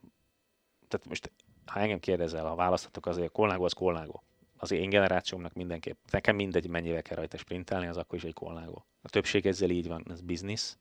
Tehát 0.87 1.07
most, 1.07 1.31
ha 1.65 1.79
engem 1.79 1.99
kérdezel, 1.99 2.45
ha 2.45 2.55
választhatok, 2.55 3.05
azért 3.05 3.27
a 3.27 3.31
Kolnágó 3.31 3.63
az 3.63 3.73
Kolnágó. 3.73 4.23
Az 4.57 4.71
én 4.71 4.89
generációmnak 4.89 5.53
mindenképp. 5.53 5.97
Nekem 6.11 6.35
mindegy, 6.35 6.67
mennyivel 6.67 7.01
kell 7.01 7.17
rajta 7.17 7.37
sprintelni, 7.37 7.87
az 7.87 7.97
akkor 7.97 8.17
is 8.17 8.23
egy 8.23 8.33
Kolnágó. 8.33 8.85
A 9.01 9.09
többség 9.09 9.45
ezzel 9.45 9.69
így 9.69 9.87
van, 9.87 10.05
ez 10.09 10.21
biznisz. 10.21 10.77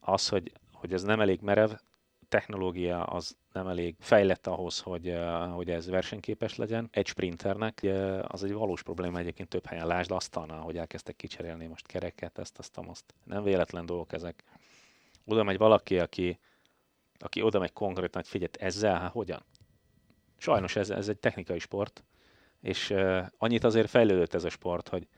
Az, 0.00 0.28
hogy, 0.28 0.52
hogy 0.72 0.92
ez 0.92 1.02
nem 1.02 1.20
elég 1.20 1.40
merev, 1.40 1.70
technológia 2.28 3.02
az 3.02 3.36
nem 3.52 3.66
elég 3.68 3.96
fejlett 3.98 4.46
ahhoz, 4.46 4.80
hogy, 4.80 5.14
hogy 5.52 5.70
ez 5.70 5.88
versenyképes 5.88 6.56
legyen. 6.56 6.88
Egy 6.90 7.06
sprinternek 7.06 7.86
az 8.22 8.44
egy 8.44 8.52
valós 8.52 8.82
probléma 8.82 9.18
egyébként 9.18 9.48
több 9.48 9.66
helyen. 9.66 9.86
Lásd 9.86 10.10
asztalnál, 10.10 10.60
hogy 10.60 10.76
elkezdtek 10.76 11.16
kicserélni 11.16 11.66
most 11.66 11.86
kereket, 11.86 12.38
ezt, 12.38 12.58
azt, 12.58 12.78
azt. 12.86 13.14
Nem 13.24 13.42
véletlen 13.42 13.86
dolgok 13.86 14.12
ezek. 14.12 14.44
Oda 15.24 15.42
megy 15.42 15.58
valaki, 15.58 15.98
aki, 15.98 16.38
aki 17.18 17.42
oda 17.42 17.58
megy 17.58 17.72
konkrétan, 17.72 18.20
hogy 18.20 18.30
figyelj, 18.30 18.50
ezzel, 18.58 19.00
hát 19.00 19.12
hogyan? 19.12 19.44
Sajnos 20.36 20.76
ez, 20.76 20.90
ez 20.90 21.08
egy 21.08 21.18
technikai 21.18 21.58
sport, 21.58 22.04
és 22.60 22.94
annyit 23.38 23.64
azért 23.64 23.90
fejlődött 23.90 24.34
ez 24.34 24.44
a 24.44 24.48
sport, 24.48 24.88
hogy 24.88 25.08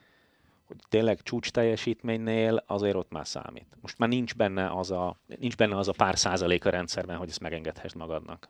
hogy 0.70 0.82
tényleg 0.88 1.22
csúcs 1.22 1.50
teljesítménynél 1.50 2.64
azért 2.66 2.94
ott 2.94 3.10
már 3.10 3.26
számít. 3.26 3.76
Most 3.80 3.98
már 3.98 4.08
nincs 4.08 4.34
benne 4.34 4.70
az 4.70 4.90
a, 4.90 5.20
nincs 5.26 5.56
benne 5.56 5.76
az 5.76 5.88
a 5.88 5.92
pár 5.92 6.18
százalék 6.18 6.64
a 6.64 6.70
rendszerben, 6.70 7.16
hogy 7.16 7.28
ezt 7.28 7.40
megengedhessd 7.40 7.96
magadnak. 7.96 8.48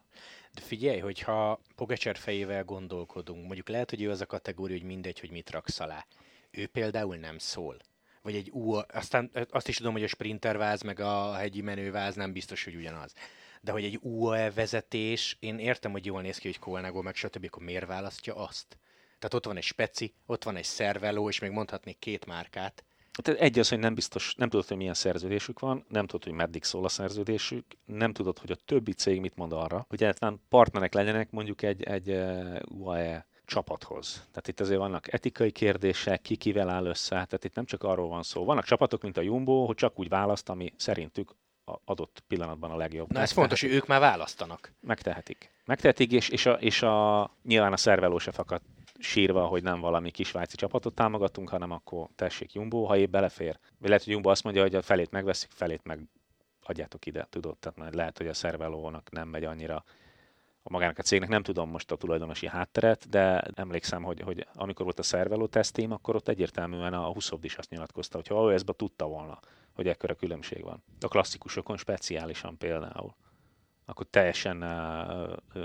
De 0.55 0.61
figyelj, 0.61 0.99
hogyha 0.99 1.61
Pogacser 1.77 2.17
fejével 2.17 2.65
gondolkodunk, 2.65 3.45
mondjuk 3.45 3.69
lehet, 3.69 3.91
hogy 3.91 4.03
ő 4.03 4.11
az 4.11 4.21
a 4.21 4.27
kategória, 4.27 4.77
hogy 4.77 4.87
mindegy, 4.87 5.21
hogy 5.21 5.31
mit 5.31 5.51
raksz 5.51 5.81
alá. 5.81 6.07
Ő 6.51 6.67
például 6.67 7.17
nem 7.17 7.39
szól. 7.39 7.77
vagy 8.23 8.35
egy 8.35 8.51
U, 8.51 8.75
aztán 8.93 9.31
azt 9.51 9.69
is 9.69 9.77
tudom, 9.77 9.93
hogy 9.93 10.03
a 10.05 10.09
sprinterváz 10.09 10.83
meg 10.83 11.01
a 11.01 11.33
hegyi 11.33 11.61
menőváz 11.61 12.15
nem 12.15 12.33
biztos, 12.33 12.65
hogy 12.65 12.75
ugyanaz. 12.75 13.13
De 13.61 13.73
hogy 13.73 13.85
egy 13.85 13.99
UAE 14.03 14.51
vezetés, 14.51 15.37
én 15.41 15.59
értem, 15.59 15.91
hogy 15.91 16.07
jól 16.07 16.23
néz 16.23 16.39
ki, 16.39 16.49
hogy 16.49 16.59
Kolnago, 16.59 17.03
meg 17.03 17.15
stb., 17.15 17.45
akkor 17.45 17.63
miért 17.63 17.87
választja 17.87 18.37
azt? 18.37 18.79
Tehát 19.21 19.35
ott 19.35 19.47
van 19.47 19.57
egy 19.57 19.63
speci, 19.63 20.15
ott 20.27 20.45
van 20.45 20.57
egy 20.57 20.65
szerveló, 20.65 21.29
és 21.29 21.39
még 21.39 21.51
mondhatnék 21.51 21.99
két 21.99 22.27
márkát. 22.27 22.85
Tehát 23.23 23.41
egy 23.41 23.59
az, 23.59 23.69
hogy 23.69 23.79
nem 23.79 23.95
biztos, 23.95 24.35
nem 24.35 24.49
tudod, 24.49 24.67
hogy 24.67 24.77
milyen 24.77 24.95
szerződésük 24.95 25.59
van, 25.59 25.85
nem 25.89 26.07
tudod, 26.07 26.25
hogy 26.25 26.33
meddig 26.33 26.65
szól 26.65 26.85
a 26.85 26.89
szerződésük, 26.89 27.65
nem 27.85 28.13
tudod, 28.13 28.39
hogy 28.39 28.51
a 28.51 28.57
többi 28.65 28.93
cég 28.93 29.21
mit 29.21 29.37
mond 29.37 29.53
arra, 29.53 29.85
hogy 29.89 30.03
egyáltalán 30.03 30.41
partnerek 30.49 30.95
legyenek 30.95 31.31
mondjuk 31.31 31.63
egy, 31.63 31.83
egy 31.83 32.11
eh, 32.11 32.57
UAE 32.69 33.27
csapathoz. 33.45 34.13
Tehát 34.13 34.49
itt 34.49 34.61
azért 34.61 34.79
vannak 34.79 35.13
etikai 35.13 35.51
kérdések, 35.51 36.23
ki 36.23 36.37
kivel 36.37 36.69
áll 36.69 36.87
össze, 36.87 37.09
tehát 37.09 37.45
itt 37.45 37.55
nem 37.55 37.65
csak 37.65 37.83
arról 37.83 38.09
van 38.09 38.23
szó. 38.23 38.45
Vannak 38.45 38.65
csapatok, 38.65 39.03
mint 39.03 39.17
a 39.17 39.21
Jumbo, 39.21 39.65
hogy 39.65 39.77
csak 39.77 39.99
úgy 39.99 40.09
választ, 40.09 40.49
ami 40.49 40.73
szerintük 40.77 41.35
adott 41.85 42.23
pillanatban 42.29 42.71
a 42.71 42.77
legjobb. 42.77 43.13
Na 43.13 43.21
ez 43.21 43.31
fontos, 43.31 43.61
hogy 43.61 43.71
ők 43.71 43.87
már 43.87 44.01
választanak. 44.01 44.73
Megtehetik. 44.81 45.51
Megtehetik, 45.65 46.13
és, 46.13 46.29
és, 46.29 46.47
a, 46.47 46.53
és 46.53 46.83
a, 46.83 47.31
nyilván 47.43 47.73
a 47.73 47.77
szerveló 47.77 48.19
se 48.19 48.33
fakad 48.33 48.61
sírva, 49.01 49.47
hogy 49.47 49.63
nem 49.63 49.81
valami 49.81 50.11
kis 50.11 50.35
csapatot 50.47 50.95
támogatunk, 50.95 51.49
hanem 51.49 51.71
akkor 51.71 52.09
tessék 52.15 52.53
Jumbo, 52.53 52.85
ha 52.85 52.97
épp 52.97 53.11
belefér. 53.11 53.59
Lehet, 53.81 54.05
hogy 54.05 54.13
Jumbo 54.13 54.31
azt 54.31 54.45
mondja, 54.45 54.63
hogy 54.63 54.75
a 54.75 54.83
felét 54.83 55.11
megveszik, 55.11 55.51
felét 55.51 55.85
meg 55.85 56.01
adjátok 56.63 57.07
ide, 57.07 57.27
tudod? 57.31 57.57
Tehát 57.59 57.79
majd 57.79 57.95
lehet, 57.95 58.19
hogy 58.19 58.27
a 58.27 58.35
szervelónak 58.35 59.11
nem 59.11 59.29
megy 59.29 59.45
annyira 59.45 59.85
a 60.63 60.73
magának 60.73 60.99
a 60.99 61.03
cégnek, 61.03 61.29
nem 61.29 61.43
tudom 61.43 61.71
most 61.71 61.91
a 61.91 61.97
tulajdonosi 61.97 62.47
hátteret, 62.47 63.09
de 63.09 63.41
emlékszem, 63.55 64.03
hogy, 64.03 64.21
hogy 64.21 64.47
amikor 64.55 64.85
volt 64.85 64.99
a 64.99 65.03
szerveló 65.03 65.47
tesztém, 65.47 65.93
akkor 65.93 66.15
ott 66.15 66.29
egyértelműen 66.29 66.93
a 66.93 67.13
20 67.13 67.31
is 67.41 67.57
azt 67.57 67.71
nyilatkozta, 67.71 68.17
hogy 68.17 68.27
ha 68.27 68.53
ez 68.53 68.63
tudta 68.77 69.07
volna, 69.07 69.39
hogy 69.73 69.89
ekkora 69.89 70.15
különbség 70.15 70.63
van. 70.63 70.83
A 71.01 71.09
klasszikusokon 71.09 71.77
speciálisan 71.77 72.59
például. 72.59 73.15
Akkor 73.85 74.07
teljesen 74.11 74.57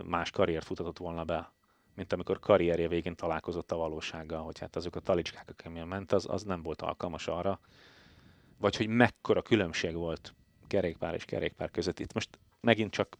más 0.05 0.31
karriert 0.31 0.65
futatott 0.65 0.97
volna 0.97 1.23
be, 1.23 1.51
mint 1.95 2.13
amikor 2.13 2.39
karrierje 2.39 2.87
végén 2.87 3.15
találkozott 3.15 3.71
a 3.71 3.75
valósággal, 3.75 4.43
hogy 4.43 4.59
hát 4.59 4.75
azok 4.75 4.95
a 4.95 4.99
talicskák, 4.99 5.49
akikkel 5.49 5.85
ment, 5.85 6.11
az, 6.11 6.25
az 6.29 6.43
nem 6.43 6.61
volt 6.61 6.81
alkalmas 6.81 7.27
arra, 7.27 7.59
vagy 8.57 8.75
hogy 8.75 8.87
mekkora 8.87 9.41
különbség 9.41 9.95
volt 9.95 10.33
kerékpár 10.67 11.13
és 11.13 11.25
kerékpár 11.25 11.71
között. 11.71 11.99
Itt 11.99 12.13
most 12.13 12.39
megint 12.61 12.91
csak 12.91 13.17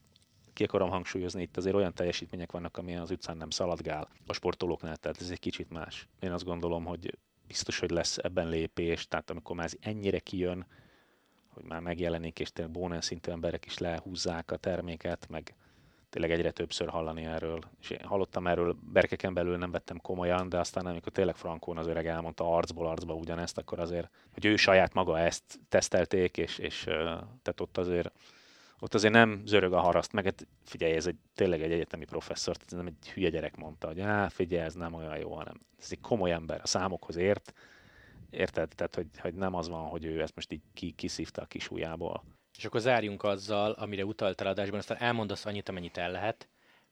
ki 0.54 0.64
akarom 0.64 0.90
hangsúlyozni, 0.90 1.42
itt 1.42 1.58
azért 1.58 1.76
olyan 1.76 1.94
teljesítmények 1.94 2.52
vannak, 2.52 2.78
amilyen 2.78 3.02
az 3.02 3.12
utcán 3.12 3.38
nem 3.38 3.50
szaladgál 3.50 4.10
a 4.26 4.34
sportolóknál, 4.34 4.98
tehát 4.98 5.22
ez 5.22 5.30
egy 5.30 5.40
kicsit 5.40 5.70
más. 5.70 6.08
Én 6.20 6.32
azt 6.32 6.44
gondolom, 6.44 6.86
hogy 6.86 7.18
biztos, 7.48 7.80
hogy 7.80 7.90
lesz 7.90 8.18
ebben 8.18 8.50
lépés, 8.50 9.08
tehát 9.08 9.30
amikor 9.30 9.56
már 9.56 9.66
ez 9.66 9.76
ennyire 9.80 10.20
kijön, 10.20 10.66
hogy 11.50 11.64
már 11.64 11.80
megjelenik, 11.80 12.40
és 12.40 12.52
tényleg 12.52 12.74
bónán 12.74 13.02
szintű 13.02 13.32
emberek 13.32 13.66
is 13.66 13.78
lehúzzák 13.78 14.52
a 14.52 14.58
terméket, 14.58 15.28
meg 15.30 15.56
tényleg 16.10 16.32
egyre 16.32 16.52
többször 16.52 16.90
hallani 16.90 17.26
erről. 17.26 17.60
És 17.82 17.90
én 17.90 18.04
hallottam 18.04 18.48
erről, 18.48 18.76
berkeken 18.94 19.34
belül 19.34 19.58
nem 19.58 19.72
vettem 19.72 19.98
komolyan, 19.98 20.50
de 20.50 20.60
aztán 20.60 20.86
amikor 20.86 21.12
tényleg 21.12 21.36
Frankón 21.36 21.78
az 21.78 21.88
öreg 21.88 22.08
elmondta 22.08 22.56
arcból 22.56 22.88
arcba 22.88 23.14
ugyanezt, 23.14 23.58
akkor 23.58 23.80
azért, 23.80 24.10
hogy 24.34 24.46
ő 24.46 24.56
saját 24.56 24.94
maga 24.94 25.20
ezt 25.20 25.60
tesztelték, 25.70 26.38
és, 26.38 26.58
és 26.58 26.84
tehát 27.42 27.60
ott 27.60 27.78
azért 27.78 28.12
ott 28.80 28.94
azért 28.94 29.14
nem 29.14 29.42
zörög 29.46 29.74
a 29.74 29.80
haraszt, 29.80 30.14
meg 30.14 30.24
hát 30.24 30.48
figyelj, 30.64 30.94
ez 30.94 31.06
egy, 31.06 31.18
tényleg 31.36 31.62
egy 31.62 31.72
egyetemi 31.72 32.06
professzor, 32.06 32.56
ez 32.66 32.72
nem 32.72 32.86
egy 32.86 33.10
hülye 33.10 33.30
gyerek 33.30 33.56
mondta, 33.56 33.88
hogy 33.88 34.00
á, 34.00 34.30
figyelj, 34.30 34.66
ez 34.66 34.74
nem 34.74 34.94
olyan 34.94 35.18
jó, 35.18 35.34
hanem 35.36 35.62
ez 35.80 35.88
egy 35.92 36.02
komoly 36.02 36.32
ember, 36.32 36.60
a 36.64 36.68
számokhoz 36.68 37.16
ért, 37.16 37.54
érted? 38.30 38.70
Tehát, 38.76 38.96
hogy, 38.96 39.08
hogy 39.20 39.34
nem 39.34 39.56
az 39.56 39.70
van, 39.70 39.88
hogy 39.88 40.06
ő 40.06 40.22
ezt 40.22 40.36
most 40.36 40.52
így 40.52 40.62
ki, 40.74 40.92
kiszívta 40.92 41.42
a 41.42 41.46
kis 41.46 41.72
ujjából. 41.72 42.24
És 42.58 42.66
akkor 42.66 42.80
zárjunk 42.80 43.24
azzal, 43.24 43.72
amire 43.72 44.06
utaltál 44.06 44.48
adásban, 44.48 44.80
aztán 44.80 44.98
elmondasz 44.98 45.46
annyit, 45.46 45.70
amennyit 45.70 45.98
el 45.98 46.12
lehet, 46.12 46.48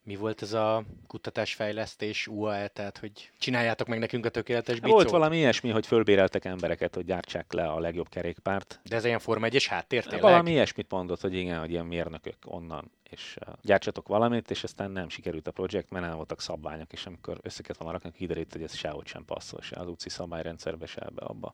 mi 0.06 0.16
volt 0.16 0.42
ez 0.42 0.54
a 0.54 0.84
kutatásfejlesztés 1.08 2.28
UAE, 2.28 2.68
tehát 2.68 2.98
hogy 2.98 3.32
csináljátok 3.40 3.88
meg 3.88 4.00
nekünk 4.00 4.26
a 4.26 4.30
tökéletes 4.30 4.80
bicót? 4.80 4.94
Volt 4.94 5.10
valami 5.10 5.38
ilyesmi, 5.38 5.70
hogy 5.70 5.86
fölbéreltek 5.86 6.46
embereket, 6.46 6.96
hogy 6.96 7.06
gyártsák 7.06 7.54
le 7.54 7.68
a 7.68 7.80
legjobb 7.80 8.10
kerékpárt. 8.10 8.80
De 8.84 8.96
ez 8.96 9.06
ilyen 9.06 9.20
Forma 9.20 9.48
1-es 9.50 9.66
háttér 9.70 10.04
tényleg? 10.04 10.22
Valami 10.22 10.52
ilyesmit 10.52 10.92
mondott, 10.92 11.22
hogy 11.22 11.34
igen, 11.34 11.60
hogy 11.60 11.72
ilyen 11.72 11.86
mérnökök 11.86 12.38
onnan, 12.46 12.92
és 13.10 13.38
uh, 13.48 13.54
gyártsatok 13.62 14.08
valamit, 14.08 14.52
és 14.52 14.64
aztán 14.64 14.92
nem 14.92 15.10
sikerült 15.10 15.48
a 15.48 15.52
projekt, 15.52 15.90
mert 15.90 16.06
nem 16.06 16.16
voltak 16.16 16.42
szabványok, 16.42 16.94
és 16.94 17.06
amikor 17.06 17.38
összeket 17.42 17.78
van 17.78 17.92
rakni, 17.92 18.12
kiderült, 18.12 18.54
hogy 18.54 18.64
ez 18.64 18.76
sehogy 18.76 19.08
sem 19.08 19.26
passzol, 19.26 19.62
se 19.62 19.76
az 19.80 19.88
UCI 19.88 20.10
szabályrendszerbe, 20.10 20.86
se 20.86 21.02
ebbe 21.02 21.22
abba. 21.22 21.54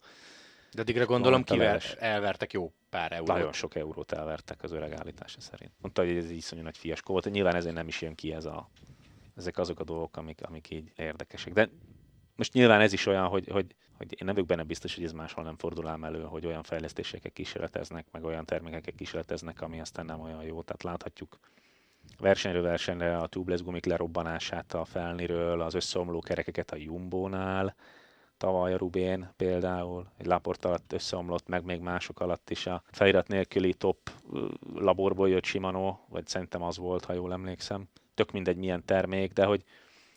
De 0.74 0.82
addigra 0.82 1.06
gondolom 1.06 1.44
kivel 1.44 1.80
elvertek 2.00 2.54
jó 2.54 2.74
pár 2.90 3.12
eurót. 3.12 3.28
Nagyon 3.28 3.54
sok 3.54 3.76
eurót 3.76 4.12
elvertek 4.12 4.64
az 4.64 4.72
öreg 4.72 4.92
állítása 4.92 5.42
szerint. 5.42 5.72
Mondta, 5.82 6.06
hogy 6.06 6.18
ez 6.18 6.30
iszonyú 6.30 6.62
nagy 6.62 6.78
fiaskó 6.78 7.12
volt, 7.14 7.32
nyilván 7.32 7.56
ezért 7.56 7.76
nem 7.76 7.88
is 7.88 8.02
jön 8.02 8.16
ki 8.16 8.34
ez 8.34 8.46
a, 8.46 8.70
ezek 9.38 9.58
azok 9.58 9.80
a 9.80 9.84
dolgok, 9.84 10.18
amik, 10.18 10.40
amik 10.42 10.70
így 10.70 10.92
érdekesek. 10.96 11.54
De 11.54 11.70
most 12.36 12.54
nyilván 12.54 12.82
ez 12.82 12.94
is 12.94 13.06
olyan, 13.06 13.28
hogy, 13.28 13.48
hogy, 13.48 13.76
hogy 13.98 14.12
én 14.12 14.26
nem 14.26 14.34
vagyok 14.34 14.50
benne 14.50 14.64
biztos, 14.64 14.96
hogy 14.96 15.04
ez 15.04 15.12
máshol 15.12 15.44
nem 15.44 15.58
fordul 15.58 15.88
ám 15.88 16.04
elő, 16.04 16.24
hogy 16.24 16.46
olyan 16.46 16.64
fejlesztéseket 16.64 17.34
kísérleteznek, 17.34 18.06
meg 18.12 18.24
olyan 18.24 18.46
termékeket 18.46 18.96
kísérleteznek, 18.96 19.62
ami 19.62 19.80
aztán 19.80 20.06
nem 20.06 20.22
olyan 20.22 20.44
jó. 20.44 20.62
Tehát 20.62 20.84
láthatjuk 20.84 21.40
versenyről 22.18 22.62
versenyre 22.62 23.18
a 23.18 23.28
tubeless 23.28 23.62
gumik 23.62 23.86
lerobbanását 23.86 24.74
a 24.74 24.86
felniről, 24.86 25.62
az 25.62 25.74
összeomló 25.74 26.20
kerekeket 26.20 26.72
a 26.72 26.76
Jumbo-nál, 26.76 27.76
tavaly 28.40 28.74
a 28.74 28.78
Rubén 28.78 29.30
például, 29.38 30.06
egy 30.18 30.26
laport 30.26 30.66
alatt 30.66 30.94
összeomlott, 30.94 31.48
meg 31.48 31.64
még 31.64 31.80
mások 31.80 32.20
alatt 32.20 32.50
is 32.50 32.66
a 32.68 32.84
felirat 32.92 33.28
nélküli 33.28 33.74
top 33.74 33.98
laborból 34.74 35.30
jött 35.30 35.44
Shimano, 35.44 35.98
vagy 36.08 36.28
szerintem 36.28 36.62
az 36.62 36.78
volt, 36.78 37.06
ha 37.06 37.14
jól 37.14 37.32
emlékszem. 37.32 37.90
Tök 38.14 38.32
mindegy 38.32 38.58
milyen 38.58 38.86
termék, 38.86 39.34
de 39.34 39.46
hogy 39.46 39.64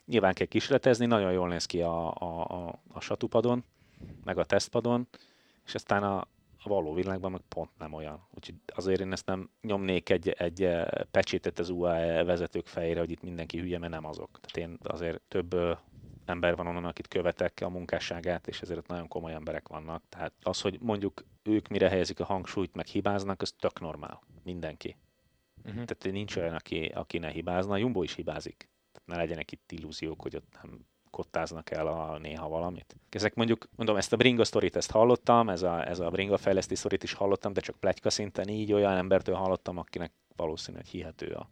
nyilván 0.07 0.35
kell 0.35 0.47
kísérletezni, 0.47 1.07
nagyon 1.07 1.33
jól 1.33 1.49
néz 1.49 1.67
ki 1.67 1.81
a, 1.83 2.15
a, 2.15 2.45
a, 2.45 2.81
a 2.93 3.01
satupadon, 3.01 3.65
meg 4.25 4.39
a 4.39 4.45
tesztpadon, 4.45 5.09
és 5.67 5.75
aztán 5.75 6.03
a, 6.03 6.19
a 6.63 6.69
való 6.69 6.95
világban 6.95 7.31
meg 7.31 7.41
pont 7.49 7.71
nem 7.79 7.93
olyan. 7.93 8.27
Úgyhogy 8.35 8.55
azért 8.67 9.01
én 9.01 9.13
ezt 9.13 9.27
nem 9.27 9.51
nyomnék 9.61 10.11
egy, 10.11 10.29
egy 10.29 10.69
pecsétet 11.11 11.59
az 11.59 11.69
UAE 11.69 12.25
vezetők 12.25 12.67
fejére, 12.67 13.01
hogy 13.01 13.11
itt 13.11 13.23
mindenki 13.23 13.59
hülye, 13.59 13.79
mert 13.79 13.93
nem 13.93 14.07
azok. 14.07 14.41
Tehát 14.41 14.69
én 14.69 14.79
azért 14.83 15.21
több 15.29 15.55
ember 16.25 16.57
van 16.57 16.67
onnan, 16.67 16.85
akit 16.85 17.09
követek 17.09 17.61
a 17.65 17.69
munkásságát, 17.69 18.47
és 18.49 18.61
ezért 18.61 18.87
nagyon 18.87 19.09
komoly 19.09 19.33
emberek 19.33 19.69
vannak. 19.69 20.03
Tehát 20.09 20.33
az, 20.43 20.61
hogy 20.61 20.79
mondjuk 20.81 21.25
ők 21.43 21.69
mire 21.69 21.89
helyezik 21.89 22.21
a 22.21 22.25
hangsúlyt, 22.25 22.75
meg 22.75 22.87
hibáznak, 22.87 23.43
az 23.43 23.55
tök 23.59 23.81
normál. 23.81 24.21
Mindenki. 24.45 24.97
Uh-huh. 25.57 25.85
Tehát 25.85 26.11
nincs 26.11 26.37
olyan, 26.37 26.55
aki, 26.55 26.85
aki 26.95 27.19
ne 27.19 27.29
hibázna. 27.29 27.77
Jumbo 27.77 28.03
is 28.03 28.15
hibázik. 28.15 28.69
Tehát 28.93 29.09
ne 29.09 29.17
legyenek 29.17 29.53
itt 29.53 29.73
illúziók, 29.73 30.23
hogy 30.23 30.37
ott 30.37 30.59
nem 30.63 30.87
kottáznak 31.11 31.71
el 31.71 31.87
a 31.87 32.19
néha 32.19 32.49
valamit. 32.49 32.97
Ezek 33.09 33.35
mondjuk, 33.35 33.69
mondom, 33.77 33.97
ezt 33.97 34.13
a 34.13 34.17
bringa 34.17 34.45
sztorit 34.45 34.77
ezt 34.77 34.91
hallottam, 34.91 35.49
ez 35.49 35.63
a, 35.63 35.89
ez 35.89 35.99
a 35.99 36.11
bringa 36.11 36.37
fejleszti 36.37 36.75
sztorit 36.75 37.03
is 37.03 37.13
hallottam, 37.13 37.53
de 37.53 37.61
csak 37.61 37.77
plegyka 37.77 38.11
szinten 38.11 38.49
így 38.49 38.73
olyan 38.73 38.97
embertől 38.97 39.35
hallottam, 39.35 39.79
akinek 39.79 40.13
valószínű, 40.37 40.77
hogy 40.77 40.89
hihető 40.89 41.27
a, 41.27 41.49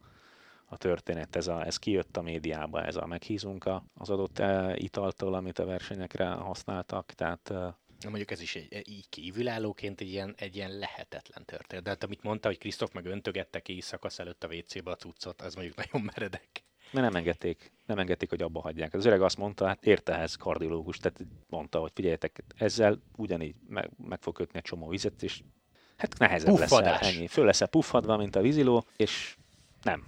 a 0.70 0.76
történet. 0.76 1.36
Ez, 1.36 1.46
a, 1.46 1.66
ez 1.66 1.76
kijött 1.76 2.16
a 2.16 2.22
médiába, 2.22 2.84
ez 2.84 2.96
a 2.96 3.06
meghízunk 3.06 3.70
az 3.94 4.10
adott 4.10 4.38
e, 4.38 4.76
italtól, 4.76 5.34
amit 5.34 5.58
a 5.58 5.64
versenyekre 5.64 6.26
használtak, 6.26 7.12
tehát 7.12 7.50
e, 7.50 7.78
Mondjuk 8.08 8.30
ez 8.30 8.40
is 8.40 8.56
egy, 8.56 8.74
e, 8.74 8.82
így 8.84 9.08
kívülállóként 9.08 10.00
egy 10.00 10.08
ilyen, 10.08 10.34
egy 10.38 10.56
ilyen 10.56 10.78
lehetetlen 10.78 11.44
történet. 11.44 11.84
De 11.84 11.90
hát 11.90 12.04
amit 12.04 12.22
mondta, 12.22 12.48
hogy 12.48 12.58
Krisztof 12.58 12.92
meg 12.92 13.06
öntögette 13.06 13.60
ki 13.60 13.80
szakasz 13.80 14.18
előtt 14.18 14.44
a 14.44 14.48
WC-be 14.54 14.90
a 14.90 14.96
cuccot, 14.96 15.42
az 15.42 15.54
mondjuk 15.54 15.76
nagyon 15.76 16.10
meredek. 16.14 16.64
Mert 16.90 17.06
nem 17.06 17.16
engedték, 17.16 17.72
nem 17.86 17.98
engedték, 17.98 18.28
hogy 18.28 18.42
abba 18.42 18.60
hagyják. 18.60 18.94
Az 18.94 19.04
öreg 19.04 19.22
azt 19.22 19.36
mondta, 19.36 19.66
hát 19.66 19.86
érte 19.86 20.14
ehhez 20.14 20.34
kardiológus, 20.34 20.98
tehát 20.98 21.20
mondta, 21.48 21.78
hogy 21.78 21.90
figyeljetek, 21.94 22.42
ezzel 22.56 23.02
ugyanígy 23.16 23.54
meg, 23.68 23.90
meg 24.08 24.20
fog 24.20 24.34
kötni 24.34 24.58
egy 24.58 24.64
csomó 24.64 24.88
vizet, 24.88 25.22
és 25.22 25.42
hát 25.96 26.18
nehezebb 26.18 26.54
Puffadás. 26.54 27.00
lesz 27.00 27.14
ennyi. 27.14 27.26
Föl 27.26 27.44
lesz 27.44 27.62
puffadva, 27.70 28.16
mint 28.16 28.36
a 28.36 28.40
víziló, 28.40 28.84
és 28.96 29.36
nem, 29.82 30.06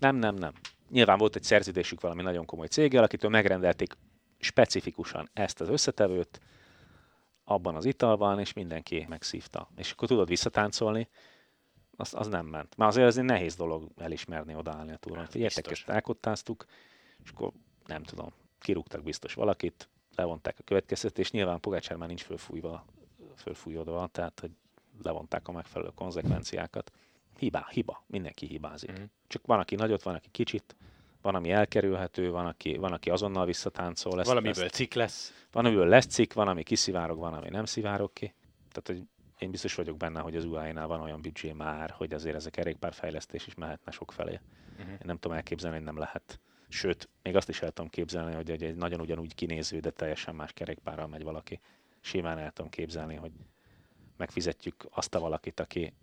nem, 0.00 0.16
nem, 0.16 0.34
nem. 0.34 0.52
Nyilván 0.90 1.18
volt 1.18 1.36
egy 1.36 1.42
szerződésük 1.42 2.00
valami 2.00 2.22
nagyon 2.22 2.44
komoly 2.44 2.66
céggel, 2.66 3.02
akitől 3.02 3.30
megrendelték 3.30 3.96
specifikusan 4.38 5.28
ezt 5.32 5.60
az 5.60 5.68
összetevőt, 5.68 6.40
abban 7.44 7.74
az 7.74 7.84
italban, 7.84 8.38
és 8.38 8.52
mindenki 8.52 9.06
megszívta. 9.08 9.68
És 9.76 9.90
akkor 9.90 10.08
tudod 10.08 10.28
visszatáncolni, 10.28 11.08
az, 11.96 12.14
az 12.14 12.26
nem 12.26 12.46
ment. 12.46 12.76
Már 12.76 12.88
azért 12.88 13.06
ez 13.06 13.16
egy 13.16 13.24
nehéz 13.24 13.56
dolog 13.56 13.88
elismerni, 13.96 14.54
odaállni 14.54 14.92
a 14.92 14.96
túron. 14.96 15.26
Figyeljetek, 15.26 15.70
ezt 15.70 15.88
elkottáztuk, 15.88 16.64
és 17.24 17.30
akkor 17.30 17.52
nem 17.86 18.02
tudom, 18.02 18.32
kirúgtak 18.58 19.02
biztos 19.02 19.34
valakit, 19.34 19.88
levonták 20.14 20.56
a 20.58 20.62
következtetést, 20.62 21.32
nyilván 21.32 21.60
Pogácsár 21.60 21.96
már 21.96 22.08
nincs 22.08 22.22
fölfújva, 22.22 22.84
fölfújódva, 23.36 24.06
tehát 24.06 24.40
hogy 24.40 24.50
levonták 25.02 25.48
a 25.48 25.52
megfelelő 25.52 25.90
konzekvenciákat. 25.94 26.92
Hiba, 27.38 27.66
hiba, 27.70 28.04
mindenki 28.06 28.46
hibázik. 28.46 29.00
Mm. 29.00 29.04
Csak 29.26 29.46
van, 29.46 29.58
aki 29.58 29.74
nagyot, 29.74 30.02
van, 30.02 30.14
aki 30.14 30.28
kicsit, 30.30 30.76
van, 31.22 31.34
ami 31.34 31.50
elkerülhető, 31.50 32.30
van, 32.30 32.46
aki, 32.46 32.76
van, 32.76 32.92
aki 32.92 33.10
azonnal 33.10 33.46
visszatáncol. 33.46 34.18
Ezt, 34.18 34.28
Valamiből 34.28 34.64
ezt, 34.64 34.74
cikk 34.74 34.94
lesz. 34.94 35.46
Van, 35.52 35.64
amiből 35.64 35.86
lesz 35.86 36.06
cikk, 36.06 36.32
van, 36.32 36.48
ami 36.48 36.62
kiszivárog, 36.62 37.18
van, 37.18 37.34
ami 37.34 37.48
nem 37.48 37.64
szivárog 37.64 38.12
ki. 38.12 38.34
Tehát, 38.68 38.86
hogy 38.86 39.08
én 39.38 39.50
biztos 39.50 39.74
vagyok 39.74 39.96
benne, 39.96 40.20
hogy 40.20 40.36
az 40.36 40.44
UAE-nál 40.44 40.86
van 40.86 41.00
olyan 41.00 41.20
büdzsé 41.20 41.52
már, 41.52 41.90
hogy 41.90 42.12
azért 42.12 42.36
ez 42.36 42.46
a 42.46 42.50
kerékpárfejlesztés 42.50 43.46
is 43.46 43.54
mehetne 43.54 43.90
sok 43.90 44.12
felé. 44.12 44.40
Uh-huh. 44.78 44.90
Én 44.90 44.98
nem 45.04 45.18
tudom 45.18 45.36
elképzelni, 45.36 45.76
hogy 45.76 45.84
nem 45.84 45.98
lehet. 45.98 46.40
Sőt, 46.68 47.08
még 47.22 47.36
azt 47.36 47.48
is 47.48 47.62
el 47.62 47.70
tudom 47.70 47.90
képzelni, 47.90 48.34
hogy 48.34 48.50
egy, 48.50 48.62
egy 48.62 48.74
nagyon 48.74 49.00
ugyanúgy 49.00 49.34
kinéző, 49.34 49.78
de 49.80 49.90
teljesen 49.90 50.34
más 50.34 50.52
kerékpárral 50.52 51.06
megy 51.06 51.22
valaki. 51.22 51.60
Simán 52.00 52.38
el 52.38 52.50
tudom 52.50 52.70
képzelni, 52.70 53.14
hogy 53.14 53.32
megfizetjük 54.16 54.86
azt 54.90 55.14
a 55.14 55.20
valakit, 55.20 55.60
aki 55.60 55.94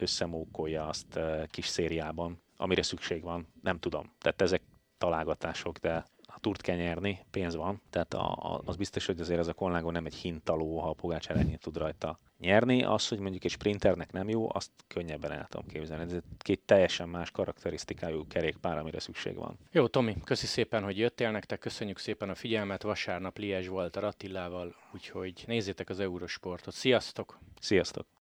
összemókolja 0.00 0.86
azt 0.86 1.20
kis 1.46 1.66
szériában, 1.66 2.42
amire 2.56 2.82
szükség 2.82 3.22
van, 3.22 3.46
nem 3.62 3.78
tudom. 3.78 4.12
Tehát 4.20 4.42
ezek 4.42 4.62
találgatások, 4.98 5.78
de 5.78 6.04
ha 6.28 6.38
túrt 6.40 6.60
kell 6.60 6.76
nyerni, 6.76 7.18
pénz 7.30 7.54
van, 7.54 7.82
tehát 7.90 8.14
a, 8.14 8.32
a, 8.32 8.62
az 8.64 8.76
biztos, 8.76 9.06
hogy 9.06 9.20
azért 9.20 9.38
ez 9.38 9.48
a 9.48 9.54
Colnago 9.54 9.90
nem 9.90 10.06
egy 10.06 10.14
hintaló, 10.14 10.78
ha 10.78 10.88
a 10.88 10.92
Pogács 10.92 11.28
ennyit 11.28 11.60
tud 11.60 11.76
rajta 11.76 12.18
nyerni. 12.38 12.82
Az, 12.82 13.08
hogy 13.08 13.18
mondjuk 13.18 13.44
egy 13.44 13.50
sprinternek 13.50 14.12
nem 14.12 14.28
jó, 14.28 14.48
azt 14.54 14.70
könnyebben 14.86 15.32
el 15.32 15.46
tudom 15.50 15.66
képzelni. 15.66 16.12
Ez 16.12 16.20
két 16.38 16.60
teljesen 16.64 17.08
más 17.08 17.30
karakterisztikájú 17.30 18.26
kerékpár, 18.26 18.78
amire 18.78 19.00
szükség 19.00 19.36
van. 19.36 19.58
Jó, 19.70 19.86
Tomi, 19.86 20.16
köszi 20.24 20.46
szépen, 20.46 20.82
hogy 20.82 20.98
jöttél 20.98 21.30
nektek, 21.30 21.58
köszönjük 21.58 21.98
szépen 21.98 22.28
a 22.28 22.34
figyelmet. 22.34 22.82
Vasárnap 22.82 23.38
Liezs 23.38 23.66
volt 23.68 23.96
a 23.96 24.00
Rattillával, 24.00 24.74
úgyhogy 24.94 25.44
nézzétek 25.46 25.88
az 25.88 26.00
Eurosportot. 26.00 26.74
Sziasztok! 26.74 27.38
Sziasztok! 27.60 28.17